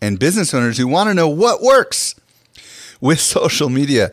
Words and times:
and 0.00 0.18
business 0.18 0.54
owners 0.54 0.78
who 0.78 0.86
want 0.86 1.08
to 1.08 1.14
know 1.14 1.28
what 1.28 1.62
works 1.62 2.14
with 3.00 3.20
social 3.20 3.68
media. 3.68 4.12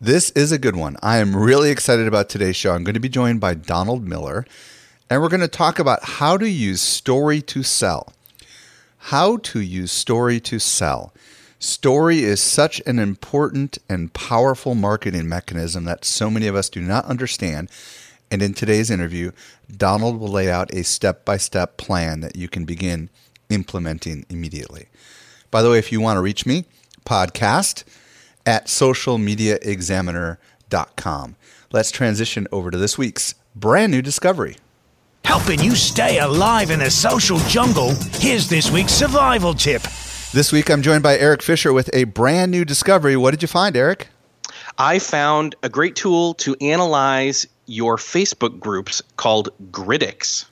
This 0.00 0.30
is 0.30 0.52
a 0.52 0.58
good 0.58 0.76
one. 0.76 0.96
I 1.02 1.18
am 1.18 1.34
really 1.34 1.70
excited 1.70 2.06
about 2.06 2.28
today's 2.28 2.56
show. 2.56 2.72
I'm 2.72 2.84
going 2.84 2.94
to 2.94 3.00
be 3.00 3.08
joined 3.08 3.40
by 3.40 3.54
Donald 3.54 4.06
Miller, 4.06 4.46
and 5.10 5.20
we're 5.20 5.28
going 5.28 5.40
to 5.40 5.48
talk 5.48 5.78
about 5.78 6.04
how 6.04 6.36
to 6.36 6.48
use 6.48 6.80
story 6.80 7.42
to 7.42 7.62
sell. 7.62 8.12
How 8.98 9.38
to 9.38 9.60
use 9.60 9.90
story 9.90 10.38
to 10.40 10.58
sell. 10.58 11.12
Story 11.58 12.22
is 12.22 12.40
such 12.40 12.80
an 12.86 13.00
important 13.00 13.78
and 13.88 14.12
powerful 14.12 14.76
marketing 14.76 15.28
mechanism 15.28 15.84
that 15.84 16.04
so 16.04 16.30
many 16.30 16.46
of 16.46 16.54
us 16.54 16.68
do 16.68 16.80
not 16.80 17.04
understand. 17.06 17.68
And 18.30 18.42
in 18.42 18.54
today's 18.54 18.90
interview, 18.90 19.32
Donald 19.74 20.20
will 20.20 20.28
lay 20.28 20.48
out 20.50 20.72
a 20.72 20.84
step 20.84 21.24
by 21.24 21.38
step 21.38 21.76
plan 21.76 22.20
that 22.20 22.36
you 22.36 22.48
can 22.48 22.64
begin 22.64 23.10
implementing 23.50 24.24
immediately. 24.28 24.86
By 25.50 25.62
the 25.62 25.70
way, 25.70 25.78
if 25.78 25.90
you 25.92 26.00
want 26.00 26.18
to 26.18 26.20
reach 26.20 26.46
me, 26.46 26.66
podcast 27.04 27.84
at 28.44 28.66
socialmediaexaminer.com. 28.66 31.36
Let's 31.72 31.90
transition 31.90 32.46
over 32.52 32.70
to 32.70 32.78
this 32.78 32.98
week's 32.98 33.34
brand 33.54 33.92
new 33.92 34.02
discovery. 34.02 34.56
Helping 35.24 35.60
you 35.60 35.74
stay 35.74 36.18
alive 36.20 36.70
in 36.70 36.80
the 36.80 36.90
social 36.90 37.38
jungle, 37.40 37.92
here's 38.14 38.48
this 38.48 38.70
week's 38.70 38.92
survival 38.92 39.52
tip. 39.54 39.82
This 40.32 40.52
week 40.52 40.70
I'm 40.70 40.82
joined 40.82 41.02
by 41.02 41.18
Eric 41.18 41.42
Fisher 41.42 41.72
with 41.72 41.90
a 41.92 42.04
brand 42.04 42.50
new 42.50 42.64
discovery. 42.64 43.16
What 43.16 43.32
did 43.32 43.42
you 43.42 43.48
find, 43.48 43.76
Eric? 43.76 44.08
I 44.78 44.98
found 44.98 45.54
a 45.62 45.68
great 45.68 45.96
tool 45.96 46.32
to 46.34 46.56
analyze 46.60 47.46
your 47.66 47.96
Facebook 47.96 48.60
groups 48.60 49.02
called 49.16 49.50
Grytics. 49.70 50.46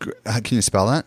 Uh, 0.00 0.40
can 0.44 0.56
you 0.56 0.62
spell 0.62 0.86
that? 0.86 1.04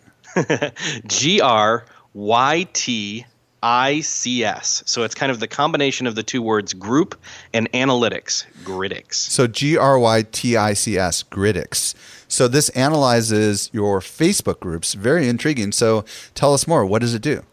G 1.08 1.42
R 1.42 1.86
Y 2.14 2.68
T 2.74 3.26
ICS. 3.64 4.88
So 4.88 5.04
it's 5.04 5.14
kind 5.14 5.32
of 5.32 5.40
the 5.40 5.48
combination 5.48 6.08
of 6.08 6.16
the 6.16 6.24
two 6.24 6.42
words 6.42 6.74
group 6.74 7.16
and 7.54 7.72
analytics, 7.74 8.46
Grytics. 8.64 9.16
So 9.16 9.48
G 9.48 9.78
R 9.78 10.00
Y 10.00 10.24
T 10.32 10.58
I 10.58 10.74
C 10.74 10.98
S, 10.98 11.24
Grytics. 11.24 11.94
So 12.28 12.48
this 12.48 12.70
analyzes 12.70 13.70
your 13.72 14.00
Facebook 14.00 14.60
groups. 14.60 14.94
Very 14.94 15.28
intriguing. 15.28 15.72
So 15.72 16.06
tell 16.34 16.54
us 16.54 16.68
more. 16.68 16.86
What 16.86 17.02
does 17.02 17.14
it 17.14 17.22
do? 17.22 17.44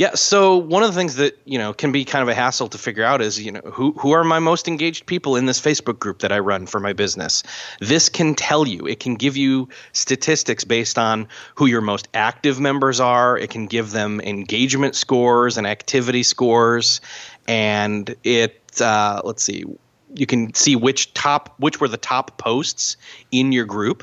Yeah, 0.00 0.14
so 0.14 0.56
one 0.56 0.82
of 0.82 0.88
the 0.88 0.98
things 0.98 1.16
that 1.16 1.38
you 1.44 1.58
know 1.58 1.74
can 1.74 1.92
be 1.92 2.06
kind 2.06 2.22
of 2.22 2.28
a 2.30 2.34
hassle 2.34 2.68
to 2.68 2.78
figure 2.78 3.04
out 3.04 3.20
is 3.20 3.38
you 3.38 3.52
know 3.52 3.60
who 3.60 3.92
who 3.98 4.12
are 4.12 4.24
my 4.24 4.38
most 4.38 4.66
engaged 4.66 5.04
people 5.04 5.36
in 5.36 5.44
this 5.44 5.60
Facebook 5.60 5.98
group 5.98 6.20
that 6.20 6.32
I 6.32 6.38
run 6.38 6.64
for 6.64 6.80
my 6.80 6.94
business. 6.94 7.42
This 7.80 8.08
can 8.08 8.34
tell 8.34 8.66
you, 8.66 8.86
it 8.86 8.98
can 8.98 9.16
give 9.16 9.36
you 9.36 9.68
statistics 9.92 10.64
based 10.64 10.96
on 10.96 11.28
who 11.54 11.66
your 11.66 11.82
most 11.82 12.08
active 12.14 12.58
members 12.58 12.98
are. 12.98 13.36
It 13.36 13.50
can 13.50 13.66
give 13.66 13.90
them 13.90 14.22
engagement 14.22 14.94
scores 14.94 15.58
and 15.58 15.66
activity 15.66 16.22
scores, 16.22 17.02
and 17.46 18.16
it 18.24 18.80
uh, 18.80 19.20
let's 19.22 19.42
see, 19.42 19.66
you 20.14 20.24
can 20.24 20.54
see 20.54 20.76
which 20.76 21.12
top 21.12 21.54
which 21.58 21.78
were 21.78 21.88
the 21.88 21.98
top 21.98 22.38
posts 22.38 22.96
in 23.32 23.52
your 23.52 23.66
group 23.66 24.02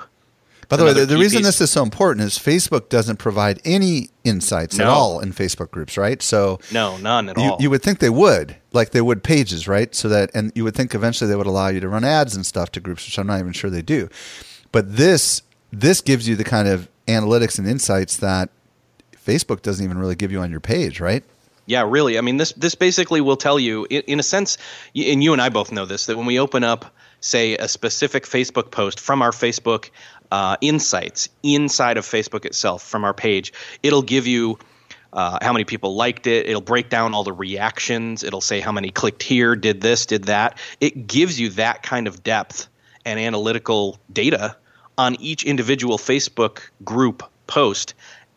by 0.69 0.75
the 0.75 0.83
way, 0.83 0.93
the, 0.93 1.05
the 1.05 1.17
reason 1.17 1.39
piece. 1.39 1.45
this 1.45 1.61
is 1.61 1.71
so 1.71 1.81
important 1.81 2.25
is 2.25 2.37
Facebook 2.37 2.89
doesn't 2.89 3.17
provide 3.17 3.61
any 3.63 4.09
insights 4.25 4.77
no. 4.77 4.83
at 4.83 4.89
all 4.89 5.19
in 5.21 5.31
Facebook 5.31 5.71
groups, 5.71 5.97
right? 5.97 6.21
So 6.21 6.59
no, 6.73 6.97
none 6.97 7.29
at 7.29 7.37
you, 7.37 7.43
all. 7.43 7.57
You 7.59 7.69
would 7.69 7.81
think 7.81 7.99
they 7.99 8.09
would, 8.09 8.57
like 8.73 8.91
they 8.91 9.01
would 9.01 9.23
pages, 9.23 9.67
right? 9.67 9.95
So 9.95 10.09
that, 10.09 10.29
and 10.33 10.51
you 10.55 10.65
would 10.65 10.75
think 10.75 10.93
eventually 10.93 11.29
they 11.29 11.37
would 11.37 11.47
allow 11.47 11.69
you 11.69 11.79
to 11.79 11.87
run 11.87 12.03
ads 12.03 12.35
and 12.35 12.45
stuff 12.45 12.71
to 12.73 12.81
groups, 12.81 13.05
which 13.05 13.17
I'm 13.17 13.27
not 13.27 13.39
even 13.39 13.53
sure 13.53 13.69
they 13.69 13.81
do. 13.81 14.09
But 14.73 14.97
this 14.97 15.41
this 15.71 16.01
gives 16.01 16.27
you 16.27 16.35
the 16.35 16.43
kind 16.43 16.67
of 16.67 16.89
analytics 17.07 17.57
and 17.59 17.67
insights 17.67 18.17
that 18.17 18.49
Facebook 19.25 19.61
doesn't 19.61 19.83
even 19.83 19.97
really 19.97 20.15
give 20.15 20.31
you 20.31 20.39
on 20.39 20.51
your 20.51 20.59
page, 20.59 20.99
right? 20.99 21.23
Yeah, 21.65 21.85
really. 21.87 22.17
I 22.17 22.21
mean, 22.21 22.37
this 22.37 22.51
this 22.53 22.75
basically 22.75 23.21
will 23.21 23.37
tell 23.37 23.59
you, 23.59 23.87
in, 23.89 24.01
in 24.01 24.19
a 24.19 24.23
sense, 24.23 24.57
and 24.95 25.23
you 25.23 25.31
and 25.31 25.41
I 25.41 25.47
both 25.49 25.71
know 25.71 25.85
this, 25.85 26.07
that 26.07 26.17
when 26.17 26.25
we 26.25 26.39
open 26.39 26.63
up 26.63 26.93
say 27.19 27.57
a 27.57 27.67
specific 27.67 28.25
Facebook 28.25 28.71
post 28.71 28.99
from 28.99 29.21
our 29.21 29.31
Facebook 29.31 29.89
uh, 30.31 30.57
insights 30.61 31.29
inside 31.43 31.97
of 31.97 32.05
Facebook 32.05 32.45
itself 32.45 32.83
from 32.83 33.03
our 33.03 33.13
page. 33.13 33.53
It'll 33.83 34.01
give 34.01 34.27
you 34.27 34.59
uh, 35.13 35.39
how 35.41 35.53
many 35.53 35.63
people 35.63 35.95
liked 35.95 36.27
it. 36.27 36.45
It'll 36.47 36.61
break 36.61 36.89
down 36.89 37.13
all 37.13 37.23
the 37.23 37.33
reactions. 37.33 38.23
It'll 38.23 38.41
say 38.41 38.59
how 38.59 38.71
many 38.71 38.91
clicked 38.91 39.23
here, 39.23 39.55
did 39.55 39.81
this, 39.81 40.05
did 40.05 40.25
that. 40.25 40.57
It 40.81 41.07
gives 41.07 41.39
you 41.39 41.49
that 41.51 41.83
kind 41.83 42.07
of 42.07 42.23
depth 42.23 42.67
and 43.05 43.19
analytical 43.19 43.99
data 44.11 44.55
on 44.97 45.15
each 45.15 45.43
individual 45.43 45.97
Facebook 45.97 46.59
group 46.83 47.23
post 47.47 47.93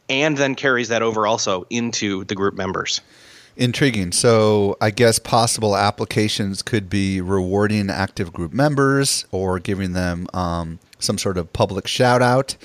and 0.08 0.36
then 0.36 0.54
carries 0.54 0.88
that 0.88 1.02
over 1.02 1.26
also 1.26 1.66
into 1.70 2.24
the 2.24 2.34
group 2.34 2.54
members. 2.54 3.00
Intriguing. 3.56 4.12
So, 4.12 4.76
I 4.80 4.90
guess 4.90 5.18
possible 5.18 5.76
applications 5.76 6.62
could 6.62 6.88
be 6.88 7.20
rewarding 7.20 7.90
active 7.90 8.32
group 8.32 8.52
members 8.52 9.26
or 9.32 9.58
giving 9.58 9.92
them 9.92 10.28
um, 10.32 10.78
some 11.00 11.18
sort 11.18 11.38
of 11.38 11.52
public 11.52 11.86
shout 11.86 12.22
out. 12.22 12.56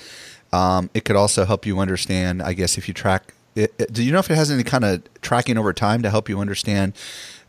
Um, 0.52 0.90
it 0.94 1.04
could 1.04 1.16
also 1.16 1.44
help 1.44 1.66
you 1.66 1.78
understand, 1.80 2.42
I 2.42 2.52
guess, 2.52 2.78
if 2.78 2.88
you 2.88 2.94
track. 2.94 3.34
It, 3.54 3.74
it, 3.78 3.92
do 3.92 4.02
you 4.02 4.12
know 4.12 4.18
if 4.18 4.30
it 4.30 4.36
has 4.36 4.50
any 4.50 4.62
kind 4.62 4.84
of 4.84 5.02
tracking 5.22 5.58
over 5.58 5.72
time 5.72 6.02
to 6.02 6.10
help 6.10 6.28
you 6.28 6.40
understand? 6.40 6.94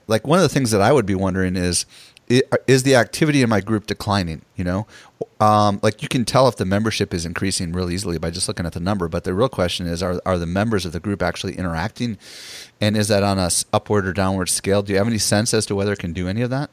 Like 0.07 0.25
one 0.25 0.39
of 0.39 0.43
the 0.43 0.49
things 0.49 0.71
that 0.71 0.81
I 0.81 0.91
would 0.91 1.05
be 1.05 1.15
wondering 1.15 1.55
is, 1.55 1.85
is 2.29 2.83
the 2.83 2.95
activity 2.95 3.41
in 3.41 3.49
my 3.49 3.61
group 3.61 3.87
declining? 3.87 4.41
You 4.55 4.63
know, 4.63 4.87
um, 5.39 5.79
like 5.81 6.01
you 6.01 6.09
can 6.09 6.25
tell 6.25 6.47
if 6.47 6.57
the 6.57 6.65
membership 6.65 7.13
is 7.13 7.25
increasing 7.25 7.71
real 7.71 7.89
easily 7.89 8.17
by 8.17 8.31
just 8.31 8.47
looking 8.47 8.65
at 8.65 8.73
the 8.73 8.79
number. 8.79 9.07
But 9.07 9.23
the 9.23 9.33
real 9.33 9.49
question 9.49 9.87
is, 9.87 10.03
are 10.03 10.21
are 10.25 10.37
the 10.37 10.45
members 10.45 10.85
of 10.85 10.91
the 10.91 10.99
group 10.99 11.21
actually 11.21 11.55
interacting, 11.55 12.17
and 12.81 12.97
is 12.97 13.07
that 13.07 13.23
on 13.23 13.39
a 13.39 13.49
upward 13.71 14.05
or 14.05 14.13
downward 14.13 14.49
scale? 14.49 14.81
Do 14.81 14.91
you 14.91 14.97
have 14.97 15.07
any 15.07 15.19
sense 15.19 15.53
as 15.53 15.65
to 15.67 15.75
whether 15.75 15.93
it 15.93 15.99
can 15.99 16.13
do 16.13 16.27
any 16.27 16.41
of 16.41 16.49
that? 16.49 16.69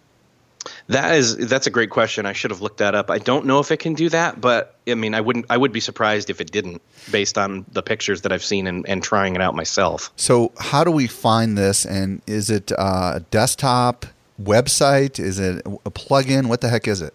That 0.89 1.15
is 1.15 1.37
that's 1.37 1.67
a 1.67 1.71
great 1.71 1.91
question. 1.91 2.27
I 2.27 2.33
should 2.33 2.51
have 2.51 2.61
looked 2.61 2.79
that 2.79 2.95
up. 2.95 3.11
I 3.11 3.19
don't 3.19 3.47
know 3.47 3.59
if 3.61 3.71
it 3.71 3.79
can 3.79 3.95
do 3.95 4.09
that, 4.11 4.41
but 4.41 4.79
I 4.87 4.95
mean, 4.95 5.15
I 5.15 5.21
wouldn't. 5.21 5.47
I 5.51 5.57
would 5.57 5.73
be 5.73 5.81
surprised 5.81 6.31
if 6.31 6.41
it 6.41 6.51
didn't, 6.51 6.83
based 7.11 7.39
on 7.39 7.65
the 7.73 7.83
pictures 7.83 8.23
that 8.23 8.33
I've 8.33 8.45
seen 8.45 8.67
and, 8.67 8.87
and 8.89 9.03
trying 9.03 9.35
it 9.35 9.41
out 9.41 9.55
myself. 9.55 10.13
So, 10.17 10.53
how 10.59 10.85
do 10.85 10.91
we 10.91 11.07
find 11.07 11.57
this? 11.57 11.85
And 11.85 12.23
is 12.27 12.51
it 12.51 12.73
uh, 12.73 13.13
a 13.17 13.21
desktop 13.31 14.07
website? 14.43 15.19
Is 15.19 15.39
it 15.39 15.65
a 15.67 15.91
plugin? 15.91 16.47
What 16.47 16.61
the 16.61 16.69
heck 16.69 16.89
is 16.89 17.03
it? 17.03 17.15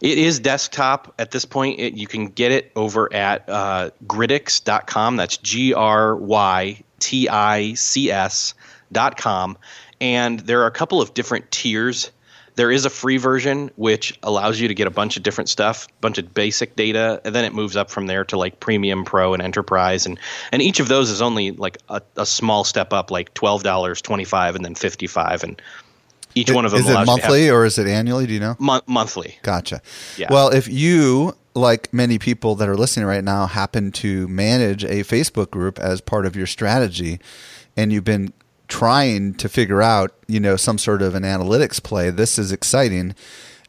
It 0.00 0.18
is 0.18 0.40
desktop 0.40 1.14
at 1.18 1.30
this 1.30 1.44
point. 1.44 1.80
It, 1.80 1.94
you 1.94 2.06
can 2.06 2.26
get 2.26 2.52
it 2.52 2.72
over 2.76 3.12
at 3.12 3.48
uh, 3.48 3.90
grytics.com. 4.06 5.16
That's 5.16 5.36
G 5.38 5.74
R 5.74 6.16
Y 6.16 6.82
T 6.98 7.28
I 7.28 7.74
C 7.74 8.10
S.com. 8.10 9.58
And 10.00 10.40
there 10.40 10.62
are 10.62 10.66
a 10.66 10.70
couple 10.70 11.02
of 11.02 11.12
different 11.12 11.50
tiers 11.50 12.10
there 12.60 12.70
is 12.70 12.84
a 12.84 12.90
free 12.90 13.16
version 13.16 13.70
which 13.76 14.18
allows 14.22 14.60
you 14.60 14.68
to 14.68 14.74
get 14.74 14.86
a 14.86 14.90
bunch 14.90 15.16
of 15.16 15.22
different 15.22 15.48
stuff, 15.48 15.86
a 15.86 16.00
bunch 16.02 16.18
of 16.18 16.34
basic 16.34 16.76
data, 16.76 17.18
and 17.24 17.34
then 17.34 17.46
it 17.46 17.54
moves 17.54 17.74
up 17.74 17.90
from 17.90 18.06
there 18.06 18.22
to 18.26 18.36
like 18.36 18.60
premium, 18.60 19.02
pro, 19.02 19.32
and 19.32 19.42
enterprise, 19.42 20.04
and 20.04 20.20
and 20.52 20.60
each 20.60 20.78
of 20.78 20.88
those 20.88 21.08
is 21.08 21.22
only 21.22 21.52
like 21.52 21.78
a, 21.88 22.02
a 22.18 22.26
small 22.26 22.62
step 22.64 22.92
up, 22.92 23.10
like 23.10 23.32
twelve 23.32 23.62
dollars, 23.62 24.02
twenty 24.02 24.24
five, 24.24 24.56
and 24.56 24.62
then 24.62 24.74
fifty 24.74 25.06
five, 25.06 25.42
and 25.42 25.62
each 26.34 26.50
it, 26.50 26.54
one 26.54 26.66
of 26.66 26.72
them 26.72 26.82
is 26.82 26.90
it 26.90 27.06
monthly 27.06 27.48
or 27.48 27.64
is 27.64 27.78
it 27.78 27.86
annually? 27.86 28.26
Do 28.26 28.34
you 28.34 28.40
know? 28.40 28.56
Mo- 28.58 28.82
monthly. 28.86 29.38
Gotcha. 29.42 29.80
Yeah. 30.18 30.28
Well, 30.30 30.50
if 30.50 30.68
you 30.68 31.34
like 31.54 31.90
many 31.94 32.18
people 32.18 32.56
that 32.56 32.68
are 32.68 32.76
listening 32.76 33.06
right 33.06 33.24
now 33.24 33.46
happen 33.46 33.90
to 33.90 34.28
manage 34.28 34.84
a 34.84 35.02
Facebook 35.02 35.50
group 35.50 35.78
as 35.78 36.02
part 36.02 36.26
of 36.26 36.36
your 36.36 36.46
strategy, 36.46 37.20
and 37.74 37.90
you've 37.90 38.04
been 38.04 38.34
trying 38.70 39.34
to 39.34 39.48
figure 39.48 39.82
out, 39.82 40.14
you 40.26 40.40
know, 40.40 40.56
some 40.56 40.78
sort 40.78 41.02
of 41.02 41.14
an 41.14 41.24
analytics 41.24 41.82
play, 41.82 42.08
this 42.10 42.38
is 42.38 42.52
exciting. 42.52 43.14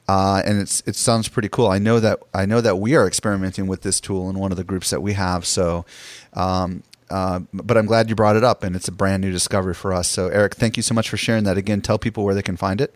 Uh, 0.07 0.41
and 0.45 0.59
it's 0.59 0.81
it 0.85 0.95
sounds 0.95 1.27
pretty 1.27 1.49
cool. 1.49 1.67
I 1.67 1.77
know 1.79 1.99
that 1.99 2.19
I 2.33 2.45
know 2.45 2.59
that 2.61 2.77
we 2.77 2.95
are 2.95 3.07
experimenting 3.07 3.67
with 3.67 3.81
this 3.81 4.01
tool 4.01 4.29
in 4.29 4.39
one 4.39 4.51
of 4.51 4.57
the 4.57 4.63
groups 4.63 4.89
that 4.89 5.01
we 5.01 5.13
have. 5.13 5.45
So, 5.45 5.85
um, 6.33 6.83
uh, 7.09 7.41
but 7.53 7.77
I'm 7.77 7.85
glad 7.85 8.09
you 8.09 8.15
brought 8.15 8.35
it 8.35 8.43
up, 8.43 8.63
and 8.63 8.75
it's 8.75 8.87
a 8.87 8.91
brand 8.91 9.21
new 9.21 9.31
discovery 9.31 9.73
for 9.73 9.93
us. 9.93 10.07
So, 10.07 10.27
Eric, 10.27 10.55
thank 10.55 10.75
you 10.75 10.83
so 10.83 10.93
much 10.93 11.09
for 11.09 11.17
sharing 11.17 11.43
that. 11.45 11.57
Again, 11.57 11.81
tell 11.81 11.99
people 11.99 12.25
where 12.25 12.33
they 12.33 12.41
can 12.41 12.57
find 12.57 12.81
it. 12.81 12.93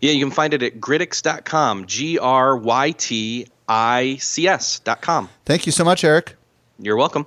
Yeah, 0.00 0.12
you 0.12 0.24
can 0.24 0.32
find 0.32 0.54
it 0.54 0.62
at 0.62 0.80
grytics.com, 0.80 1.86
G 1.86 2.18
R 2.18 2.56
Y 2.56 2.90
T 2.92 3.46
I 3.68 4.16
C 4.16 4.48
S.com. 4.48 5.28
Thank 5.44 5.66
you 5.66 5.72
so 5.72 5.84
much, 5.84 6.04
Eric. 6.04 6.36
You're 6.78 6.96
welcome. 6.96 7.26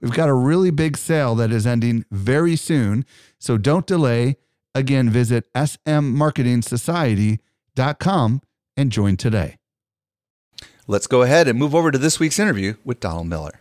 We've 0.00 0.12
got 0.12 0.28
a 0.28 0.34
really 0.34 0.70
big 0.70 0.96
sale 0.96 1.34
that 1.36 1.52
is 1.52 1.66
ending 1.66 2.04
very 2.10 2.56
soon, 2.56 3.04
so 3.38 3.58
don't 3.58 3.86
delay. 3.86 4.38
Again, 4.74 5.10
visit 5.10 5.52
smmarketingsociety.com 5.54 8.42
and 8.76 8.92
join 8.92 9.16
today. 9.16 9.56
Let's 10.86 11.06
go 11.06 11.22
ahead 11.22 11.48
and 11.48 11.58
move 11.58 11.74
over 11.74 11.90
to 11.90 11.98
this 11.98 12.18
week's 12.18 12.38
interview 12.38 12.74
with 12.84 13.00
Donald 13.00 13.28
Miller. 13.28 13.60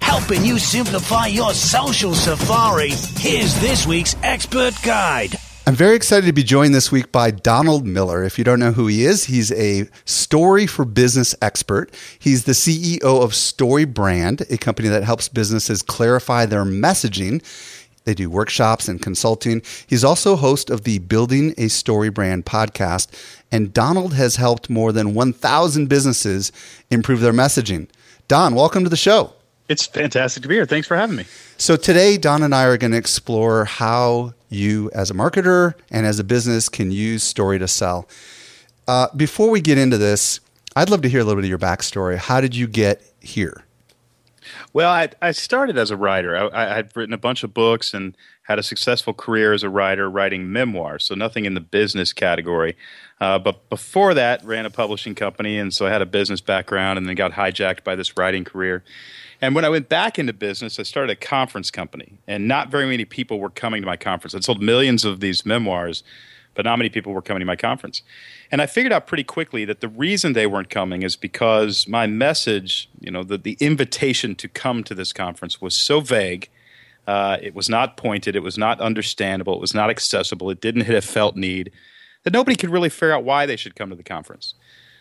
Helping 0.00 0.44
you 0.44 0.58
simplify 0.58 1.26
your 1.26 1.52
social 1.52 2.14
safari, 2.14 2.90
here's 3.16 3.60
this 3.60 3.86
week's 3.86 4.16
expert 4.22 4.74
guide. 4.82 5.36
I'm 5.70 5.76
very 5.76 5.94
excited 5.94 6.26
to 6.26 6.32
be 6.32 6.42
joined 6.42 6.74
this 6.74 6.90
week 6.90 7.12
by 7.12 7.30
Donald 7.30 7.86
Miller. 7.86 8.24
If 8.24 8.38
you 8.38 8.42
don't 8.42 8.58
know 8.58 8.72
who 8.72 8.88
he 8.88 9.04
is, 9.04 9.26
he's 9.26 9.52
a 9.52 9.88
story 10.04 10.66
for 10.66 10.84
business 10.84 11.32
expert. 11.40 11.94
He's 12.18 12.42
the 12.42 12.54
CEO 12.54 13.00
of 13.04 13.36
Story 13.36 13.84
Brand, 13.84 14.42
a 14.50 14.58
company 14.58 14.88
that 14.88 15.04
helps 15.04 15.28
businesses 15.28 15.80
clarify 15.80 16.44
their 16.44 16.64
messaging. 16.64 17.40
They 18.02 18.14
do 18.14 18.28
workshops 18.28 18.88
and 18.88 19.00
consulting. 19.00 19.62
He's 19.86 20.02
also 20.02 20.34
host 20.34 20.70
of 20.70 20.82
the 20.82 20.98
Building 20.98 21.54
a 21.56 21.68
Story 21.68 22.10
Brand 22.10 22.46
podcast. 22.46 23.06
And 23.52 23.72
Donald 23.72 24.14
has 24.14 24.34
helped 24.34 24.70
more 24.70 24.90
than 24.90 25.14
1,000 25.14 25.88
businesses 25.88 26.50
improve 26.90 27.20
their 27.20 27.32
messaging. 27.32 27.88
Don, 28.26 28.56
welcome 28.56 28.82
to 28.82 28.90
the 28.90 28.96
show. 28.96 29.34
It's 29.68 29.86
fantastic 29.86 30.42
to 30.42 30.48
be 30.48 30.56
here. 30.56 30.66
Thanks 30.66 30.88
for 30.88 30.96
having 30.96 31.14
me. 31.14 31.26
So, 31.58 31.76
today, 31.76 32.18
Don 32.18 32.42
and 32.42 32.56
I 32.56 32.64
are 32.64 32.76
going 32.76 32.90
to 32.90 32.98
explore 32.98 33.66
how 33.66 34.34
you, 34.50 34.90
as 34.92 35.10
a 35.10 35.14
marketer 35.14 35.74
and 35.90 36.04
as 36.04 36.18
a 36.18 36.24
business, 36.24 36.68
can 36.68 36.90
use 36.90 37.22
story 37.22 37.58
to 37.58 37.68
sell. 37.68 38.06
Uh, 38.86 39.08
before 39.16 39.50
we 39.50 39.60
get 39.60 39.78
into 39.78 39.96
this, 39.96 40.40
I'd 40.76 40.90
love 40.90 41.02
to 41.02 41.08
hear 41.08 41.20
a 41.20 41.24
little 41.24 41.40
bit 41.40 41.46
of 41.46 41.48
your 41.48 41.58
backstory. 41.58 42.16
How 42.16 42.40
did 42.40 42.54
you 42.54 42.66
get 42.66 43.02
here? 43.20 43.64
Well, 44.72 44.90
I, 44.90 45.10
I 45.22 45.32
started 45.32 45.78
as 45.78 45.90
a 45.90 45.96
writer. 45.96 46.36
I, 46.36 46.64
I 46.64 46.74
had 46.74 46.94
written 46.96 47.12
a 47.12 47.18
bunch 47.18 47.42
of 47.42 47.54
books 47.54 47.94
and 47.94 48.16
had 48.44 48.58
a 48.58 48.62
successful 48.62 49.14
career 49.14 49.52
as 49.52 49.62
a 49.62 49.68
writer 49.68 50.10
writing 50.10 50.52
memoirs, 50.52 51.04
so 51.04 51.14
nothing 51.14 51.44
in 51.44 51.54
the 51.54 51.60
business 51.60 52.12
category. 52.12 52.76
Uh, 53.20 53.38
but 53.38 53.68
before 53.68 54.14
that, 54.14 54.44
ran 54.44 54.66
a 54.66 54.70
publishing 54.70 55.14
company, 55.14 55.58
and 55.58 55.72
so 55.72 55.86
I 55.86 55.90
had 55.90 56.02
a 56.02 56.06
business 56.06 56.40
background, 56.40 56.98
and 56.98 57.06
then 57.06 57.14
got 57.14 57.32
hijacked 57.32 57.84
by 57.84 57.94
this 57.94 58.16
writing 58.16 58.44
career. 58.44 58.82
And 59.40 59.54
when 59.54 59.64
I 59.64 59.70
went 59.70 59.88
back 59.88 60.18
into 60.18 60.32
business, 60.32 60.78
I 60.78 60.82
started 60.82 61.10
a 61.10 61.16
conference 61.16 61.70
company, 61.70 62.18
and 62.26 62.46
not 62.46 62.70
very 62.70 62.86
many 62.86 63.04
people 63.04 63.40
were 63.40 63.50
coming 63.50 63.80
to 63.80 63.86
my 63.86 63.96
conference. 63.96 64.34
I 64.34 64.40
sold 64.40 64.62
millions 64.62 65.04
of 65.04 65.20
these 65.20 65.46
memoirs, 65.46 66.02
but 66.54 66.64
not 66.64 66.76
many 66.76 66.90
people 66.90 67.12
were 67.12 67.22
coming 67.22 67.40
to 67.40 67.46
my 67.46 67.56
conference. 67.56 68.02
And 68.50 68.60
I 68.60 68.66
figured 68.66 68.92
out 68.92 69.06
pretty 69.06 69.24
quickly 69.24 69.64
that 69.64 69.80
the 69.80 69.88
reason 69.88 70.34
they 70.34 70.46
weren't 70.46 70.68
coming 70.68 71.02
is 71.02 71.16
because 71.16 71.88
my 71.88 72.06
message, 72.06 72.90
you 73.00 73.10
know, 73.10 73.22
the, 73.22 73.38
the 73.38 73.56
invitation 73.60 74.34
to 74.36 74.48
come 74.48 74.84
to 74.84 74.94
this 74.94 75.12
conference 75.12 75.60
was 75.60 75.74
so 75.74 76.00
vague. 76.00 76.50
Uh, 77.06 77.38
it 77.40 77.54
was 77.54 77.68
not 77.68 77.96
pointed. 77.96 78.36
It 78.36 78.42
was 78.42 78.58
not 78.58 78.80
understandable. 78.80 79.54
It 79.54 79.60
was 79.60 79.74
not 79.74 79.88
accessible. 79.88 80.50
It 80.50 80.60
didn't 80.60 80.82
hit 80.82 80.96
a 80.96 81.00
felt 81.00 81.34
need 81.34 81.72
that 82.24 82.32
nobody 82.32 82.56
could 82.56 82.70
really 82.70 82.90
figure 82.90 83.12
out 83.12 83.24
why 83.24 83.46
they 83.46 83.56
should 83.56 83.74
come 83.74 83.88
to 83.88 83.96
the 83.96 84.02
conference. 84.02 84.54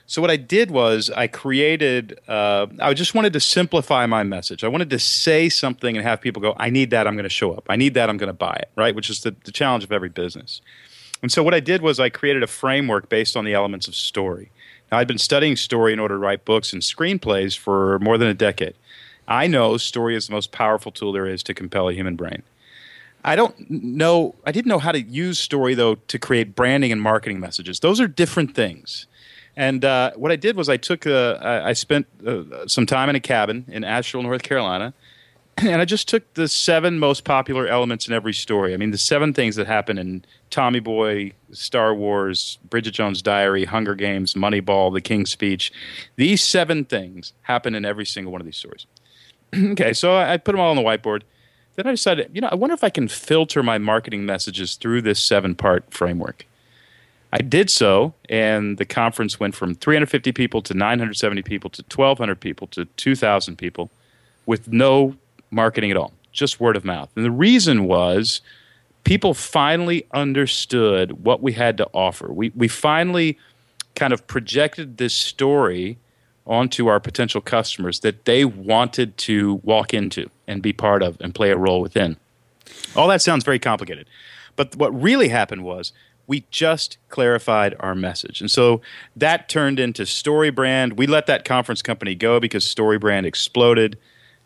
So 0.09 0.23
what 0.23 0.31
I 0.31 0.37
did 0.37 0.71
was 0.71 1.11
I 1.11 1.27
created. 1.27 2.19
Uh, 2.27 2.65
I 2.79 2.95
just 2.95 3.13
wanted 3.13 3.31
to 3.33 3.39
simplify 3.39 4.07
my 4.07 4.23
message. 4.23 4.63
I 4.63 4.67
wanted 4.67 4.89
to 4.89 4.97
say 4.97 5.49
something 5.49 5.95
and 5.95 6.03
have 6.03 6.19
people 6.19 6.41
go, 6.41 6.55
"I 6.57 6.71
need 6.71 6.89
that. 6.89 7.05
I'm 7.05 7.13
going 7.13 7.25
to 7.25 7.29
show 7.29 7.51
up. 7.51 7.67
I 7.69 7.75
need 7.75 7.93
that. 7.93 8.09
I'm 8.09 8.17
going 8.17 8.27
to 8.27 8.33
buy 8.33 8.55
it." 8.59 8.71
Right, 8.75 8.95
which 8.95 9.11
is 9.11 9.21
the, 9.21 9.35
the 9.43 9.51
challenge 9.51 9.83
of 9.83 9.91
every 9.91 10.09
business. 10.09 10.61
And 11.21 11.31
so 11.31 11.43
what 11.43 11.53
I 11.53 11.59
did 11.59 11.83
was 11.83 11.99
I 11.99 12.09
created 12.09 12.41
a 12.41 12.47
framework 12.47 13.07
based 13.07 13.37
on 13.37 13.45
the 13.45 13.53
elements 13.53 13.87
of 13.87 13.93
story. 13.93 14.49
Now 14.91 14.97
I'd 14.97 15.07
been 15.07 15.19
studying 15.19 15.55
story 15.55 15.93
in 15.93 15.99
order 15.99 16.15
to 16.15 16.19
write 16.19 16.43
books 16.43 16.73
and 16.73 16.81
screenplays 16.81 17.55
for 17.55 17.99
more 17.99 18.17
than 18.17 18.29
a 18.29 18.33
decade. 18.33 18.73
I 19.27 19.45
know 19.45 19.77
story 19.77 20.15
is 20.15 20.25
the 20.25 20.33
most 20.33 20.51
powerful 20.51 20.91
tool 20.91 21.11
there 21.11 21.27
is 21.27 21.43
to 21.43 21.53
compel 21.53 21.87
a 21.87 21.93
human 21.93 22.15
brain. 22.15 22.41
I 23.23 23.35
don't 23.35 23.69
know. 23.69 24.33
I 24.43 24.51
didn't 24.51 24.69
know 24.69 24.79
how 24.79 24.91
to 24.91 25.01
use 25.01 25.37
story 25.37 25.75
though 25.75 25.95
to 25.95 26.17
create 26.17 26.55
branding 26.55 26.91
and 26.91 26.99
marketing 26.99 27.39
messages. 27.39 27.79
Those 27.79 28.01
are 28.01 28.07
different 28.07 28.55
things. 28.55 29.05
And 29.59 29.83
uh, 29.83 30.11
what 30.15 30.31
I 30.31 30.37
did 30.37 30.55
was 30.55 30.69
I 30.69 30.77
took 30.77 31.05
a, 31.05 31.61
I 31.65 31.73
spent 31.73 32.07
uh, 32.25 32.65
some 32.65 32.85
time 32.85 33.09
in 33.09 33.17
a 33.17 33.19
cabin 33.19 33.65
in 33.67 33.83
Asheville, 33.83 34.23
North 34.23 34.41
Carolina, 34.41 34.93
and 35.57 35.81
I 35.81 35.83
just 35.83 36.07
took 36.07 36.33
the 36.35 36.47
seven 36.47 36.97
most 36.97 37.25
popular 37.25 37.67
elements 37.67 38.07
in 38.07 38.13
every 38.13 38.33
story. 38.33 38.73
I 38.73 38.77
mean, 38.77 38.91
the 38.91 38.97
seven 38.97 39.33
things 39.33 39.57
that 39.57 39.67
happen 39.67 39.97
in 39.97 40.23
Tommy 40.49 40.79
Boy, 40.79 41.33
Star 41.51 41.93
Wars, 41.93 42.57
Bridget 42.69 42.91
Jones' 42.91 43.21
Diary, 43.21 43.65
Hunger 43.65 43.95
Games, 43.95 44.33
Moneyball, 44.33 44.93
The 44.93 45.01
King's 45.01 45.29
Speech. 45.29 45.73
These 46.15 46.41
seven 46.41 46.85
things 46.85 47.33
happen 47.41 47.75
in 47.75 47.83
every 47.83 48.05
single 48.05 48.31
one 48.31 48.39
of 48.39 48.45
these 48.45 48.55
stories. 48.55 48.87
okay, 49.53 49.91
so 49.91 50.15
I 50.15 50.37
put 50.37 50.53
them 50.53 50.61
all 50.61 50.69
on 50.69 50.77
the 50.77 50.83
whiteboard. 50.83 51.23
Then 51.75 51.85
I 51.85 51.91
decided, 51.91 52.31
you 52.33 52.39
know, 52.39 52.47
I 52.49 52.55
wonder 52.55 52.75
if 52.75 52.83
I 52.85 52.89
can 52.89 53.09
filter 53.09 53.61
my 53.61 53.77
marketing 53.77 54.25
messages 54.25 54.75
through 54.75 55.01
this 55.01 55.21
seven 55.21 55.53
part 55.53 55.93
framework. 55.93 56.45
I 57.31 57.39
did 57.39 57.69
so, 57.69 58.13
and 58.27 58.77
the 58.77 58.85
conference 58.85 59.39
went 59.39 59.53
from 59.55 59.75
350 59.75 60.31
people 60.31 60.61
to 60.63 60.73
970 60.73 61.43
people 61.43 61.69
to 61.71 61.83
1,200 61.83 62.39
people 62.39 62.67
to 62.67 62.85
2,000 62.85 63.55
people 63.55 63.91
with 64.45 64.67
no 64.67 65.15
marketing 65.51 65.91
at 65.91 65.97
all, 65.97 66.11
just 66.31 66.59
word 66.59 66.75
of 66.75 66.83
mouth. 66.83 67.09
And 67.15 67.23
the 67.23 67.31
reason 67.31 67.85
was 67.85 68.41
people 69.03 69.35
finally 69.35 70.07
understood 70.11 71.23
what 71.23 71.41
we 71.41 71.53
had 71.53 71.77
to 71.77 71.87
offer. 71.93 72.33
We, 72.33 72.51
we 72.55 72.67
finally 72.67 73.37
kind 73.95 74.11
of 74.11 74.25
projected 74.25 74.97
this 74.97 75.13
story 75.13 75.97
onto 76.47 76.87
our 76.87 76.99
potential 76.99 77.41
customers 77.41 77.99
that 77.99 78.25
they 78.25 78.43
wanted 78.43 79.15
to 79.17 79.55
walk 79.63 79.93
into 79.93 80.29
and 80.47 80.63
be 80.63 80.73
part 80.73 81.03
of 81.03 81.15
and 81.21 81.35
play 81.35 81.51
a 81.51 81.57
role 81.57 81.79
within. 81.79 82.17
All 82.95 83.07
that 83.07 83.21
sounds 83.21 83.43
very 83.43 83.59
complicated. 83.59 84.07
But 84.55 84.75
what 84.75 84.89
really 84.99 85.29
happened 85.29 85.63
was 85.63 85.93
we 86.29 86.45
just 86.51 86.99
clarified 87.09 87.75
our 87.79 87.95
message. 87.95 88.39
And 88.39 88.51
so 88.51 88.81
that 89.15 89.49
turned 89.49 89.79
into 89.79 90.03
StoryBrand. 90.03 90.95
We 90.95 91.07
let 91.07 91.25
that 91.25 91.43
conference 91.43 91.81
company 91.81 92.13
go 92.13 92.39
because 92.39 92.63
StoryBrand 92.63 93.25
exploded. 93.25 93.97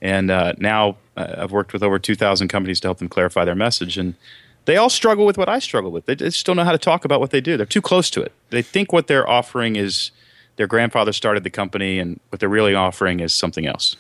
And 0.02 0.32
uh, 0.32 0.54
now 0.58 0.96
uh, 1.18 1.36
I've 1.40 1.52
worked 1.52 1.74
with 1.74 1.84
over 1.84 2.00
2,000 2.00 2.48
companies 2.48 2.80
to 2.80 2.88
help 2.88 3.00
them 3.00 3.10
clarify 3.10 3.44
their 3.44 3.54
message. 3.54 3.98
And 3.98 4.16
they 4.64 4.78
all 4.78 4.90
struggle 4.90 5.26
with 5.26 5.38
what 5.38 5.50
I 5.50 5.60
struggle 5.60 5.92
with. 5.92 6.06
They 6.06 6.16
just 6.16 6.46
don't 6.46 6.56
know 6.56 6.64
how 6.64 6.72
to 6.72 6.78
talk 6.78 7.04
about 7.04 7.20
what 7.20 7.32
they 7.32 7.42
do. 7.42 7.58
They're 7.58 7.66
too 7.66 7.82
close 7.82 8.10
to 8.12 8.22
it. 8.22 8.32
They 8.50 8.62
think 8.62 8.94
what 8.94 9.08
they're 9.08 9.30
offering 9.30 9.76
is 9.76 10.12
their 10.56 10.68
grandfather 10.68 11.12
started 11.12 11.44
the 11.44 11.50
company, 11.50 12.00
and 12.00 12.18
what 12.30 12.40
they're 12.40 12.48
really 12.48 12.76
offering 12.76 13.20
is 13.20 13.34
something 13.34 13.66
else. 13.66 13.98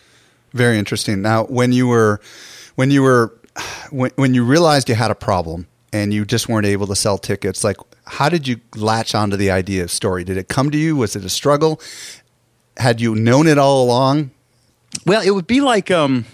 Very 0.53 0.77
interesting. 0.77 1.21
Now, 1.21 1.45
when 1.45 1.73
you 1.73 1.87
were 1.87 2.21
when 2.75 2.91
you 2.91 3.01
were 3.01 3.33
when 3.89 4.11
when 4.15 4.33
you 4.33 4.45
realized 4.45 4.87
you 4.87 4.95
had 4.95 5.11
a 5.11 5.15
problem 5.15 5.67
and 5.93 6.13
you 6.13 6.25
just 6.25 6.49
weren't 6.49 6.65
able 6.65 6.87
to 6.87 6.95
sell 6.95 7.17
tickets, 7.17 7.63
like 7.63 7.77
how 8.05 8.27
did 8.27 8.47
you 8.47 8.59
latch 8.75 9.15
onto 9.15 9.37
the 9.37 9.51
idea 9.51 9.83
of 9.83 9.91
story? 9.91 10.23
Did 10.23 10.37
it 10.37 10.49
come 10.49 10.71
to 10.71 10.77
you? 10.77 10.97
Was 10.97 11.15
it 11.15 11.23
a 11.23 11.29
struggle? 11.29 11.79
Had 12.77 12.99
you 12.99 13.15
known 13.15 13.47
it 13.47 13.57
all 13.57 13.83
along? 13.83 14.31
Well, 15.05 15.21
it 15.21 15.31
would 15.31 15.47
be 15.47 15.61
like 15.61 15.91
um, 15.91 16.25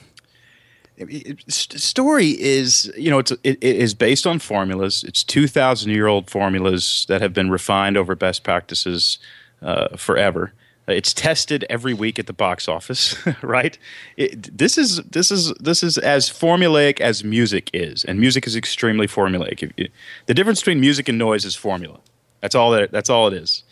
story 1.50 2.30
is 2.42 2.92
you 2.98 3.10
know 3.10 3.20
it's 3.20 3.32
it, 3.32 3.58
it 3.62 3.75
is 3.75 3.94
based 3.94 4.25
on 4.25 4.39
formulas. 4.39 5.04
It's 5.04 5.24
two 5.24 5.48
thousand 5.48 5.92
year 5.92 6.08
old 6.08 6.30
formulas 6.30 7.06
that 7.10 7.22
have 7.22 7.34
been 7.34 7.50
refined 7.50 7.98
over 7.98 8.16
best 8.16 8.44
practices 8.44 9.20
uh, 9.62 9.96
forever. 9.98 10.54
It's 10.89 11.13
tested 11.13 11.65
every 11.69 11.93
week 11.93 12.19
at 12.19 12.27
the 12.27 12.34
box 12.34 12.67
office, 12.67 13.15
right? 13.41 13.77
It, 14.17 14.58
this 14.58 14.77
is 14.77 14.98
this 15.03 15.31
is 15.31 15.53
this 15.60 15.84
is 15.84 15.98
as 15.98 16.29
formulaic 16.29 17.00
as 17.00 17.24
music 17.24 17.69
is, 17.74 18.03
and 18.05 18.19
music 18.19 18.48
is 18.48 18.55
extremely 18.55 19.08
formulaic. 19.08 19.89
The 20.25 20.34
difference 20.34 20.60
between 20.60 20.79
music 20.79 21.10
and 21.10 21.17
noise 21.17 21.46
is 21.46 21.55
formula. 21.55 22.00
That's 22.41 22.55
all 22.55 22.72
that. 22.72 22.91
That's 22.91 23.10
all 23.10 23.27
it 23.27 23.34
is. 23.34 23.63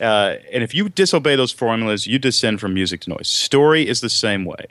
Uh, 0.00 0.36
and 0.52 0.62
if 0.62 0.74
you 0.74 0.88
disobey 0.88 1.36
those 1.36 1.52
formulas, 1.52 2.06
you 2.06 2.18
descend 2.18 2.60
from 2.60 2.74
music 2.74 3.00
to 3.02 3.10
noise. 3.10 3.28
Story 3.28 3.88
is 3.88 4.00
the 4.00 4.10
same 4.10 4.44
way. 4.44 4.66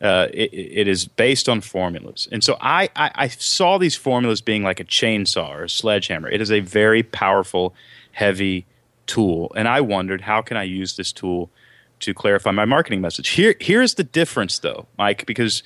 Uh, 0.00 0.28
it, 0.32 0.50
it 0.52 0.88
is 0.88 1.06
based 1.06 1.48
on 1.48 1.60
formulas. 1.60 2.28
And 2.32 2.42
so 2.42 2.56
I, 2.60 2.88
I, 2.96 3.10
I, 3.14 3.28
saw 3.28 3.76
these 3.76 3.96
formulas 3.96 4.40
being 4.40 4.62
like 4.62 4.80
a 4.80 4.84
chainsaw 4.84 5.50
or 5.50 5.64
a 5.64 5.68
sledgehammer. 5.68 6.30
It 6.30 6.40
is 6.40 6.50
a 6.50 6.60
very 6.60 7.02
powerful, 7.02 7.74
heavy 8.12 8.64
tool. 9.10 9.50
And 9.56 9.66
I 9.66 9.80
wondered, 9.80 10.20
how 10.20 10.40
can 10.40 10.56
I 10.56 10.62
use 10.62 10.96
this 10.96 11.10
tool 11.12 11.50
to 11.98 12.14
clarify 12.14 12.52
my 12.52 12.64
marketing 12.64 13.00
message? 13.00 13.30
Here, 13.30 13.56
here's 13.60 13.94
the 13.94 14.04
difference, 14.04 14.60
though, 14.60 14.86
Mike, 14.96 15.26
because 15.26 15.64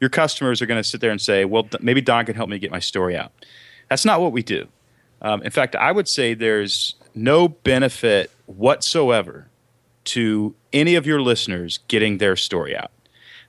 your 0.00 0.08
customers 0.08 0.62
are 0.62 0.66
going 0.66 0.82
to 0.82 0.88
sit 0.88 1.02
there 1.02 1.10
and 1.10 1.20
say, 1.20 1.44
well, 1.44 1.68
maybe 1.80 2.00
Don 2.00 2.24
can 2.24 2.34
help 2.34 2.48
me 2.48 2.58
get 2.58 2.70
my 2.70 2.78
story 2.78 3.14
out. 3.14 3.32
That's 3.90 4.06
not 4.06 4.22
what 4.22 4.32
we 4.32 4.42
do. 4.42 4.66
Um, 5.20 5.42
in 5.42 5.50
fact, 5.50 5.76
I 5.76 5.92
would 5.92 6.08
say 6.08 6.32
there's 6.34 6.94
no 7.14 7.48
benefit 7.48 8.30
whatsoever 8.46 9.48
to 10.04 10.54
any 10.72 10.94
of 10.94 11.06
your 11.06 11.20
listeners 11.20 11.80
getting 11.88 12.18
their 12.18 12.36
story 12.36 12.74
out. 12.76 12.92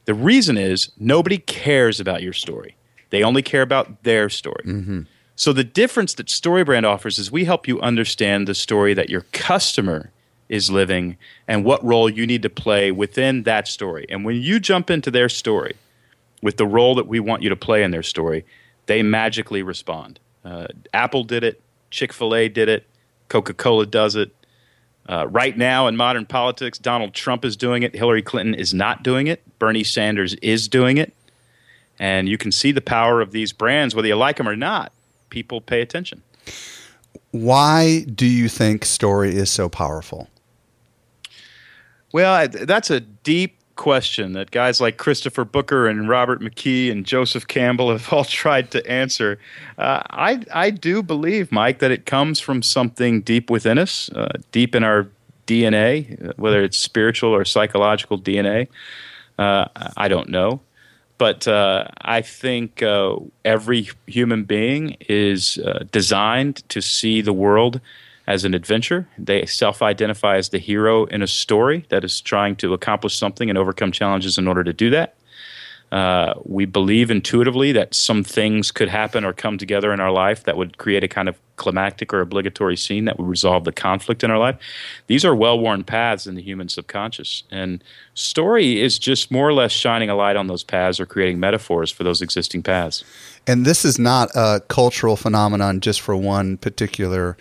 The 0.05 0.13
reason 0.13 0.57
is 0.57 0.91
nobody 0.97 1.37
cares 1.37 1.99
about 1.99 2.21
your 2.21 2.33
story. 2.33 2.75
They 3.09 3.23
only 3.23 3.41
care 3.41 3.61
about 3.61 4.03
their 4.03 4.29
story. 4.29 4.63
Mm-hmm. 4.65 5.01
So 5.37 5.53
the 5.53 5.63
difference 5.63 6.15
that 6.15 6.27
StoryBrand 6.27 6.83
offers 6.83 7.19
is 7.19 7.31
we 7.31 7.45
help 7.45 7.67
you 7.67 7.79
understand 7.79 8.47
the 8.47 8.55
story 8.55 8.95
that 8.95 9.11
your 9.11 9.21
customer 9.33 10.11
is 10.49 10.71
living 10.71 11.15
and 11.47 11.63
what 11.63 11.83
role 11.85 12.09
you 12.09 12.25
need 12.25 12.41
to 12.41 12.49
play 12.49 12.91
within 12.91 13.43
that 13.43 13.67
story. 13.67 14.07
And 14.09 14.25
when 14.25 14.37
you 14.37 14.59
jump 14.59 14.89
into 14.89 15.11
their 15.11 15.29
story 15.29 15.75
with 16.41 16.57
the 16.57 16.65
role 16.65 16.95
that 16.95 17.07
we 17.07 17.19
want 17.19 17.43
you 17.43 17.49
to 17.49 17.55
play 17.55 17.83
in 17.83 17.91
their 17.91 18.01
story, 18.01 18.45
they 18.87 19.03
magically 19.03 19.61
respond. 19.61 20.19
Uh, 20.43 20.67
Apple 20.91 21.23
did 21.23 21.43
it, 21.43 21.61
Chick 21.91 22.13
fil 22.13 22.33
A 22.33 22.49
did 22.49 22.67
it, 22.67 22.87
Coca 23.29 23.53
Cola 23.53 23.85
does 23.85 24.15
it, 24.15 24.31
uh, 25.07 25.27
right 25.29 25.55
now 25.55 25.85
in 25.85 25.95
modern 25.95 26.25
politics, 26.25 26.79
Donald 26.79 27.13
Trump 27.13 27.45
is 27.45 27.55
doing 27.55 27.83
it. 27.83 27.95
Hillary 27.95 28.23
Clinton 28.23 28.55
is 28.55 28.73
not 28.73 29.03
doing 29.03 29.27
it. 29.27 29.41
Bernie 29.59 29.83
Sanders 29.83 30.33
is 30.35 30.67
doing 30.67 30.97
it. 30.97 31.13
And 31.99 32.27
you 32.27 32.39
can 32.39 32.51
see 32.51 32.71
the 32.71 32.81
power 32.81 33.21
of 33.21 33.31
these 33.31 33.53
brands, 33.53 33.93
whether 33.93 34.07
you 34.07 34.15
like 34.15 34.37
them 34.37 34.49
or 34.49 34.55
not. 34.55 34.91
People 35.29 35.61
pay 35.61 35.81
attention. 35.81 36.21
Why 37.31 38.05
do 38.13 38.25
you 38.25 38.49
think 38.49 38.85
story 38.85 39.35
is 39.35 39.51
so 39.51 39.69
powerful? 39.69 40.29
Well, 42.13 42.47
that's 42.47 42.89
a 42.89 43.01
deep 43.01 43.57
question 43.75 44.33
that 44.33 44.51
guys 44.51 44.81
like 44.81 44.97
Christopher 44.97 45.45
Booker 45.45 45.87
and 45.87 46.09
Robert 46.09 46.41
McKee 46.41 46.91
and 46.91 47.05
Joseph 47.05 47.47
Campbell 47.47 47.91
have 47.91 48.11
all 48.13 48.25
tried 48.25 48.71
to 48.71 48.85
answer. 48.89 49.39
Uh, 49.77 50.01
I 50.09 50.43
I 50.53 50.71
do 50.71 51.01
believe, 51.01 51.51
Mike, 51.51 51.79
that 51.79 51.91
it 51.91 52.05
comes 52.05 52.39
from 52.39 52.61
something 52.61 53.21
deep 53.21 53.49
within 53.49 53.77
us, 53.77 54.09
uh, 54.13 54.33
deep 54.51 54.75
in 54.75 54.83
our 54.83 55.07
DNA, 55.45 56.37
whether 56.37 56.61
it's 56.63 56.77
spiritual 56.77 57.33
or 57.33 57.45
psychological 57.45 58.19
DNA. 58.19 58.67
Uh, 59.39 59.67
I 59.95 60.07
don't 60.07 60.29
know. 60.29 60.59
But 61.17 61.47
uh, 61.47 61.87
I 62.01 62.21
think 62.21 62.83
uh, 62.83 63.17
every 63.43 63.89
human 64.05 64.43
being 64.43 64.97
is 65.09 65.57
uh, 65.57 65.83
designed 65.91 66.67
to 66.69 66.81
see 66.81 67.21
the 67.21 67.33
world 67.33 67.81
as 68.27 68.45
an 68.45 68.53
adventure. 68.53 69.07
They 69.17 69.45
self 69.45 69.81
identify 69.81 70.37
as 70.37 70.49
the 70.49 70.59
hero 70.59 71.05
in 71.05 71.21
a 71.21 71.27
story 71.27 71.85
that 71.89 72.03
is 72.03 72.21
trying 72.21 72.55
to 72.57 72.73
accomplish 72.73 73.17
something 73.17 73.49
and 73.49 73.57
overcome 73.57 73.91
challenges 73.91 74.37
in 74.37 74.47
order 74.47 74.63
to 74.63 74.73
do 74.73 74.89
that. 74.91 75.16
Uh, 75.91 76.33
we 76.43 76.65
believe 76.65 77.09
intuitively 77.09 77.71
that 77.71 77.95
some 77.95 78.23
things 78.23 78.71
could 78.71 78.89
happen 78.89 79.23
or 79.23 79.31
come 79.31 79.57
together 79.57 79.93
in 79.93 79.99
our 79.99 80.11
life 80.11 80.43
that 80.43 80.57
would 80.57 80.77
create 80.77 81.03
a 81.03 81.07
kind 81.07 81.29
of 81.29 81.37
climactic 81.55 82.13
or 82.13 82.21
obligatory 82.21 82.75
scene 82.75 83.05
that 83.05 83.17
would 83.17 83.27
resolve 83.27 83.63
the 83.63 83.71
conflict 83.71 84.23
in 84.23 84.29
our 84.29 84.37
life. 84.37 84.57
These 85.07 85.23
are 85.23 85.35
well 85.35 85.57
worn 85.59 85.83
paths 85.83 86.27
in 86.27 86.35
the 86.35 86.41
human 86.41 86.69
subconscious. 86.69 87.43
And 87.51 87.83
story 88.13 88.81
is 88.81 88.99
just 88.99 89.31
more 89.31 89.47
or 89.47 89.53
less 89.53 89.71
shining 89.71 90.09
a 90.09 90.15
light 90.15 90.35
on 90.35 90.47
those 90.47 90.63
paths 90.63 90.99
or 90.99 91.05
creating 91.05 91.39
metaphors 91.39 91.89
for 91.89 92.03
those 92.03 92.21
existing 92.21 92.63
paths. 92.63 93.03
And 93.47 93.65
this 93.65 93.85
is 93.85 93.97
not 93.97 94.29
a 94.35 94.61
cultural 94.67 95.15
phenomenon 95.15 95.79
just 95.79 96.01
for 96.01 96.15
one 96.15 96.57
particular 96.57 97.37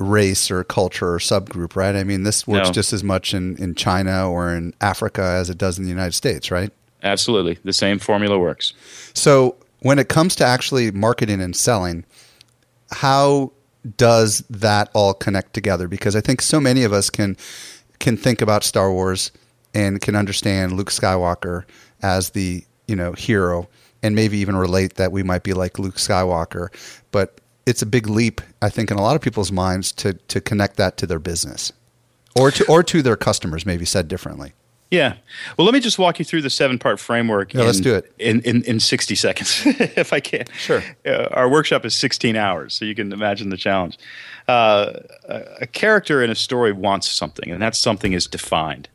race 0.00 0.50
or 0.50 0.64
culture 0.64 1.14
or 1.14 1.18
subgroup, 1.18 1.76
right? 1.76 1.94
I 1.94 2.04
mean, 2.04 2.22
this 2.22 2.46
works 2.46 2.68
no. 2.68 2.72
just 2.72 2.92
as 2.92 3.04
much 3.04 3.34
in, 3.34 3.56
in 3.56 3.74
China 3.74 4.30
or 4.30 4.54
in 4.54 4.74
Africa 4.80 5.22
as 5.22 5.50
it 5.50 5.58
does 5.58 5.78
in 5.78 5.84
the 5.84 5.90
United 5.90 6.14
States, 6.14 6.50
right? 6.50 6.72
Absolutely. 7.02 7.58
The 7.64 7.72
same 7.72 7.98
formula 7.98 8.38
works. 8.38 8.72
So, 9.14 9.56
when 9.80 9.98
it 9.98 10.08
comes 10.08 10.36
to 10.36 10.44
actually 10.44 10.90
marketing 10.90 11.40
and 11.40 11.56
selling, 11.56 12.04
how 12.92 13.52
does 13.96 14.44
that 14.50 14.90
all 14.92 15.14
connect 15.14 15.54
together? 15.54 15.88
Because 15.88 16.14
I 16.14 16.20
think 16.20 16.42
so 16.42 16.60
many 16.60 16.84
of 16.84 16.92
us 16.92 17.10
can 17.10 17.36
can 17.98 18.16
think 18.16 18.42
about 18.42 18.64
Star 18.64 18.92
Wars 18.92 19.30
and 19.74 20.00
can 20.00 20.16
understand 20.16 20.72
Luke 20.72 20.90
Skywalker 20.90 21.64
as 22.02 22.30
the, 22.30 22.64
you 22.88 22.96
know, 22.96 23.12
hero 23.12 23.68
and 24.02 24.14
maybe 24.14 24.38
even 24.38 24.56
relate 24.56 24.94
that 24.94 25.12
we 25.12 25.22
might 25.22 25.42
be 25.42 25.52
like 25.52 25.78
Luke 25.78 25.96
Skywalker, 25.96 26.68
but 27.12 27.40
it's 27.66 27.82
a 27.82 27.86
big 27.86 28.08
leap, 28.08 28.40
I 28.62 28.70
think, 28.70 28.90
in 28.90 28.96
a 28.96 29.02
lot 29.02 29.16
of 29.16 29.22
people's 29.22 29.52
minds 29.52 29.92
to 29.92 30.14
to 30.14 30.40
connect 30.40 30.76
that 30.76 30.96
to 30.98 31.06
their 31.06 31.18
business, 31.18 31.72
or 32.34 32.50
to 32.50 32.66
or 32.66 32.82
to 32.82 33.02
their 33.02 33.16
customers. 33.16 33.66
Maybe 33.66 33.84
said 33.84 34.08
differently. 34.08 34.52
Yeah. 34.90 35.16
Well, 35.56 35.64
let 35.64 35.72
me 35.72 35.80
just 35.80 35.98
walk 35.98 36.18
you 36.18 36.24
through 36.24 36.42
the 36.42 36.50
seven 36.50 36.78
part 36.78 36.98
framework. 36.98 37.54
Yeah, 37.54 37.60
in, 37.60 37.66
let's 37.66 37.80
do 37.80 37.94
it 37.94 38.12
in, 38.18 38.40
in, 38.40 38.62
in 38.64 38.80
60 38.80 39.14
seconds, 39.14 39.62
if 39.66 40.12
I 40.12 40.20
can. 40.20 40.46
Sure. 40.58 40.82
Uh, 41.06 41.28
our 41.30 41.48
workshop 41.48 41.84
is 41.84 41.94
16 41.94 42.34
hours, 42.34 42.74
so 42.74 42.84
you 42.84 42.94
can 42.94 43.12
imagine 43.12 43.50
the 43.50 43.56
challenge. 43.56 43.98
Uh, 44.48 44.94
a, 45.28 45.44
a 45.62 45.66
character 45.66 46.22
in 46.22 46.30
a 46.30 46.34
story 46.34 46.72
wants 46.72 47.08
something, 47.08 47.50
and 47.50 47.62
that 47.62 47.76
something 47.76 48.12
is 48.12 48.26
defined. 48.26 48.88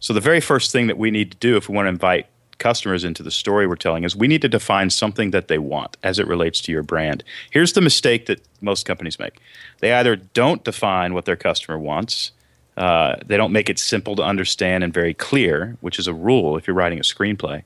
So, 0.00 0.12
the 0.12 0.20
very 0.20 0.40
first 0.40 0.70
thing 0.70 0.86
that 0.86 0.98
we 0.98 1.10
need 1.10 1.32
to 1.32 1.38
do 1.38 1.56
if 1.56 1.68
we 1.68 1.74
want 1.74 1.86
to 1.86 1.90
invite 1.90 2.26
customers 2.58 3.04
into 3.04 3.22
the 3.22 3.30
story 3.30 3.66
we're 3.66 3.76
telling 3.76 4.04
is 4.04 4.14
we 4.14 4.28
need 4.28 4.42
to 4.42 4.48
define 4.48 4.90
something 4.90 5.30
that 5.30 5.48
they 5.48 5.58
want 5.58 5.96
as 6.02 6.18
it 6.18 6.26
relates 6.26 6.60
to 6.60 6.72
your 6.72 6.82
brand. 6.82 7.24
Here's 7.50 7.72
the 7.72 7.80
mistake 7.80 8.26
that 8.26 8.40
most 8.60 8.84
companies 8.84 9.18
make 9.18 9.40
they 9.80 9.92
either 9.92 10.16
don't 10.16 10.62
define 10.64 11.14
what 11.14 11.24
their 11.24 11.36
customer 11.36 11.78
wants. 11.78 12.32
Uh, 12.78 13.16
they 13.26 13.36
don't 13.36 13.50
make 13.50 13.68
it 13.68 13.76
simple 13.76 14.14
to 14.14 14.22
understand 14.22 14.84
and 14.84 14.94
very 14.94 15.12
clear, 15.12 15.76
which 15.80 15.98
is 15.98 16.06
a 16.06 16.14
rule 16.14 16.56
if 16.56 16.68
you're 16.68 16.76
writing 16.76 17.00
a 17.00 17.02
screenplay, 17.02 17.64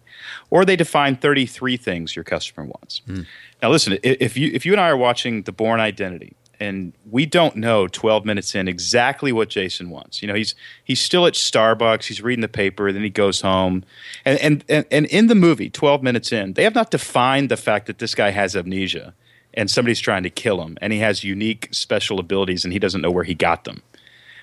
or 0.49 0.65
they 0.65 0.75
define 0.75 1.17
33 1.17 1.77
things 1.77 2.17
your 2.17 2.25
customer 2.25 2.65
wants. 2.65 3.03
Mm. 3.07 3.27
Now, 3.63 3.71
listen, 3.71 3.99
if 4.03 4.39
you 4.39 4.51
if 4.55 4.65
you 4.65 4.73
and 4.73 4.81
I 4.81 4.89
are 4.89 4.97
watching 4.97 5.43
The 5.43 5.53
Bourne 5.53 5.81
Identity, 5.81 6.35
and 6.59 6.95
we 7.11 7.27
don't 7.27 7.57
know 7.57 7.89
12 7.89 8.25
minutes 8.25 8.55
in 8.55 8.69
exactly 8.69 9.33
what 9.33 9.51
Jason 9.51 9.91
wants. 9.91 10.23
You 10.23 10.29
know, 10.29 10.35
he's 10.35 10.55
he's 10.83 11.01
still 11.01 11.27
at 11.27 11.35
Starbucks, 11.35 12.05
he's 12.05 12.23
reading 12.23 12.41
the 12.41 12.49
paper, 12.49 12.91
then 12.91 13.03
he 13.03 13.11
goes 13.11 13.43
home. 13.43 13.85
And 14.25 14.39
and 14.39 14.65
and, 14.67 14.87
and 14.91 15.07
in 15.07 15.27
the 15.27 15.35
movie, 15.35 15.69
12 15.69 16.03
minutes 16.03 16.33
in, 16.33 16.55
they 16.55 16.65
have 16.65 16.75
not 16.75 16.91
defined 16.91 17.51
the 17.51 17.59
fact 17.59 17.87
that 17.87 17.99
this 17.99 18.15
guy 18.15 18.31
has 18.31 18.57
amnesia 18.57 19.13
and 19.53 19.71
somebody's 19.71 20.01
trying 20.01 20.23
to 20.23 20.31
kill 20.31 20.63
him 20.63 20.79
and 20.81 20.93
he 20.93 21.01
has 21.01 21.23
unique 21.23 21.69
special 21.71 22.19
abilities 22.19 22.65
and 22.65 22.73
he 22.73 22.79
doesn't 22.79 23.03
know 23.03 23.11
where 23.11 23.25
he 23.25 23.35
got 23.35 23.65
them. 23.65 23.83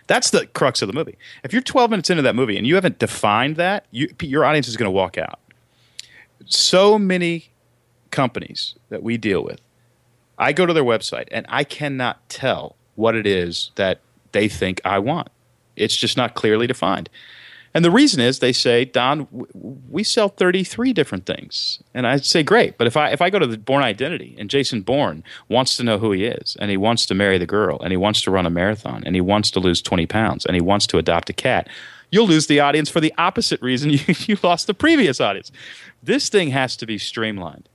That's 0.09 0.31
the 0.31 0.47
crux 0.47 0.81
of 0.81 0.87
the 0.87 0.93
movie. 0.93 1.19
If 1.43 1.53
you're 1.53 1.61
12 1.61 1.91
minutes 1.91 2.09
into 2.09 2.23
that 2.23 2.35
movie 2.35 2.57
and 2.57 2.65
you 2.65 2.73
haven't 2.73 2.97
defined 2.97 3.57
that, 3.57 3.85
you, 3.91 4.09
your 4.21 4.43
audience 4.43 4.67
is 4.67 4.75
going 4.75 4.87
to 4.87 4.91
walk 4.91 5.19
out. 5.19 5.39
So 6.47 6.97
many 6.97 7.51
companies 8.09 8.73
that 8.89 9.03
we 9.03 9.17
deal 9.17 9.43
with 9.43 9.61
I 10.39 10.51
go 10.51 10.65
to 10.65 10.73
their 10.73 10.83
website 10.83 11.27
and 11.31 11.45
I 11.47 11.63
cannot 11.63 12.27
tell 12.29 12.75
what 12.95 13.13
it 13.13 13.27
is 13.27 13.71
that 13.75 13.99
they 14.31 14.47
think 14.47 14.81
I 14.83 14.97
want. 14.97 15.27
It's 15.75 15.95
just 15.95 16.17
not 16.17 16.33
clearly 16.33 16.65
defined. 16.65 17.09
And 17.73 17.85
the 17.85 17.91
reason 17.91 18.19
is 18.19 18.39
they 18.39 18.51
say, 18.51 18.85
Don, 18.85 19.27
we 19.89 20.03
sell 20.03 20.29
33 20.29 20.93
different 20.93 21.25
things. 21.25 21.81
And 21.93 22.07
I 22.07 22.17
say, 22.17 22.41
great. 22.41 22.77
But 22.77 22.87
if 22.87 22.97
I, 22.97 23.11
if 23.11 23.21
I 23.21 23.29
go 23.29 23.39
to 23.39 23.47
the 23.47 23.57
Bourne 23.57 23.83
Identity 23.83 24.35
and 24.39 24.49
Jason 24.49 24.81
Bourne 24.81 25.23
wants 25.49 25.77
to 25.77 25.83
know 25.83 25.97
who 25.99 26.11
he 26.11 26.25
is 26.25 26.57
and 26.59 26.71
he 26.71 26.77
wants 26.77 27.05
to 27.07 27.15
marry 27.15 27.37
the 27.37 27.45
girl 27.45 27.79
and 27.81 27.91
he 27.91 27.97
wants 27.97 28.21
to 28.21 28.31
run 28.31 28.45
a 28.45 28.49
marathon 28.49 29.03
and 29.05 29.15
he 29.15 29.21
wants 29.21 29.51
to 29.51 29.59
lose 29.59 29.81
20 29.81 30.07
pounds 30.07 30.45
and 30.45 30.55
he 30.55 30.61
wants 30.61 30.87
to 30.87 30.97
adopt 30.97 31.29
a 31.29 31.33
cat, 31.33 31.67
you'll 32.11 32.27
lose 32.27 32.47
the 32.47 32.59
audience 32.59 32.89
for 32.89 32.99
the 32.99 33.13
opposite 33.17 33.61
reason 33.61 33.89
you, 33.91 33.99
you 34.07 34.37
lost 34.41 34.67
the 34.67 34.73
previous 34.73 35.21
audience. 35.21 35.51
This 36.01 36.29
thing 36.29 36.49
has 36.49 36.75
to 36.77 36.85
be 36.85 36.97
streamlined. 36.97 37.69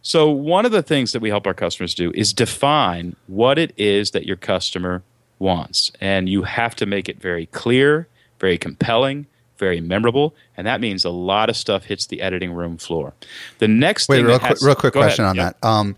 So, 0.00 0.30
one 0.30 0.64
of 0.64 0.72
the 0.72 0.82
things 0.82 1.12
that 1.12 1.20
we 1.20 1.28
help 1.28 1.46
our 1.46 1.54
customers 1.54 1.94
do 1.94 2.12
is 2.14 2.32
define 2.32 3.16
what 3.26 3.58
it 3.58 3.74
is 3.76 4.12
that 4.12 4.26
your 4.26 4.36
customer 4.36 5.02
wants. 5.38 5.92
And 6.00 6.28
you 6.28 6.42
have 6.44 6.74
to 6.76 6.86
make 6.86 7.08
it 7.08 7.20
very 7.20 7.46
clear, 7.46 8.08
very 8.38 8.58
compelling, 8.58 9.26
very 9.58 9.80
memorable. 9.80 10.34
And 10.56 10.66
that 10.66 10.80
means 10.80 11.04
a 11.04 11.10
lot 11.10 11.48
of 11.48 11.56
stuff 11.56 11.84
hits 11.84 12.06
the 12.06 12.20
editing 12.20 12.52
room 12.52 12.76
floor. 12.78 13.14
The 13.58 13.68
next 13.68 14.08
Wait, 14.08 14.18
thing 14.18 14.26
real, 14.26 14.38
has- 14.38 14.62
real 14.62 14.74
quick 14.74 14.92
question 14.92 15.24
ahead. 15.24 15.30
on 15.30 15.36
Yeah. 15.36 15.52
that. 15.60 15.68
Um, 15.68 15.96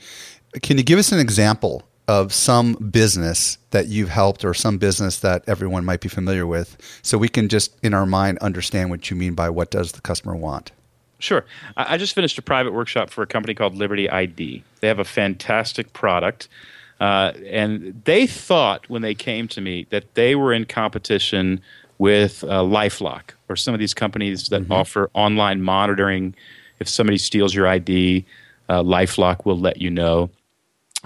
can 0.63 0.79
you 0.79 0.83
give 0.85 0.99
us 0.99 1.13
an 1.13 1.21
example 1.21 1.83
of 2.09 2.33
some 2.35 2.73
business 2.75 3.57
that 3.71 3.87
you've 3.87 4.09
helped 4.09 4.45
or 4.45 4.53
some 4.53 4.79
business 4.79 5.19
that 5.21 5.45
everyone 5.47 5.85
might 5.85 6.01
be 6.01 6.09
familiar 6.09 6.45
with 6.45 6.77
so 7.03 7.17
we 7.17 7.29
can 7.29 7.49
just 7.49 7.77
in 7.85 7.95
our 7.95 8.07
mind 8.07 8.37
understand 8.39 8.91
what 8.91 9.11
you 9.11 9.17
mean 9.17 9.35
by 9.35 9.49
what 9.49 9.71
does 9.71 9.93
the 9.93 10.01
customer 10.01 10.35
want? 10.35 10.73
Sure. 11.21 11.45
I 11.77 11.95
I 11.95 11.99
just 11.99 12.15
finished 12.15 12.37
a 12.39 12.43
private 12.43 12.73
workshop 12.73 13.11
for 13.11 13.23
a 13.23 13.27
company 13.27 13.55
called 13.55 13.77
Liberty 13.77 14.11
ID. 14.11 14.65
They 14.81 14.89
have 14.89 14.99
a 14.99 15.05
fantastic 15.05 15.93
product. 15.93 16.49
Uh, 16.99 17.33
and 17.49 18.03
they 18.05 18.27
thought 18.27 18.89
when 18.91 19.03
they 19.03 19.15
came 19.15 19.47
to 19.49 19.61
me 19.61 19.87
that 19.91 20.15
they 20.15 20.35
were 20.35 20.53
in 20.53 20.65
competition 20.65 21.61
with 22.01 22.43
uh, 22.45 22.63
Lifelock 22.63 23.33
or 23.51 23.57
some 23.57 23.75
of 23.75 23.79
these 23.79 23.93
companies 23.93 24.49
that 24.49 24.69
offer 24.71 25.11
online 25.13 25.61
monitoring. 25.61 26.35
If 26.79 26.89
somebody 26.89 27.19
steals 27.19 27.55
your 27.55 27.69
ID, 27.69 28.25
uh, 28.71 28.83
Lifelock 28.83 29.45
will 29.45 29.59
let 29.59 29.83
you 29.83 29.91
know. 29.91 30.31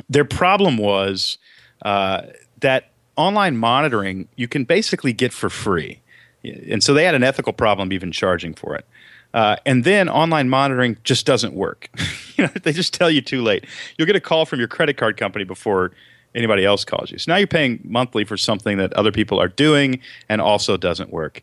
Their 0.09 0.25
problem 0.25 0.79
was 0.79 1.37
uh, 1.85 2.23
that 2.61 2.93
online 3.17 3.57
monitoring 3.57 4.29
you 4.37 4.47
can 4.47 4.63
basically 4.63 5.13
get 5.13 5.33
for 5.33 5.51
free. 5.51 6.01
And 6.45 6.81
so 6.81 6.95
they 6.95 7.05
had 7.05 7.17
an 7.17 7.25
ethical 7.25 7.53
problem 7.53 7.93
even 7.93 8.13
charging 8.13 8.55
for 8.55 8.77
it. 8.77 8.87
Uh, 9.33 9.57
and 9.67 9.83
then 9.83 10.09
online 10.09 10.49
monitoring 10.49 10.97
just 11.03 11.27
doesn't 11.27 11.55
work. 11.55 11.89
you 12.37 12.45
know, 12.45 12.51
they 12.63 12.73
just 12.73 12.95
tell 12.95 13.11
you 13.11 13.21
too 13.21 13.43
late. 13.43 13.65
You'll 13.99 14.07
get 14.07 14.15
a 14.15 14.21
call 14.21 14.47
from 14.47 14.61
your 14.61 14.69
credit 14.69 14.97
card 14.97 15.17
company 15.17 15.45
before 15.45 15.91
anybody 16.35 16.65
else 16.65 16.85
calls 16.85 17.11
you. 17.11 17.19
So 17.19 17.33
now 17.33 17.37
you're 17.37 17.47
paying 17.47 17.81
monthly 17.85 18.25
for 18.25 18.37
something 18.37 18.79
that 18.79 18.93
other 18.95 19.13
people 19.13 19.41
are 19.41 19.49
doing 19.49 20.01
and 20.29 20.41
also 20.41 20.77
doesn't 20.77 21.13
work. 21.13 21.43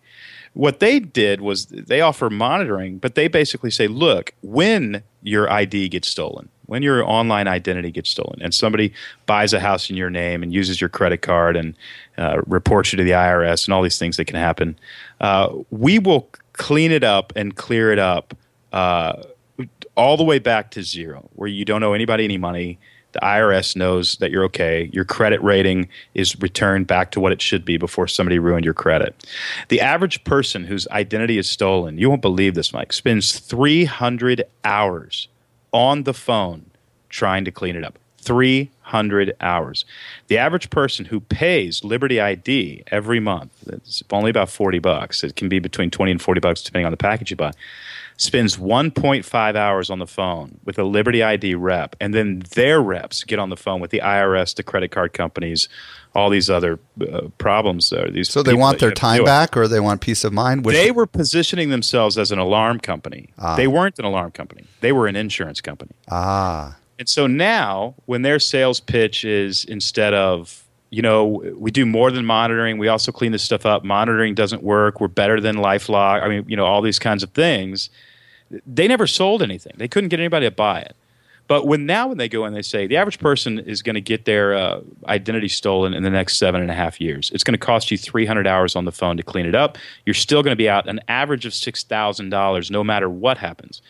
What 0.53 0.81
they 0.81 0.99
did 0.99 1.39
was 1.41 1.67
they 1.67 2.01
offer 2.01 2.29
monitoring, 2.29 2.97
but 2.97 3.15
they 3.15 3.27
basically 3.27 3.71
say, 3.71 3.87
look, 3.87 4.33
when 4.41 5.01
your 5.23 5.49
ID 5.49 5.89
gets 5.89 6.09
stolen, 6.09 6.49
when 6.65 6.83
your 6.83 7.05
online 7.05 7.47
identity 7.47 7.91
gets 7.91 8.09
stolen, 8.09 8.41
and 8.41 8.53
somebody 8.53 8.93
buys 9.25 9.53
a 9.53 9.59
house 9.59 9.89
in 9.89 9.95
your 9.95 10.09
name 10.09 10.43
and 10.43 10.53
uses 10.53 10.81
your 10.81 10.89
credit 10.89 11.21
card 11.21 11.55
and 11.55 11.75
uh, 12.17 12.41
reports 12.47 12.91
you 12.91 12.97
to 12.97 13.03
the 13.03 13.11
IRS 13.11 13.65
and 13.65 13.73
all 13.73 13.81
these 13.81 13.97
things 13.97 14.17
that 14.17 14.25
can 14.25 14.37
happen, 14.37 14.77
uh, 15.21 15.49
we 15.69 15.99
will 15.99 16.29
clean 16.53 16.91
it 16.91 17.03
up 17.03 17.31
and 17.35 17.55
clear 17.55 17.91
it 17.91 17.99
up 17.99 18.35
uh, 18.73 19.23
all 19.95 20.17
the 20.17 20.23
way 20.23 20.39
back 20.39 20.71
to 20.71 20.83
zero, 20.83 21.29
where 21.33 21.49
you 21.49 21.65
don't 21.65 21.83
owe 21.83 21.93
anybody 21.93 22.23
any 22.23 22.37
money. 22.37 22.79
The 23.13 23.19
IRS 23.19 23.75
knows 23.75 24.15
that 24.15 24.31
you're 24.31 24.43
okay. 24.45 24.89
Your 24.93 25.05
credit 25.05 25.41
rating 25.43 25.89
is 26.13 26.39
returned 26.39 26.87
back 26.87 27.11
to 27.11 27.19
what 27.19 27.31
it 27.31 27.41
should 27.41 27.65
be 27.65 27.77
before 27.77 28.07
somebody 28.07 28.39
ruined 28.39 28.65
your 28.65 28.73
credit. 28.73 29.25
The 29.69 29.81
average 29.81 30.23
person 30.23 30.65
whose 30.65 30.87
identity 30.89 31.37
is 31.37 31.49
stolen, 31.49 31.97
you 31.97 32.09
won't 32.09 32.21
believe 32.21 32.55
this, 32.55 32.73
Mike, 32.73 32.93
spends 32.93 33.39
300 33.39 34.43
hours 34.63 35.27
on 35.73 36.03
the 36.03 36.13
phone 36.13 36.65
trying 37.09 37.45
to 37.45 37.51
clean 37.51 37.75
it 37.75 37.83
up. 37.83 37.97
300 38.21 39.35
hours. 39.41 39.83
The 40.27 40.37
average 40.37 40.69
person 40.69 41.05
who 41.05 41.19
pays 41.19 41.83
Liberty 41.83 42.21
ID 42.21 42.83
every 42.87 43.19
month, 43.19 43.51
it's 43.67 44.03
only 44.11 44.29
about 44.29 44.49
40 44.49 44.79
bucks. 44.79 45.23
It 45.23 45.35
can 45.35 45.49
be 45.49 45.59
between 45.59 45.89
20 45.89 46.11
and 46.11 46.21
40 46.21 46.39
bucks 46.39 46.61
depending 46.61 46.85
on 46.85 46.91
the 46.91 46.97
package 46.97 47.31
you 47.31 47.37
buy. 47.37 47.51
Spends 48.21 48.55
1.5 48.57 49.55
hours 49.55 49.89
on 49.89 49.97
the 49.97 50.05
phone 50.05 50.59
with 50.63 50.77
a 50.77 50.83
Liberty 50.83 51.23
ID 51.23 51.55
rep, 51.55 51.95
and 51.99 52.13
then 52.13 52.43
their 52.53 52.79
reps 52.79 53.23
get 53.23 53.39
on 53.39 53.49
the 53.49 53.57
phone 53.57 53.81
with 53.81 53.89
the 53.89 53.99
IRS, 53.99 54.53
the 54.53 54.61
credit 54.61 54.91
card 54.91 55.11
companies, 55.11 55.67
all 56.13 56.29
these 56.29 56.47
other 56.47 56.79
uh, 57.01 57.29
problems. 57.39 57.91
Uh, 57.91 58.09
these 58.13 58.29
So 58.29 58.43
they 58.43 58.53
want 58.53 58.77
their 58.79 58.91
time 58.91 59.23
back 59.23 59.57
or 59.57 59.67
they 59.67 59.79
want 59.79 60.01
peace 60.01 60.23
of 60.23 60.33
mind? 60.33 60.65
Which, 60.65 60.75
they 60.75 60.91
were 60.91 61.07
positioning 61.07 61.69
themselves 61.69 62.15
as 62.19 62.31
an 62.31 62.37
alarm 62.37 62.79
company. 62.79 63.29
They 63.55 63.67
weren't 63.67 63.97
an 63.97 64.05
alarm 64.05 64.31
company. 64.31 64.65
They 64.81 64.91
were 64.91 65.07
an 65.07 65.15
insurance 65.15 65.59
company. 65.59 65.93
ah, 66.09 66.77
And 66.99 67.09
so 67.09 67.25
now, 67.25 67.95
when 68.05 68.21
their 68.21 68.37
sales 68.37 68.79
pitch 68.79 69.25
is 69.25 69.65
instead 69.65 70.13
of, 70.13 70.63
you 70.91 71.01
know, 71.01 71.41
we 71.55 71.71
do 71.71 71.87
more 71.87 72.11
than 72.11 72.25
monitoring, 72.25 72.77
we 72.77 72.87
also 72.87 73.11
clean 73.11 73.31
this 73.31 73.41
stuff 73.41 73.65
up. 73.65 73.83
Monitoring 73.83 74.35
doesn't 74.35 74.61
work. 74.61 75.01
We're 75.01 75.07
better 75.07 75.41
than 75.41 75.55
Lifelock. 75.55 76.21
I 76.21 76.27
mean, 76.27 76.45
you 76.47 76.55
know, 76.55 76.65
all 76.65 76.83
these 76.83 76.99
kinds 76.99 77.23
of 77.23 77.31
things. 77.31 77.89
They 78.65 78.87
never 78.87 79.07
sold 79.07 79.41
anything. 79.41 79.73
They 79.77 79.87
couldn't 79.87 80.09
get 80.09 80.19
anybody 80.19 80.47
to 80.47 80.51
buy 80.51 80.81
it. 80.81 80.95
But 81.47 81.67
when 81.67 81.85
now, 81.85 82.07
when 82.07 82.17
they 82.17 82.29
go 82.29 82.45
in, 82.45 82.53
they 82.53 82.61
say 82.61 82.87
the 82.87 82.95
average 82.95 83.19
person 83.19 83.59
is 83.59 83.81
going 83.81 83.95
to 83.95 84.01
get 84.01 84.23
their 84.23 84.53
uh, 84.53 84.79
identity 85.07 85.49
stolen 85.49 85.93
in 85.93 86.01
the 86.01 86.09
next 86.09 86.37
seven 86.37 86.61
and 86.61 86.71
a 86.71 86.73
half 86.73 87.01
years. 87.01 87.29
It's 87.33 87.43
going 87.43 87.53
to 87.53 87.57
cost 87.57 87.91
you 87.91 87.97
300 87.97 88.47
hours 88.47 88.75
on 88.75 88.85
the 88.85 88.91
phone 88.91 89.17
to 89.17 89.23
clean 89.23 89.45
it 89.45 89.53
up. 89.53 89.77
You're 90.05 90.13
still 90.13 90.43
going 90.43 90.53
to 90.53 90.57
be 90.57 90.69
out 90.69 90.87
an 90.87 91.01
average 91.09 91.45
of 91.45 91.51
$6,000 91.51 92.71
no 92.71 92.83
matter 92.85 93.09
what 93.09 93.37
happens. 93.37 93.81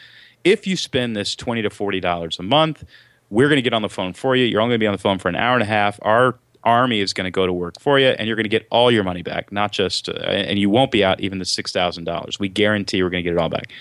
If 0.43 0.65
you 0.65 0.75
spend 0.75 1.15
this 1.15 1.35
20 1.35 1.61
to 1.61 1.69
$40 1.69 2.39
a 2.39 2.41
month, 2.41 2.83
we're 3.29 3.47
going 3.47 3.57
to 3.57 3.61
get 3.61 3.73
on 3.73 3.83
the 3.83 3.89
phone 3.89 4.13
for 4.13 4.35
you. 4.35 4.45
You're 4.45 4.61
only 4.61 4.71
going 4.71 4.79
to 4.79 4.83
be 4.83 4.87
on 4.87 4.93
the 4.93 4.97
phone 4.97 5.19
for 5.19 5.29
an 5.29 5.35
hour 5.35 5.53
and 5.53 5.61
a 5.61 5.67
half. 5.67 5.99
Our 6.01 6.39
army 6.63 6.99
is 6.99 7.13
going 7.13 7.25
to 7.25 7.31
go 7.31 7.45
to 7.45 7.53
work 7.53 7.79
for 7.79 7.99
you, 7.99 8.07
and 8.07 8.27
you're 8.27 8.35
going 8.35 8.45
to 8.45 8.49
get 8.49 8.67
all 8.71 8.91
your 8.91 9.03
money 9.03 9.21
back, 9.21 9.51
not 9.51 9.71
just, 9.71 10.09
uh, 10.09 10.13
and 10.13 10.57
you 10.57 10.69
won't 10.69 10.91
be 10.91 11.03
out 11.03 11.19
even 11.21 11.39
the 11.39 11.45
$6,000. 11.45 12.39
We 12.39 12.49
guarantee 12.49 13.03
we're 13.03 13.09
going 13.09 13.23
to 13.23 13.29
get 13.29 13.33
it 13.35 13.39
all 13.39 13.49
back. 13.49 13.71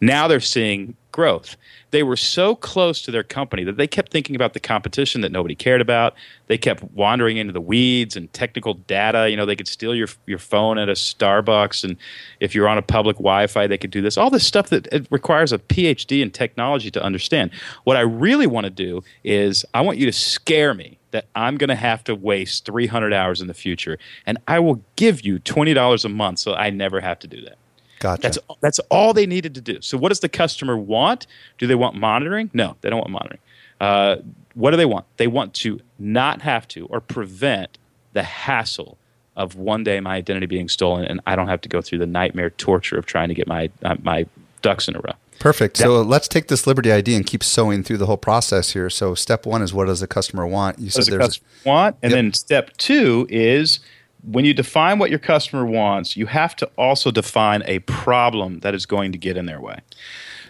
Now 0.00 0.28
they're 0.28 0.40
seeing 0.40 0.96
growth. 1.18 1.56
They 1.90 2.02
were 2.04 2.16
so 2.16 2.54
close 2.54 3.02
to 3.02 3.10
their 3.10 3.24
company 3.24 3.64
that 3.64 3.76
they 3.76 3.88
kept 3.88 4.12
thinking 4.12 4.36
about 4.36 4.52
the 4.52 4.60
competition 4.60 5.20
that 5.22 5.32
nobody 5.32 5.56
cared 5.56 5.80
about. 5.80 6.14
They 6.46 6.58
kept 6.58 6.84
wandering 6.92 7.38
into 7.38 7.52
the 7.52 7.60
weeds 7.60 8.14
and 8.14 8.32
technical 8.32 8.74
data. 8.74 9.28
You 9.28 9.36
know, 9.36 9.46
they 9.46 9.56
could 9.56 9.66
steal 9.66 9.94
your 9.94 10.08
your 10.26 10.38
phone 10.38 10.78
at 10.78 10.88
a 10.88 10.92
Starbucks, 10.92 11.82
and 11.82 11.96
if 12.40 12.54
you're 12.54 12.68
on 12.68 12.78
a 12.78 12.82
public 12.82 13.16
Wi-Fi, 13.16 13.66
they 13.66 13.78
could 13.78 13.90
do 13.90 14.02
this. 14.02 14.16
All 14.16 14.30
this 14.30 14.46
stuff 14.46 14.68
that 14.68 14.86
it 14.92 15.08
requires 15.10 15.52
a 15.52 15.58
PhD 15.58 16.22
in 16.22 16.30
technology 16.30 16.90
to 16.90 17.02
understand. 17.02 17.50
What 17.84 17.96
I 17.96 18.02
really 18.02 18.46
want 18.46 18.64
to 18.64 18.70
do 18.70 19.02
is 19.24 19.64
I 19.74 19.80
want 19.80 19.98
you 19.98 20.06
to 20.06 20.12
scare 20.12 20.74
me 20.74 20.98
that 21.10 21.26
I'm 21.34 21.56
going 21.56 21.68
to 21.68 21.74
have 21.74 22.04
to 22.04 22.14
waste 22.14 22.66
300 22.66 23.14
hours 23.14 23.40
in 23.40 23.48
the 23.48 23.54
future, 23.54 23.98
and 24.26 24.38
I 24.46 24.60
will 24.60 24.82
give 24.96 25.22
you 25.22 25.38
twenty 25.40 25.74
dollars 25.74 26.04
a 26.04 26.08
month, 26.08 26.38
so 26.38 26.54
I 26.54 26.70
never 26.70 27.00
have 27.00 27.18
to 27.20 27.26
do 27.26 27.40
that. 27.42 27.56
Gotcha. 27.98 28.22
That's 28.22 28.38
that's 28.60 28.78
all 28.90 29.12
they 29.12 29.26
needed 29.26 29.54
to 29.56 29.60
do. 29.60 29.80
So, 29.80 29.98
what 29.98 30.08
does 30.10 30.20
the 30.20 30.28
customer 30.28 30.76
want? 30.76 31.26
Do 31.58 31.66
they 31.66 31.74
want 31.74 31.96
monitoring? 31.96 32.50
No, 32.52 32.76
they 32.80 32.90
don't 32.90 32.98
want 33.00 33.10
monitoring. 33.10 33.40
Uh, 33.80 34.16
what 34.54 34.72
do 34.72 34.76
they 34.76 34.86
want? 34.86 35.06
They 35.18 35.26
want 35.28 35.54
to 35.54 35.80
not 35.98 36.42
have 36.42 36.66
to 36.68 36.86
or 36.86 37.00
prevent 37.00 37.78
the 38.12 38.22
hassle 38.24 38.98
of 39.36 39.54
one 39.54 39.84
day 39.84 40.00
my 40.00 40.16
identity 40.16 40.46
being 40.46 40.68
stolen, 40.68 41.04
and 41.04 41.20
I 41.26 41.36
don't 41.36 41.48
have 41.48 41.60
to 41.60 41.68
go 41.68 41.80
through 41.80 41.98
the 41.98 42.06
nightmare 42.06 42.50
torture 42.50 42.98
of 42.98 43.06
trying 43.06 43.28
to 43.28 43.34
get 43.34 43.46
my 43.46 43.70
uh, 43.82 43.96
my 44.02 44.26
ducks 44.62 44.88
in 44.88 44.96
a 44.96 45.00
row. 45.00 45.12
Perfect. 45.38 45.76
So 45.76 46.02
let's 46.02 46.26
take 46.26 46.48
this 46.48 46.66
Liberty 46.66 46.90
ID 46.90 47.14
and 47.14 47.24
keep 47.24 47.44
sewing 47.44 47.84
through 47.84 47.98
the 47.98 48.06
whole 48.06 48.16
process 48.16 48.72
here. 48.72 48.90
So 48.90 49.14
step 49.14 49.46
one 49.46 49.62
is 49.62 49.72
what 49.72 49.86
does 49.86 50.00
the 50.00 50.08
customer 50.08 50.44
want? 50.46 50.80
You 50.80 50.90
said 50.90 51.04
there's 51.06 51.18
customer 51.20 51.48
want? 51.64 51.96
And 52.02 52.10
Yep. 52.10 52.16
then 52.16 52.32
step 52.32 52.76
two 52.76 53.26
is 53.30 53.78
when 54.22 54.44
you 54.44 54.54
define 54.54 54.98
what 54.98 55.10
your 55.10 55.18
customer 55.18 55.64
wants, 55.64 56.16
you 56.16 56.26
have 56.26 56.56
to 56.56 56.66
also 56.76 57.10
define 57.10 57.62
a 57.66 57.78
problem 57.80 58.60
that 58.60 58.74
is 58.74 58.86
going 58.86 59.12
to 59.12 59.18
get 59.18 59.36
in 59.36 59.46
their 59.46 59.60
way. 59.60 59.80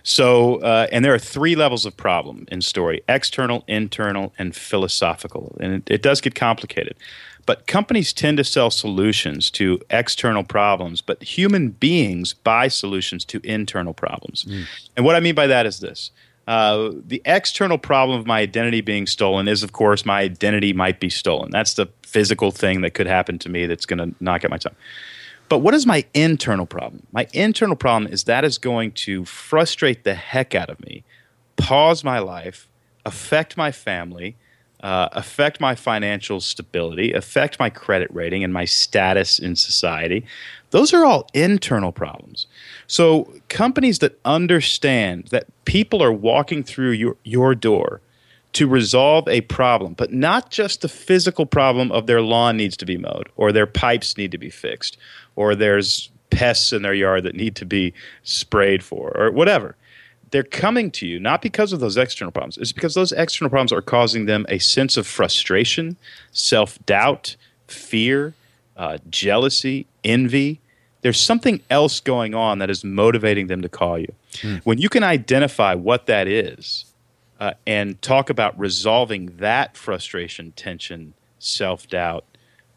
So, 0.03 0.57
uh, 0.63 0.87
and 0.91 1.05
there 1.05 1.13
are 1.13 1.19
three 1.19 1.55
levels 1.55 1.85
of 1.85 1.97
problem 1.97 2.47
in 2.51 2.63
story 2.63 3.03
external, 3.09 3.65
internal, 3.67 4.33
and 4.39 4.55
philosophical. 4.57 5.57
And 5.61 5.75
it, 5.75 5.91
it 5.91 6.03
does 6.03 6.21
get 6.21 6.35
complicated. 6.35 6.97
But 7.45 7.67
companies 7.67 8.13
tend 8.13 8.37
to 8.39 8.45
sell 8.45 8.71
solutions 8.71 9.51
to 9.53 9.81
external 9.89 10.45
problems, 10.45 11.01
but 11.01 11.23
human 11.23 11.71
beings 11.71 12.35
buy 12.35 12.69
solutions 12.69 13.25
to 13.27 13.41
internal 13.43 13.95
problems. 13.95 14.45
And 14.97 15.05
what 15.07 15.17
I 15.17 15.21
mean 15.21 15.35
by 15.35 15.47
that 15.47 15.65
is 15.65 15.81
this 15.81 16.11
uh, 16.49 16.93
the 17.07 17.21
external 17.27 17.77
problem 17.77 18.19
of 18.19 18.27
my 18.27 18.41
identity 18.41 18.81
being 18.81 19.07
stolen 19.07 19.49
is, 19.49 19.63
of 19.63 19.73
course, 19.73 20.07
my 20.07 20.21
identity 20.21 20.73
might 20.73 20.99
be 20.99 21.11
stolen. 21.11 21.51
That's 21.51 21.75
the 21.75 21.89
physical 22.03 22.51
thing 22.51 22.81
that 22.81 22.95
could 22.95 23.07
happen 23.07 23.39
to 23.41 23.51
me 23.51 23.67
that's 23.67 23.85
going 23.85 23.99
to 23.99 24.17
knock 24.19 24.47
out 24.47 24.51
my 24.51 24.57
time. 24.57 24.75
But 25.51 25.59
what 25.59 25.75
is 25.75 25.87
my 25.87 26.07
internal 26.15 26.65
problem? 26.65 27.07
My 27.13 27.27
internal 27.35 27.77
problem 27.77 28.11
is 28.11 28.25
that 28.25 28.47
is 28.47 28.57
going 28.57 28.93
to 28.93 29.27
frustrate 29.27 30.05
the 30.05 30.15
heck 30.15 30.55
out 30.55 30.71
of 30.71 30.81
me, 30.81 31.05
pause 31.57 32.03
my 32.03 32.19
life, 32.19 32.67
affect 33.05 33.59
my 33.59 33.71
family, 33.71 34.35
uh, 34.83 35.11
affect 35.13 35.61
my 35.61 35.75
financial 35.75 36.41
stability, 36.41 37.13
affect 37.13 37.59
my 37.59 37.69
credit 37.69 38.09
rating 38.11 38.43
and 38.43 38.55
my 38.55 38.65
status 38.65 39.39
in 39.39 39.55
society. 39.55 40.25
Those 40.71 40.93
are 40.93 41.05
all 41.05 41.29
internal 41.33 41.93
problems. 41.93 42.47
So, 42.87 43.33
companies 43.49 44.01
that 44.01 44.19
understand 44.25 45.29
that 45.31 45.47
people 45.65 46.03
are 46.03 46.13
walking 46.13 46.63
through 46.63 46.91
your, 46.91 47.17
your 47.25 47.55
door 47.55 48.01
to 48.55 48.67
resolve 48.67 49.29
a 49.29 49.43
problem, 49.43 49.95
but 49.95 50.13
not 50.13 50.51
just 50.51 50.81
the 50.81 50.89
physical 50.89 51.47
problem 51.47 51.93
of 51.93 52.07
their 52.07 52.21
lawn 52.23 52.57
needs 52.57 52.77
to 52.79 52.87
be 52.87 52.97
mowed, 52.97 53.29
or 53.37 53.53
their 53.53 53.67
pipes 53.67 54.17
need 54.17 54.33
to 54.33 54.39
be 54.39 54.51
fixed, 54.51 54.97
or 55.37 55.55
there's 55.55 56.11
pests 56.31 56.73
in 56.73 56.83
their 56.83 56.95
yard 56.95 57.25
that 57.25 57.35
need 57.35 57.57
to 57.57 57.65
be 57.67 57.93
sprayed 58.23 58.83
for, 58.83 59.11
or 59.17 59.31
whatever. 59.31 59.77
they're 60.31 60.43
coming 60.43 60.91
to 60.91 61.07
you 61.07 61.19
not 61.19 61.41
because 61.41 61.73
of 61.73 61.81
those 61.81 61.97
external 61.97 62.33
problems. 62.33 62.59
It's 62.59 62.73
because 62.73 62.95
those 62.95 63.13
external 63.13 63.51
problems 63.51 63.73
are 63.73 63.81
causing 63.81 64.27
them 64.27 64.45
a 64.49 64.59
sense 64.59 64.97
of 64.97 65.07
frustration, 65.07 65.97
self 66.33 66.79
doubt, 66.85 67.37
fear, 67.67 68.35
uh, 68.79 68.99
jealousy, 69.11 69.87
envy. 70.05 70.61
There's 71.03 71.21
something 71.21 71.61
else 71.69 72.01
going 72.01 72.35
on 72.35 72.59
that 72.59 72.71
is 72.71 72.85
motivating 72.85 73.49
them 73.49 73.61
to 73.63 73.69
call 73.69 73.99
you. 73.99 74.13
Mm. 74.39 74.61
When 74.65 74.79
you 74.79 74.89
can 74.89 75.03
identify 75.03 75.75
what 75.75 76.07
that 76.07 76.27
is 76.27 76.87
uh, 77.41 77.53
and 77.67 78.01
talk 78.03 78.31
about 78.31 78.59
resolving 78.59 79.37
that 79.37 79.77
frustration, 79.77 80.53
tension, 80.53 81.15
self 81.39 81.89
doubt, 81.89 82.25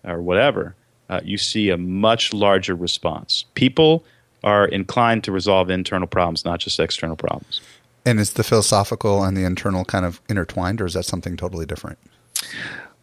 or 0.04 0.22
whatever, 0.22 0.76
uh, 1.10 1.22
you 1.24 1.38
see 1.38 1.70
a 1.70 1.78
much 1.78 2.34
larger 2.34 2.76
response. 2.76 3.46
People 3.56 4.04
are 4.44 4.66
inclined 4.66 5.24
to 5.26 5.32
resolve 5.32 5.70
internal 5.70 6.08
problems, 6.08 6.44
not 6.46 6.60
just 6.60 6.80
external 6.80 7.16
problems. 7.16 7.62
And 8.06 8.20
is 8.20 8.34
the 8.34 8.44
philosophical 8.44 9.24
and 9.24 9.38
the 9.38 9.44
internal 9.44 9.86
kind 9.86 10.06
of 10.06 10.20
intertwined, 10.28 10.82
or 10.82 10.86
is 10.86 10.96
that 10.96 11.06
something 11.06 11.38
totally 11.38 11.66
different? 11.66 12.00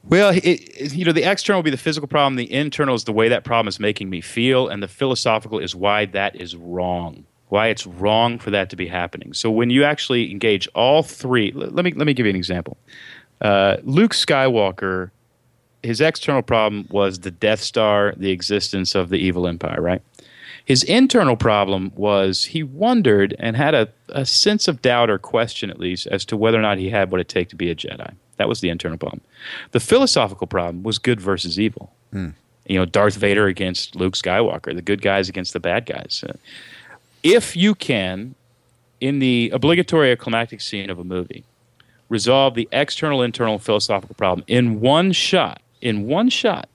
Well, 0.09 0.33
it, 0.42 0.94
you 0.94 1.05
know, 1.05 1.12
the 1.12 1.31
external 1.31 1.59
will 1.59 1.64
be 1.64 1.71
the 1.71 1.77
physical 1.77 2.09
problem. 2.09 2.37
The 2.37 2.51
internal 2.51 2.94
is 2.94 3.05
the 3.05 3.12
way 3.12 3.29
that 3.29 3.44
problem 3.44 3.68
is 3.68 3.79
making 3.79 4.09
me 4.09 4.23
feel, 4.23 4.68
and 4.68 4.83
the 4.83 4.88
philosophical 4.88 5.59
is 5.59 5.75
why 5.75 6.07
that 6.07 6.35
is 6.35 6.57
wrong. 6.57 7.27
Why 7.49 7.68
it's 7.68 7.87
wrong 7.87 8.38
for 8.38 8.51
that 8.51 8.71
to 8.71 8.77
be 8.77 8.87
happening. 8.87 9.33
So 9.35 9.51
when 9.51 9.71
you 9.71 9.85
actually 9.85 10.31
engage 10.31 10.66
all 10.75 11.03
three, 11.03 11.53
let 11.53 11.85
me 11.85 11.92
let 11.92 12.07
me 12.07 12.14
give 12.14 12.27
you 12.27 12.31
an 12.31 12.37
example. 12.37 12.79
Uh, 13.40 13.77
Luke 13.83 14.12
Skywalker, 14.12 15.11
his 15.83 16.01
external 16.01 16.42
problem 16.42 16.87
was 16.90 17.21
the 17.21 17.31
Death 17.31 17.61
Star, 17.61 18.14
the 18.16 18.31
existence 18.31 18.94
of 18.94 19.11
the 19.11 19.16
evil 19.16 19.47
empire, 19.47 19.81
right? 19.81 20.03
His 20.64 20.83
internal 20.83 21.37
problem 21.37 21.92
was 21.97 22.47
he 22.47 22.62
wondered 22.62 23.35
and 23.38 23.57
had 23.57 23.75
a, 23.75 23.88
a 24.11 24.27
sense 24.27 24.68
of 24.68 24.83
doubt 24.83 25.09
or 25.09 25.18
question, 25.18 25.71
at 25.71 25.79
least, 25.79 26.07
as 26.09 26.27
to 26.27 26.37
whether 26.37 26.59
or 26.59 26.62
not 26.62 26.77
he 26.77 26.90
had 26.90 27.11
what 27.11 27.21
it 27.21 27.29
take 27.29 27.49
to 27.51 27.57
be 27.57 27.71
a 27.71 27.75
Jedi. 27.75 28.14
That 28.38 28.48
was 28.48 28.61
the 28.61 28.70
internal 28.70 28.98
problem. 28.98 29.20
The 29.72 29.81
philosophical 29.81 30.46
problem 30.46 30.83
was 30.83 30.98
good 30.98 31.20
versus 31.20 31.61
evil. 31.61 31.92
Mm. 32.12 32.35
You 32.66 32.79
know, 32.79 32.85
Darth 32.85 33.16
Vader 33.16 33.46
against 33.46 33.96
Luke 33.96 34.14
Skywalker, 34.14 34.74
the 34.74 34.83
good 34.83 35.03
guys 35.03 35.29
against 35.29 35.53
the 35.53 35.61
bad 35.61 35.87
guys. 35.87 36.24
Uh, 36.27 36.35
if 37.22 37.57
you 37.57 37.74
can, 37.74 38.35
in 39.01 39.18
the 39.18 39.51
obligatory 39.53 40.14
climactic 40.16 40.61
scene 40.61 40.90
of 40.90 40.98
a 40.98 41.05
movie, 41.05 41.44
resolve 42.09 42.55
the 42.55 42.68
external, 42.72 43.22
internal, 43.22 43.59
philosophical 43.59 44.14
problem 44.14 44.44
in 44.46 44.81
one 44.81 45.12
shot, 45.12 45.61
in 45.81 46.07
one 46.07 46.29
shot, 46.29 46.68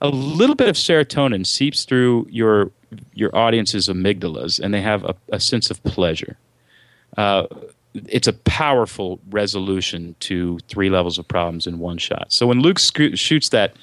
a 0.00 0.08
little 0.08 0.54
bit 0.54 0.68
of 0.68 0.76
serotonin 0.76 1.46
seeps 1.46 1.84
through 1.84 2.26
your 2.30 2.70
your 3.12 3.34
audience's 3.36 3.88
amygdalas, 3.88 4.58
and 4.58 4.72
they 4.72 4.80
have 4.80 5.04
a, 5.04 5.14
a 5.30 5.40
sense 5.40 5.70
of 5.70 5.82
pleasure. 5.84 6.38
Uh, 7.16 7.46
it's 8.08 8.28
a 8.28 8.32
powerful 8.32 9.20
resolution 9.30 10.14
to 10.20 10.58
three 10.68 10.90
levels 10.90 11.18
of 11.18 11.26
problems 11.26 11.66
in 11.66 11.78
one 11.78 11.98
shot. 11.98 12.32
So 12.32 12.46
when 12.46 12.60
Luke 12.60 12.78
shoots 12.78 13.48
that 13.50 13.74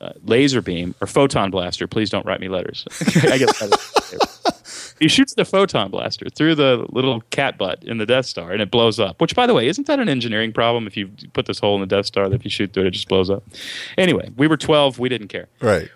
uh, 0.00 0.12
laser 0.24 0.60
beam 0.60 0.94
or 1.00 1.06
photon 1.06 1.50
blaster, 1.50 1.86
please 1.86 2.10
don't 2.10 2.26
write 2.26 2.40
me 2.40 2.48
letters. 2.48 2.86
I 3.24 3.38
guess 3.38 4.94
he 4.98 5.08
shoots 5.08 5.34
the 5.34 5.44
photon 5.44 5.90
blaster 5.90 6.28
through 6.28 6.54
the 6.54 6.86
little 6.90 7.20
cat 7.30 7.58
butt 7.58 7.82
in 7.84 7.98
the 7.98 8.06
Death 8.06 8.26
Star, 8.26 8.52
and 8.52 8.60
it 8.60 8.70
blows 8.70 9.00
up. 9.00 9.20
Which, 9.20 9.34
by 9.34 9.46
the 9.46 9.54
way, 9.54 9.66
isn't 9.66 9.86
that 9.86 9.98
an 10.00 10.08
engineering 10.08 10.52
problem? 10.52 10.86
If 10.86 10.96
you 10.96 11.10
put 11.32 11.46
this 11.46 11.58
hole 11.58 11.74
in 11.74 11.80
the 11.80 11.86
Death 11.86 12.06
Star, 12.06 12.28
that 12.28 12.34
if 12.34 12.44
you 12.44 12.50
shoot 12.50 12.72
through 12.72 12.84
it, 12.84 12.88
it 12.88 12.92
just 12.92 13.08
blows 13.08 13.30
up. 13.30 13.44
Anyway, 13.96 14.30
we 14.36 14.46
were 14.46 14.56
twelve. 14.56 14.98
We 14.98 15.08
didn't 15.08 15.28
care. 15.28 15.48
Right 15.60 15.90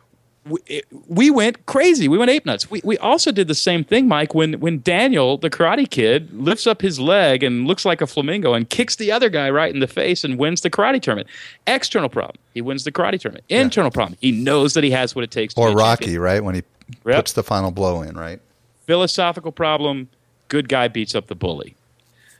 we, 0.48 0.82
we 1.06 1.30
went 1.30 1.66
crazy. 1.66 2.08
We 2.08 2.18
went 2.18 2.30
ape 2.30 2.46
nuts. 2.46 2.70
We, 2.70 2.80
we 2.84 2.98
also 2.98 3.32
did 3.32 3.48
the 3.48 3.54
same 3.54 3.84
thing, 3.84 4.08
Mike, 4.08 4.34
when, 4.34 4.54
when 4.60 4.80
Daniel, 4.80 5.36
the 5.36 5.50
karate 5.50 5.88
kid, 5.88 6.32
lifts 6.32 6.66
up 6.66 6.82
his 6.82 6.98
leg 6.98 7.42
and 7.42 7.66
looks 7.66 7.84
like 7.84 8.00
a 8.00 8.06
flamingo 8.06 8.54
and 8.54 8.68
kicks 8.68 8.96
the 8.96 9.12
other 9.12 9.28
guy 9.28 9.50
right 9.50 9.72
in 9.72 9.80
the 9.80 9.86
face 9.86 10.24
and 10.24 10.38
wins 10.38 10.62
the 10.62 10.70
karate 10.70 11.00
tournament. 11.00 11.28
External 11.66 12.08
problem, 12.08 12.36
he 12.54 12.60
wins 12.60 12.84
the 12.84 12.92
karate 12.92 13.20
tournament. 13.20 13.44
Internal 13.48 13.90
yeah. 13.90 13.94
problem, 13.94 14.18
he 14.20 14.32
knows 14.32 14.74
that 14.74 14.84
he 14.84 14.90
has 14.90 15.14
what 15.14 15.24
it 15.24 15.30
takes 15.30 15.54
to 15.54 15.60
Or 15.60 15.72
Rocky, 15.72 16.18
right? 16.18 16.42
When 16.42 16.54
he 16.54 16.62
yep. 17.04 17.16
puts 17.16 17.32
the 17.32 17.42
final 17.42 17.70
blow 17.70 18.02
in, 18.02 18.16
right? 18.16 18.40
Philosophical 18.86 19.52
problem, 19.52 20.08
good 20.48 20.68
guy 20.68 20.88
beats 20.88 21.14
up 21.14 21.26
the 21.26 21.34
bully. 21.34 21.74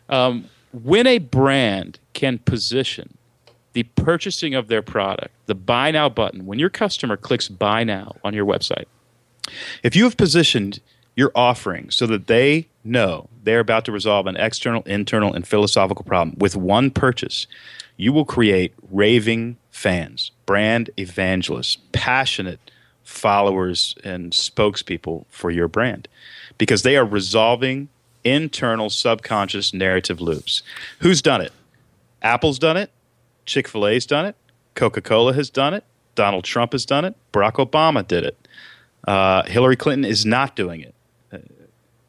Um, 0.08 0.46
when 0.72 1.06
a 1.06 1.18
brand 1.18 1.98
can 2.14 2.38
position 2.38 3.17
the 3.78 3.84
purchasing 4.02 4.56
of 4.56 4.66
their 4.66 4.82
product, 4.82 5.32
the 5.46 5.54
buy 5.54 5.92
now 5.92 6.08
button, 6.08 6.46
when 6.46 6.58
your 6.58 6.68
customer 6.68 7.16
clicks 7.16 7.46
buy 7.46 7.84
now 7.84 8.16
on 8.24 8.34
your 8.34 8.44
website, 8.44 8.86
if 9.84 9.94
you 9.94 10.02
have 10.02 10.16
positioned 10.16 10.80
your 11.14 11.30
offering 11.36 11.88
so 11.88 12.04
that 12.04 12.26
they 12.26 12.66
know 12.82 13.28
they're 13.44 13.60
about 13.60 13.84
to 13.84 13.92
resolve 13.92 14.26
an 14.26 14.36
external, 14.36 14.82
internal, 14.82 15.32
and 15.32 15.46
philosophical 15.46 16.04
problem 16.04 16.36
with 16.40 16.56
one 16.56 16.90
purchase, 16.90 17.46
you 17.96 18.12
will 18.12 18.24
create 18.24 18.74
raving 18.90 19.56
fans, 19.70 20.32
brand 20.44 20.90
evangelists, 20.98 21.78
passionate 21.92 22.72
followers 23.04 23.94
and 24.02 24.32
spokespeople 24.32 25.24
for 25.28 25.52
your 25.52 25.68
brand 25.68 26.08
because 26.58 26.82
they 26.82 26.96
are 26.96 27.06
resolving 27.06 27.88
internal 28.24 28.90
subconscious 28.90 29.72
narrative 29.72 30.20
loops. 30.20 30.64
Who's 30.98 31.22
done 31.22 31.42
it? 31.42 31.52
Apple's 32.22 32.58
done 32.58 32.76
it. 32.76 32.90
Chick 33.48 33.66
fil 33.66 33.86
A's 33.86 34.06
done 34.06 34.26
it. 34.26 34.36
Coca 34.74 35.00
Cola 35.00 35.32
has 35.32 35.50
done 35.50 35.74
it. 35.74 35.84
Donald 36.14 36.44
Trump 36.44 36.72
has 36.72 36.86
done 36.86 37.04
it. 37.04 37.14
Barack 37.32 37.54
Obama 37.54 38.06
did 38.06 38.24
it. 38.24 38.48
Uh, 39.06 39.42
Hillary 39.44 39.76
Clinton 39.76 40.04
is 40.04 40.24
not 40.24 40.54
doing 40.54 40.80
it. 40.80 40.94
Uh, 41.32 41.38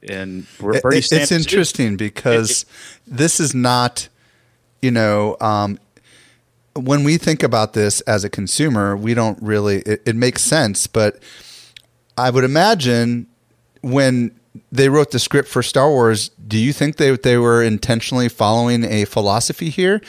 and 0.07 0.45
Bernie 0.59 0.97
it, 0.97 1.11
It's 1.11 1.31
interesting 1.31 1.97
because 1.97 2.65
this 3.07 3.39
is 3.39 3.55
not, 3.55 4.09
you 4.81 4.91
know, 4.91 5.37
um, 5.39 5.79
when 6.75 7.03
we 7.03 7.17
think 7.17 7.43
about 7.43 7.73
this 7.73 8.01
as 8.01 8.23
a 8.23 8.29
consumer, 8.29 8.95
we 8.95 9.13
don't 9.13 9.41
really, 9.41 9.79
it, 9.79 10.01
it 10.05 10.15
makes 10.15 10.43
sense. 10.43 10.87
But 10.87 11.19
I 12.17 12.29
would 12.29 12.43
imagine 12.43 13.27
when 13.81 14.31
they 14.71 14.89
wrote 14.89 15.11
the 15.11 15.19
script 15.19 15.47
for 15.47 15.63
Star 15.63 15.89
Wars, 15.89 16.29
do 16.47 16.57
you 16.57 16.73
think 16.73 16.97
they 16.97 17.15
they 17.15 17.37
were 17.37 17.63
intentionally 17.63 18.29
following 18.29 18.83
a 18.83 19.05
philosophy 19.05 19.69
here? 19.69 20.01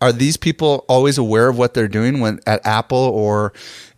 Are 0.00 0.12
these 0.12 0.36
people 0.36 0.84
always 0.88 1.18
aware 1.18 1.48
of 1.48 1.58
what 1.58 1.74
they're 1.74 1.88
doing 1.88 2.20
when 2.20 2.40
at 2.46 2.64
Apple 2.66 2.98
or 2.98 3.52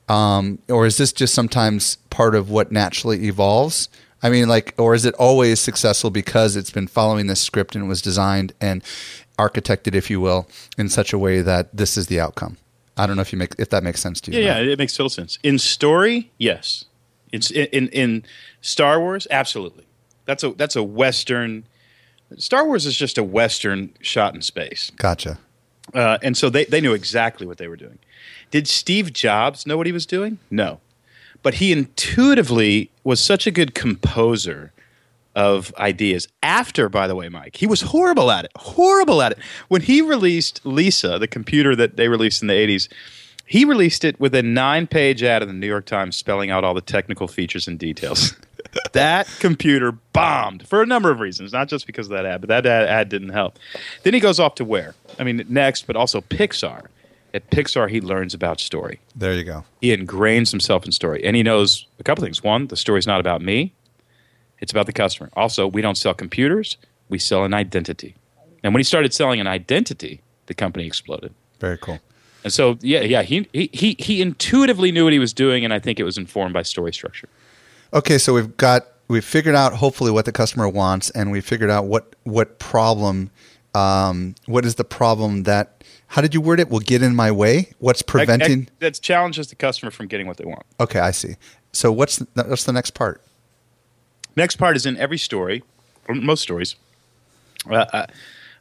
um, 0.08 0.58
or 0.68 0.86
is 0.86 0.96
this 0.96 1.12
just 1.12 1.34
sometimes 1.34 1.96
part 2.10 2.34
of 2.34 2.50
what 2.50 2.72
naturally 2.72 3.26
evolves? 3.26 3.88
I 4.22 4.30
mean, 4.30 4.48
like, 4.48 4.74
or 4.78 4.94
is 4.94 5.04
it 5.04 5.14
always 5.14 5.60
successful 5.60 6.10
because 6.10 6.56
it's 6.56 6.70
been 6.70 6.88
following 6.88 7.26
this 7.26 7.40
script 7.40 7.76
and 7.76 7.84
it 7.84 7.88
was 7.88 8.02
designed 8.02 8.52
and 8.60 8.82
architected, 9.38 9.94
if 9.94 10.10
you 10.10 10.20
will, 10.20 10.48
in 10.76 10.88
such 10.88 11.12
a 11.12 11.18
way 11.18 11.40
that 11.42 11.76
this 11.76 11.96
is 11.96 12.08
the 12.08 12.18
outcome? 12.18 12.56
I 12.96 13.06
don't 13.06 13.14
know 13.14 13.22
if 13.22 13.32
you 13.32 13.38
make 13.38 13.54
if 13.58 13.70
that 13.70 13.84
makes 13.84 14.00
sense 14.00 14.20
to 14.22 14.32
you. 14.32 14.40
Yeah, 14.40 14.58
yeah, 14.58 14.72
it 14.72 14.78
makes 14.78 14.96
total 14.96 15.10
sense. 15.10 15.38
In 15.42 15.58
story, 15.58 16.32
yes. 16.38 16.84
It's 17.30 17.50
in, 17.50 17.66
in 17.66 17.88
in 17.88 18.24
Star 18.60 18.98
Wars, 18.98 19.26
absolutely. 19.30 19.86
That's 20.24 20.42
a 20.42 20.50
that's 20.50 20.74
a 20.74 20.82
Western. 20.82 21.64
Star 22.38 22.66
Wars 22.66 22.86
is 22.86 22.96
just 22.96 23.18
a 23.18 23.24
Western 23.24 23.94
shot 24.00 24.34
in 24.34 24.42
space. 24.42 24.90
Gotcha. 24.96 25.38
Uh, 25.94 26.18
and 26.22 26.36
so 26.36 26.50
they, 26.50 26.64
they 26.64 26.80
knew 26.80 26.92
exactly 26.94 27.46
what 27.46 27.58
they 27.58 27.68
were 27.68 27.76
doing. 27.76 27.98
Did 28.50 28.68
Steve 28.68 29.12
Jobs 29.12 29.66
know 29.66 29.76
what 29.76 29.86
he 29.86 29.92
was 29.92 30.06
doing? 30.06 30.38
No. 30.50 30.80
But 31.42 31.54
he 31.54 31.72
intuitively 31.72 32.90
was 33.04 33.20
such 33.20 33.46
a 33.46 33.50
good 33.50 33.74
composer 33.74 34.72
of 35.34 35.72
ideas. 35.76 36.26
After, 36.42 36.88
by 36.88 37.06
the 37.06 37.14
way, 37.14 37.28
Mike, 37.28 37.56
he 37.56 37.66
was 37.66 37.82
horrible 37.82 38.30
at 38.30 38.44
it. 38.44 38.50
Horrible 38.56 39.22
at 39.22 39.32
it. 39.32 39.38
When 39.68 39.82
he 39.82 40.00
released 40.00 40.60
Lisa, 40.64 41.18
the 41.18 41.28
computer 41.28 41.76
that 41.76 41.96
they 41.96 42.08
released 42.08 42.42
in 42.42 42.48
the 42.48 42.54
80s, 42.54 42.88
he 43.46 43.64
released 43.64 44.04
it 44.04 44.18
with 44.18 44.34
a 44.34 44.42
nine 44.42 44.86
page 44.86 45.22
ad 45.22 45.42
in 45.42 45.48
the 45.48 45.54
New 45.54 45.66
York 45.66 45.86
Times 45.86 46.16
spelling 46.16 46.50
out 46.50 46.64
all 46.64 46.74
the 46.74 46.80
technical 46.80 47.28
features 47.28 47.68
and 47.68 47.78
details. 47.78 48.34
that 48.92 49.28
computer 49.40 49.92
bombed 50.12 50.66
for 50.66 50.82
a 50.82 50.86
number 50.86 51.10
of 51.10 51.20
reasons, 51.20 51.52
not 51.52 51.68
just 51.68 51.86
because 51.86 52.06
of 52.06 52.10
that 52.12 52.26
ad, 52.26 52.40
but 52.40 52.48
that 52.48 52.66
ad, 52.66 52.88
ad 52.88 53.08
didn't 53.08 53.30
help. 53.30 53.58
Then 54.02 54.14
he 54.14 54.20
goes 54.20 54.40
off 54.40 54.54
to 54.56 54.64
where? 54.64 54.94
I 55.18 55.24
mean, 55.24 55.44
next, 55.48 55.86
but 55.86 55.96
also 55.96 56.20
Pixar. 56.20 56.86
At 57.34 57.50
Pixar, 57.50 57.90
he 57.90 58.00
learns 58.00 58.32
about 58.32 58.58
story. 58.58 59.00
There 59.14 59.34
you 59.34 59.44
go. 59.44 59.64
He 59.82 59.94
ingrains 59.94 60.50
himself 60.50 60.86
in 60.86 60.92
story, 60.92 61.22
and 61.24 61.36
he 61.36 61.42
knows 61.42 61.86
a 61.98 62.02
couple 62.02 62.24
things. 62.24 62.42
One, 62.42 62.68
the 62.68 62.76
story's 62.76 63.06
not 63.06 63.20
about 63.20 63.42
me; 63.42 63.74
it's 64.60 64.72
about 64.72 64.86
the 64.86 64.94
customer. 64.94 65.28
Also, 65.34 65.66
we 65.66 65.82
don't 65.82 65.96
sell 65.96 66.14
computers; 66.14 66.78
we 67.10 67.18
sell 67.18 67.44
an 67.44 67.52
identity. 67.52 68.14
And 68.64 68.72
when 68.72 68.80
he 68.80 68.84
started 68.84 69.12
selling 69.12 69.40
an 69.40 69.46
identity, 69.46 70.22
the 70.46 70.54
company 70.54 70.86
exploded. 70.86 71.34
Very 71.60 71.78
cool. 71.78 72.00
And 72.44 72.52
so, 72.52 72.78
yeah, 72.80 73.00
yeah, 73.00 73.22
he, 73.22 73.48
he, 73.52 73.68
he, 73.72 73.96
he 73.98 74.22
intuitively 74.22 74.92
knew 74.92 75.04
what 75.04 75.12
he 75.12 75.18
was 75.18 75.32
doing, 75.32 75.64
and 75.64 75.74
I 75.74 75.78
think 75.78 75.98
it 76.00 76.04
was 76.04 76.16
informed 76.16 76.54
by 76.54 76.62
story 76.62 76.92
structure. 76.92 77.28
Okay, 77.92 78.18
so 78.18 78.34
we've 78.34 78.56
got 78.56 78.86
we've 79.08 79.24
figured 79.24 79.54
out 79.54 79.72
hopefully 79.74 80.10
what 80.10 80.24
the 80.24 80.32
customer 80.32 80.68
wants, 80.68 81.10
and 81.10 81.30
we 81.30 81.40
figured 81.40 81.70
out 81.70 81.86
what 81.86 82.14
what 82.24 82.58
problem, 82.58 83.30
um, 83.74 84.34
what 84.46 84.64
is 84.64 84.74
the 84.74 84.84
problem 84.84 85.44
that 85.44 85.84
how 86.08 86.20
did 86.20 86.34
you 86.34 86.40
word 86.40 86.60
it? 86.60 86.68
Will 86.68 86.80
get 86.80 87.02
in 87.02 87.14
my 87.14 87.30
way. 87.30 87.72
What's 87.78 88.02
preventing? 88.02 88.60
I, 88.60 88.62
I, 88.62 88.66
that 88.80 89.00
challenges 89.00 89.48
the 89.48 89.56
customer 89.56 89.90
from 89.90 90.06
getting 90.06 90.26
what 90.26 90.36
they 90.36 90.44
want. 90.44 90.64
Okay, 90.80 91.00
I 91.00 91.10
see. 91.10 91.36
So 91.72 91.92
what's 91.92 92.16
the, 92.16 92.44
what's 92.44 92.64
the 92.64 92.72
next 92.72 92.90
part? 92.90 93.22
Next 94.36 94.56
part 94.56 94.76
is 94.76 94.86
in 94.86 94.96
every 94.96 95.18
story, 95.18 95.62
or 96.06 96.14
most 96.14 96.42
stories. 96.42 96.76
Uh, 97.68 98.06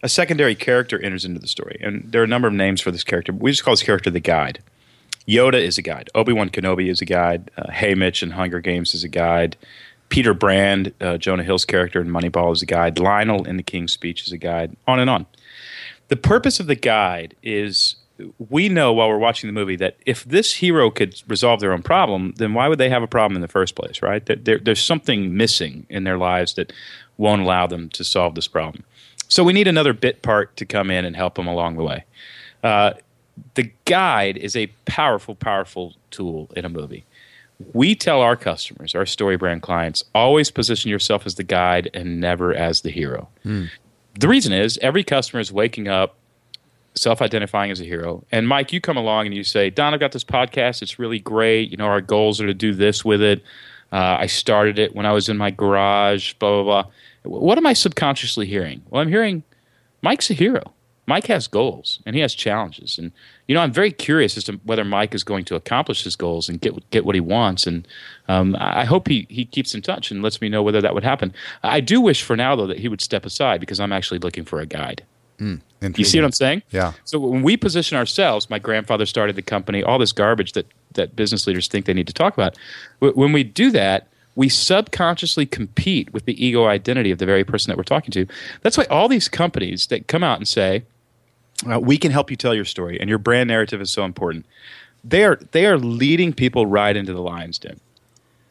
a 0.04 0.10
secondary 0.10 0.56
character 0.56 1.00
enters 1.02 1.26
into 1.26 1.40
the 1.40 1.48
story, 1.48 1.80
and 1.82 2.12
there 2.12 2.22
are 2.22 2.26
a 2.26 2.28
number 2.28 2.48
of 2.48 2.54
names 2.54 2.82
for 2.82 2.92
this 2.92 3.04
character. 3.04 3.34
We 3.34 3.52
just 3.52 3.64
call 3.64 3.74
this 3.74 3.84
character 3.84 4.10
the 4.10 4.20
guide. 4.20 4.64
Yoda 5.28 5.62
is 5.62 5.78
a 5.78 5.82
guide. 5.82 6.10
Obi 6.16 6.34
Wan 6.34 6.50
Kenobi 6.50 6.90
is 6.90 7.02
a 7.02 7.06
guide. 7.06 7.52
Uh, 7.58 7.70
Haymitch 7.70 8.24
in 8.24 8.32
Hunger 8.32 8.62
Games 8.62 8.94
is 8.94 9.04
a 9.04 9.10
guide. 9.10 9.58
Peter 10.10 10.34
Brand, 10.34 10.94
uh, 11.02 11.18
Jonah 11.18 11.44
Hill's 11.44 11.66
character 11.66 12.00
in 12.00 12.08
Moneyball, 12.08 12.54
is 12.54 12.62
a 12.62 12.66
guide. 12.66 12.98
Lionel 12.98 13.46
in 13.46 13.58
The 13.58 13.64
King's 13.64 13.92
Speech 13.92 14.26
is 14.26 14.32
a 14.32 14.38
guide. 14.38 14.76
On 14.88 15.00
and 15.00 15.10
on. 15.10 15.26
The 16.08 16.16
purpose 16.16 16.62
of 16.62 16.68
the 16.68 16.76
guide 16.76 17.36
is 17.44 17.98
we 18.50 18.70
know 18.70 18.94
while 18.94 19.10
we're 19.10 19.18
watching 19.18 19.48
the 19.48 19.54
movie 19.54 19.76
that 19.76 19.98
if 20.06 20.24
this 20.24 20.56
hero 20.56 20.90
could 20.90 21.22
resolve 21.28 21.60
their 21.60 21.74
own 21.74 21.84
problem, 21.84 22.34
then 22.38 22.54
why 22.54 22.68
would 22.68 22.80
they 22.80 22.90
have 22.90 23.04
a 23.04 23.08
problem 23.08 23.36
in 23.36 23.42
the 23.42 23.48
first 23.48 23.76
place, 23.76 24.02
right? 24.02 24.26
There, 24.26 24.58
there's 24.58 24.84
something 24.84 25.36
missing 25.36 25.86
in 25.90 26.04
their 26.04 26.18
lives 26.18 26.54
that 26.56 26.74
won't 27.18 27.42
allow 27.42 27.68
them 27.68 27.90
to 27.90 28.04
solve 28.04 28.36
this 28.36 28.48
problem. 28.48 28.84
So 29.28 29.44
we 29.44 29.54
need 29.54 29.68
another 29.68 29.94
bit 29.94 30.22
part 30.22 30.56
to 30.58 30.66
come 30.66 30.90
in 30.90 31.06
and 31.06 31.16
help 31.16 31.36
them 31.36 31.48
along 31.48 31.76
the 31.76 31.84
way. 31.84 32.06
Uh, 32.64 32.94
the 33.56 33.72
guide 33.86 34.38
is 34.38 34.56
a 34.56 34.68
powerful, 34.86 35.36
powerful 35.36 35.96
tool 36.12 36.50
in 36.56 36.66
a 36.66 36.70
movie. 36.70 37.06
We 37.74 37.96
tell 37.96 38.22
our 38.22 38.36
customers, 38.36 38.94
our 38.94 39.06
story 39.06 39.36
brand 39.36 39.64
clients, 39.64 40.04
always 40.14 40.52
position 40.52 40.92
yourself 40.92 41.26
as 41.26 41.36
the 41.36 41.44
guide 41.44 41.90
and 41.94 42.20
never 42.20 42.54
as 42.54 42.82
the 42.82 42.92
hero. 42.92 43.30
Mm. 43.46 43.70
The 44.20 44.28
reason 44.28 44.54
is 44.54 44.78
every 44.80 45.04
customer 45.04 45.40
is 45.40 45.52
waking 45.52 45.88
up 45.88 46.16
self 46.96 47.22
identifying 47.22 47.72
as 47.72 47.80
a 47.80 47.84
hero. 47.84 48.24
And 48.32 48.48
Mike, 48.48 48.74
you 48.74 48.82
come 48.82 48.98
along 48.98 49.28
and 49.28 49.36
you 49.36 49.44
say, 49.44 49.70
Don, 49.70 49.94
I've 49.94 50.00
got 50.00 50.12
this 50.12 50.24
podcast. 50.24 50.82
It's 50.82 51.00
really 51.00 51.20
great. 51.20 51.70
You 51.72 51.78
know, 51.78 51.86
our 51.86 52.02
goals 52.02 52.42
are 52.42 52.48
to 52.48 52.54
do 52.54 52.74
this 52.74 53.06
with 53.06 53.22
it. 53.22 53.42
Uh, 53.92 54.18
I 54.20 54.26
started 54.26 54.80
it 54.80 54.96
when 54.96 55.06
I 55.06 55.14
was 55.14 55.30
in 55.30 55.38
my 55.38 55.50
garage, 55.50 56.34
blah, 56.36 56.64
blah, 56.64 56.84
blah. 56.84 56.92
What 57.40 57.58
am 57.58 57.66
I 57.66 57.74
subconsciously 57.74 58.46
hearing? 58.46 58.82
Well, 58.90 59.02
I'm 59.02 59.08
hearing 59.08 59.44
Mike's 60.02 60.30
a 60.30 60.34
hero. 60.34 60.74
Mike 61.08 61.28
has 61.28 61.48
goals 61.48 62.00
and 62.06 62.16
he 62.16 62.22
has 62.22 62.36
challenges. 62.36 62.98
And, 62.98 63.14
you 63.48 63.56
know, 63.56 63.62
I'm 63.62 63.72
very 63.72 63.92
curious 63.92 64.38
as 64.38 64.44
to 64.44 64.60
whether 64.66 64.84
Mike 64.84 65.16
is 65.16 65.24
going 65.24 65.46
to 65.46 65.56
accomplish 65.56 66.04
his 66.04 66.18
goals 66.18 66.50
and 66.50 66.60
get, 66.60 66.90
get 66.92 67.06
what 67.06 67.16
he 67.16 67.22
wants. 67.22 67.66
And 67.66 67.88
um, 68.28 68.58
I 68.60 68.84
hope 68.84 69.08
he, 69.08 69.26
he 69.30 69.46
keeps 69.46 69.74
in 69.74 69.82
touch 69.82 70.12
and 70.12 70.22
lets 70.22 70.42
me 70.42 70.50
know 70.50 70.62
whether 70.62 70.82
that 70.82 70.94
would 70.94 71.06
happen. 71.06 71.34
I 71.64 71.80
do 71.80 72.02
wish 72.02 72.24
for 72.24 72.36
now, 72.36 72.58
though, 72.58 72.68
that 72.68 72.80
he 72.80 72.90
would 72.90 73.02
step 73.02 73.26
aside 73.26 73.62
because 73.62 73.80
I'm 73.80 73.94
actually 73.94 74.20
looking 74.20 74.44
for 74.44 74.60
a 74.60 74.66
guide. 74.66 75.04
Mm, 75.40 75.62
you 75.96 76.04
see 76.04 76.20
what 76.20 76.26
I'm 76.26 76.32
saying? 76.32 76.64
Yeah. 76.72 76.94
So 77.06 77.20
when 77.20 77.44
we 77.44 77.56
position 77.56 77.96
ourselves, 77.96 78.50
my 78.50 78.60
grandfather 78.60 79.06
started 79.06 79.36
the 79.36 79.44
company, 79.44 79.84
all 79.84 80.00
this 80.00 80.12
garbage 80.12 80.54
that, 80.54 80.66
that 80.94 81.16
business 81.16 81.48
leaders 81.48 81.68
think 81.68 81.86
they 81.86 81.94
need 81.94 82.08
to 82.08 82.14
talk 82.14 82.34
about. 82.34 82.58
When 83.00 83.32
we 83.32 83.44
do 83.44 83.72
that, 83.72 84.08
we 84.36 84.50
subconsciously 84.50 85.46
compete 85.46 86.12
with 86.12 86.26
the 86.26 86.46
ego 86.46 86.66
identity 86.66 87.12
of 87.12 87.20
the 87.20 87.26
very 87.26 87.44
person 87.44 87.72
that 87.72 87.78
we're 87.78 87.84
talking 87.84 88.12
to. 88.12 88.28
That's 88.62 88.78
why 88.78 88.86
all 88.90 89.08
these 89.08 89.30
companies 89.30 89.88
that 89.88 90.08
come 90.08 90.24
out 90.24 90.38
and 90.38 90.48
say, 90.48 90.84
uh, 91.70 91.80
we 91.80 91.98
can 91.98 92.12
help 92.12 92.30
you 92.30 92.38
tell 92.38 92.54
your 92.54 92.66
story, 92.66 93.00
and 93.00 93.10
your 93.10 93.20
brand 93.20 93.48
narrative 93.48 93.82
is 93.82 93.92
so 93.92 94.04
important. 94.04 94.46
They 95.04 95.24
are, 95.24 95.38
they 95.52 95.66
are 95.66 95.78
leading 95.78 96.34
people 96.34 96.66
right 96.66 96.96
into 96.96 97.14
the 97.14 97.22
lion's 97.22 97.58
den. 97.60 97.80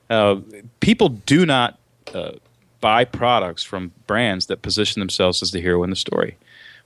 Uh, 0.08 0.36
people 0.80 1.08
do 1.10 1.44
not 1.44 1.78
uh, 2.14 2.32
buy 2.80 3.04
products 3.04 3.62
from 3.62 3.92
brands 4.06 4.46
that 4.46 4.62
position 4.62 5.00
themselves 5.00 5.42
as 5.42 5.50
the 5.50 5.60
hero 5.60 5.82
in 5.82 5.90
the 5.90 5.96
story 5.96 6.36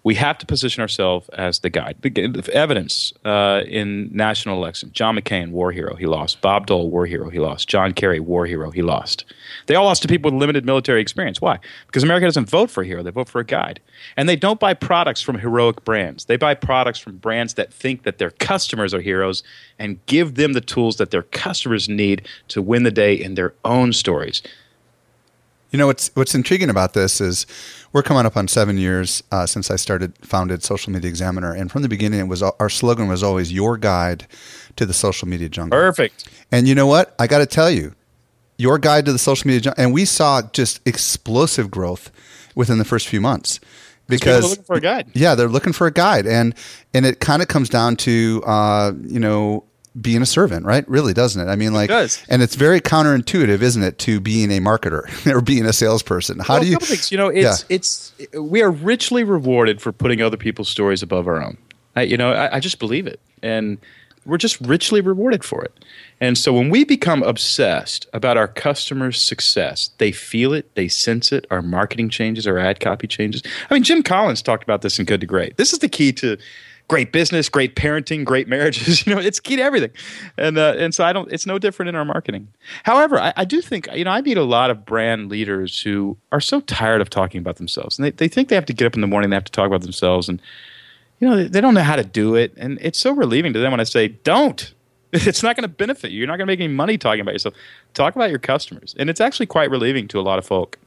we 0.02 0.14
have 0.14 0.38
to 0.38 0.46
position 0.46 0.80
ourselves 0.80 1.28
as 1.30 1.60
the 1.60 1.70
guide. 1.70 1.96
The 2.00 2.50
evidence 2.52 3.12
uh, 3.24 3.62
in 3.66 4.10
national 4.12 4.56
elections: 4.56 4.92
John 4.92 5.16
McCain, 5.16 5.50
war 5.50 5.72
hero, 5.72 5.94
he 5.96 6.06
lost. 6.06 6.40
Bob 6.40 6.66
Dole, 6.66 6.90
war 6.90 7.06
hero, 7.06 7.30
he 7.30 7.38
lost. 7.38 7.68
John 7.68 7.92
Kerry, 7.92 8.20
war 8.20 8.46
hero, 8.46 8.70
he 8.70 8.82
lost. 8.82 9.24
They 9.66 9.74
all 9.74 9.84
lost 9.84 10.02
to 10.02 10.08
people 10.08 10.30
with 10.30 10.40
limited 10.40 10.64
military 10.64 11.00
experience. 11.00 11.40
Why? 11.40 11.58
Because 11.86 12.02
America 12.02 12.26
doesn't 12.26 12.48
vote 12.48 12.70
for 12.70 12.82
a 12.82 12.86
hero; 12.86 13.02
they 13.02 13.10
vote 13.10 13.28
for 13.28 13.40
a 13.40 13.44
guide. 13.44 13.80
And 14.16 14.28
they 14.28 14.36
don't 14.36 14.60
buy 14.60 14.74
products 14.74 15.20
from 15.20 15.38
heroic 15.38 15.84
brands. 15.84 16.24
They 16.24 16.36
buy 16.36 16.54
products 16.54 16.98
from 16.98 17.18
brands 17.18 17.54
that 17.54 17.72
think 17.72 18.04
that 18.04 18.18
their 18.18 18.30
customers 18.30 18.94
are 18.94 19.00
heroes 19.00 19.42
and 19.78 20.04
give 20.06 20.36
them 20.36 20.52
the 20.54 20.60
tools 20.60 20.96
that 20.96 21.10
their 21.10 21.22
customers 21.22 21.88
need 21.88 22.26
to 22.48 22.62
win 22.62 22.82
the 22.82 22.90
day 22.90 23.14
in 23.14 23.34
their 23.34 23.54
own 23.64 23.92
stories. 23.92 24.42
You 25.70 25.78
know 25.78 25.86
what's 25.86 26.10
what's 26.14 26.34
intriguing 26.34 26.68
about 26.68 26.94
this 26.94 27.20
is 27.20 27.46
we're 27.92 28.02
coming 28.02 28.26
up 28.26 28.36
on 28.36 28.48
seven 28.48 28.76
years 28.76 29.22
uh, 29.30 29.46
since 29.46 29.70
I 29.70 29.76
started 29.76 30.14
founded 30.26 30.64
Social 30.64 30.92
Media 30.92 31.08
Examiner, 31.08 31.52
and 31.52 31.70
from 31.70 31.82
the 31.82 31.88
beginning, 31.88 32.20
it 32.20 32.28
was 32.28 32.42
our 32.42 32.68
slogan 32.68 33.08
was 33.08 33.22
always 33.22 33.52
"Your 33.52 33.76
guide 33.76 34.26
to 34.76 34.84
the 34.84 34.94
social 34.94 35.28
media 35.28 35.48
jungle." 35.48 35.78
Perfect. 35.78 36.28
And 36.50 36.66
you 36.66 36.74
know 36.74 36.86
what? 36.86 37.14
I 37.18 37.26
got 37.26 37.38
to 37.38 37.46
tell 37.46 37.70
you, 37.70 37.94
your 38.58 38.78
guide 38.78 39.04
to 39.06 39.12
the 39.12 39.18
social 39.18 39.46
media 39.46 39.60
jungle, 39.60 39.82
and 39.82 39.92
we 39.92 40.04
saw 40.04 40.42
just 40.52 40.80
explosive 40.86 41.70
growth 41.70 42.10
within 42.54 42.78
the 42.78 42.84
first 42.84 43.06
few 43.06 43.20
months 43.20 43.60
because 44.08 44.42
they're 44.42 44.50
looking 44.50 44.64
for 44.64 44.76
a 44.76 44.80
guide. 44.80 45.10
Yeah, 45.14 45.34
they're 45.34 45.48
looking 45.48 45.72
for 45.72 45.86
a 45.86 45.92
guide, 45.92 46.26
and 46.26 46.54
and 46.92 47.06
it 47.06 47.20
kind 47.20 47.42
of 47.42 47.48
comes 47.48 47.68
down 47.68 47.96
to 47.96 48.42
uh, 48.44 48.92
you 49.06 49.20
know 49.20 49.64
being 50.00 50.22
a 50.22 50.26
servant, 50.26 50.66
right? 50.66 50.88
Really, 50.88 51.12
doesn't 51.12 51.40
it? 51.40 51.50
I 51.50 51.56
mean, 51.56 51.72
like, 51.72 51.90
it 51.90 52.24
and 52.28 52.42
it's 52.42 52.54
very 52.54 52.80
counterintuitive, 52.80 53.60
isn't 53.60 53.82
it, 53.82 53.98
to 54.00 54.20
being 54.20 54.50
a 54.50 54.60
marketer 54.60 55.04
or 55.34 55.40
being 55.40 55.66
a 55.66 55.72
salesperson? 55.72 56.38
How 56.38 56.54
well, 56.54 56.62
do 56.62 56.68
you? 56.68 56.76
Things. 56.78 57.10
You 57.10 57.18
know, 57.18 57.28
it's 57.28 57.64
yeah. 57.68 57.76
it's 57.76 58.12
we 58.34 58.62
are 58.62 58.70
richly 58.70 59.24
rewarded 59.24 59.80
for 59.80 59.92
putting 59.92 60.22
other 60.22 60.36
people's 60.36 60.68
stories 60.68 61.02
above 61.02 61.26
our 61.26 61.42
own. 61.42 61.56
I, 61.96 62.02
you 62.02 62.16
know, 62.16 62.32
I, 62.32 62.56
I 62.56 62.60
just 62.60 62.78
believe 62.78 63.06
it, 63.06 63.20
and 63.42 63.78
we're 64.26 64.38
just 64.38 64.60
richly 64.60 65.00
rewarded 65.00 65.44
for 65.44 65.64
it. 65.64 65.84
And 66.20 66.36
so 66.36 66.52
when 66.52 66.68
we 66.68 66.84
become 66.84 67.22
obsessed 67.22 68.06
about 68.12 68.36
our 68.36 68.46
customers' 68.46 69.20
success, 69.20 69.90
they 69.98 70.12
feel 70.12 70.52
it, 70.52 70.74
they 70.74 70.88
sense 70.88 71.32
it. 71.32 71.46
Our 71.50 71.62
marketing 71.62 72.10
changes, 72.10 72.46
our 72.46 72.58
ad 72.58 72.80
copy 72.80 73.06
changes. 73.06 73.42
I 73.70 73.74
mean, 73.74 73.82
Jim 73.82 74.02
Collins 74.02 74.42
talked 74.42 74.62
about 74.62 74.82
this 74.82 74.98
in 74.98 75.06
Good 75.06 75.20
to 75.22 75.26
Great. 75.26 75.56
This 75.56 75.72
is 75.72 75.78
the 75.78 75.88
key 75.88 76.12
to 76.14 76.36
great 76.90 77.12
business, 77.12 77.48
great 77.48 77.76
parenting, 77.76 78.24
great 78.24 78.48
marriages. 78.48 79.06
You 79.10 79.14
know, 79.14 79.20
it's 79.20 79.38
key 79.38 79.56
to 79.56 79.62
everything. 79.62 79.92
And 80.36 80.58
uh, 80.58 80.74
and 80.76 80.92
so 80.92 81.04
I 81.04 81.12
don't. 81.12 81.32
It's 81.32 81.46
no 81.46 81.58
different 81.58 81.88
in 81.88 81.94
our 81.94 82.04
marketing. 82.04 82.48
However, 82.82 83.18
I, 83.18 83.32
I, 83.36 83.44
do 83.44 83.62
think 83.62 83.88
you 83.94 84.04
know 84.04 84.10
I 84.10 84.20
meet 84.20 84.36
a 84.36 84.42
lot 84.42 84.70
of 84.70 84.84
brand 84.84 85.30
leaders 85.30 85.80
who 85.80 86.18
are 86.32 86.40
so 86.40 86.60
tired 86.60 87.00
of 87.00 87.08
talking 87.08 87.38
about 87.38 87.56
themselves, 87.56 87.98
and 87.98 88.04
they 88.04 88.10
they 88.10 88.28
think 88.28 88.48
they 88.48 88.56
have 88.56 88.66
to 88.66 88.72
get 88.72 88.86
up 88.86 88.94
in 88.94 89.00
the 89.00 89.06
morning, 89.06 89.30
they 89.30 89.36
have 89.36 89.44
to 89.44 89.52
talk 89.52 89.66
about 89.66 89.82
themselves, 89.82 90.28
and 90.28 90.42
you 91.20 91.28
know 91.28 91.36
they, 91.36 91.46
they 91.46 91.60
don't 91.60 91.74
know 91.74 91.82
how 91.82 91.96
to 91.96 92.04
do 92.04 92.34
it, 92.34 92.52
and 92.56 92.78
it's 92.82 92.98
so 92.98 93.12
relieving 93.12 93.52
to 93.52 93.60
them 93.60 93.70
when 93.70 93.80
I 93.80 93.84
say 93.84 94.08
don't. 94.08 94.74
It's 95.12 95.42
not 95.42 95.56
going 95.56 95.62
to 95.62 95.68
benefit 95.68 96.12
you. 96.12 96.18
You're 96.18 96.28
not 96.28 96.36
going 96.36 96.46
to 96.46 96.52
make 96.52 96.60
any 96.60 96.72
money 96.72 96.96
talking 96.96 97.20
about 97.20 97.32
yourself. 97.32 97.54
Talk 97.94 98.14
about 98.14 98.30
your 98.30 98.38
customers, 98.38 98.94
and 98.98 99.08
it's 99.10 99.20
actually 99.20 99.46
quite 99.46 99.70
relieving 99.70 100.06
to 100.08 100.20
a 100.20 100.22
lot 100.22 100.38
of 100.38 100.46
folk. 100.46 100.78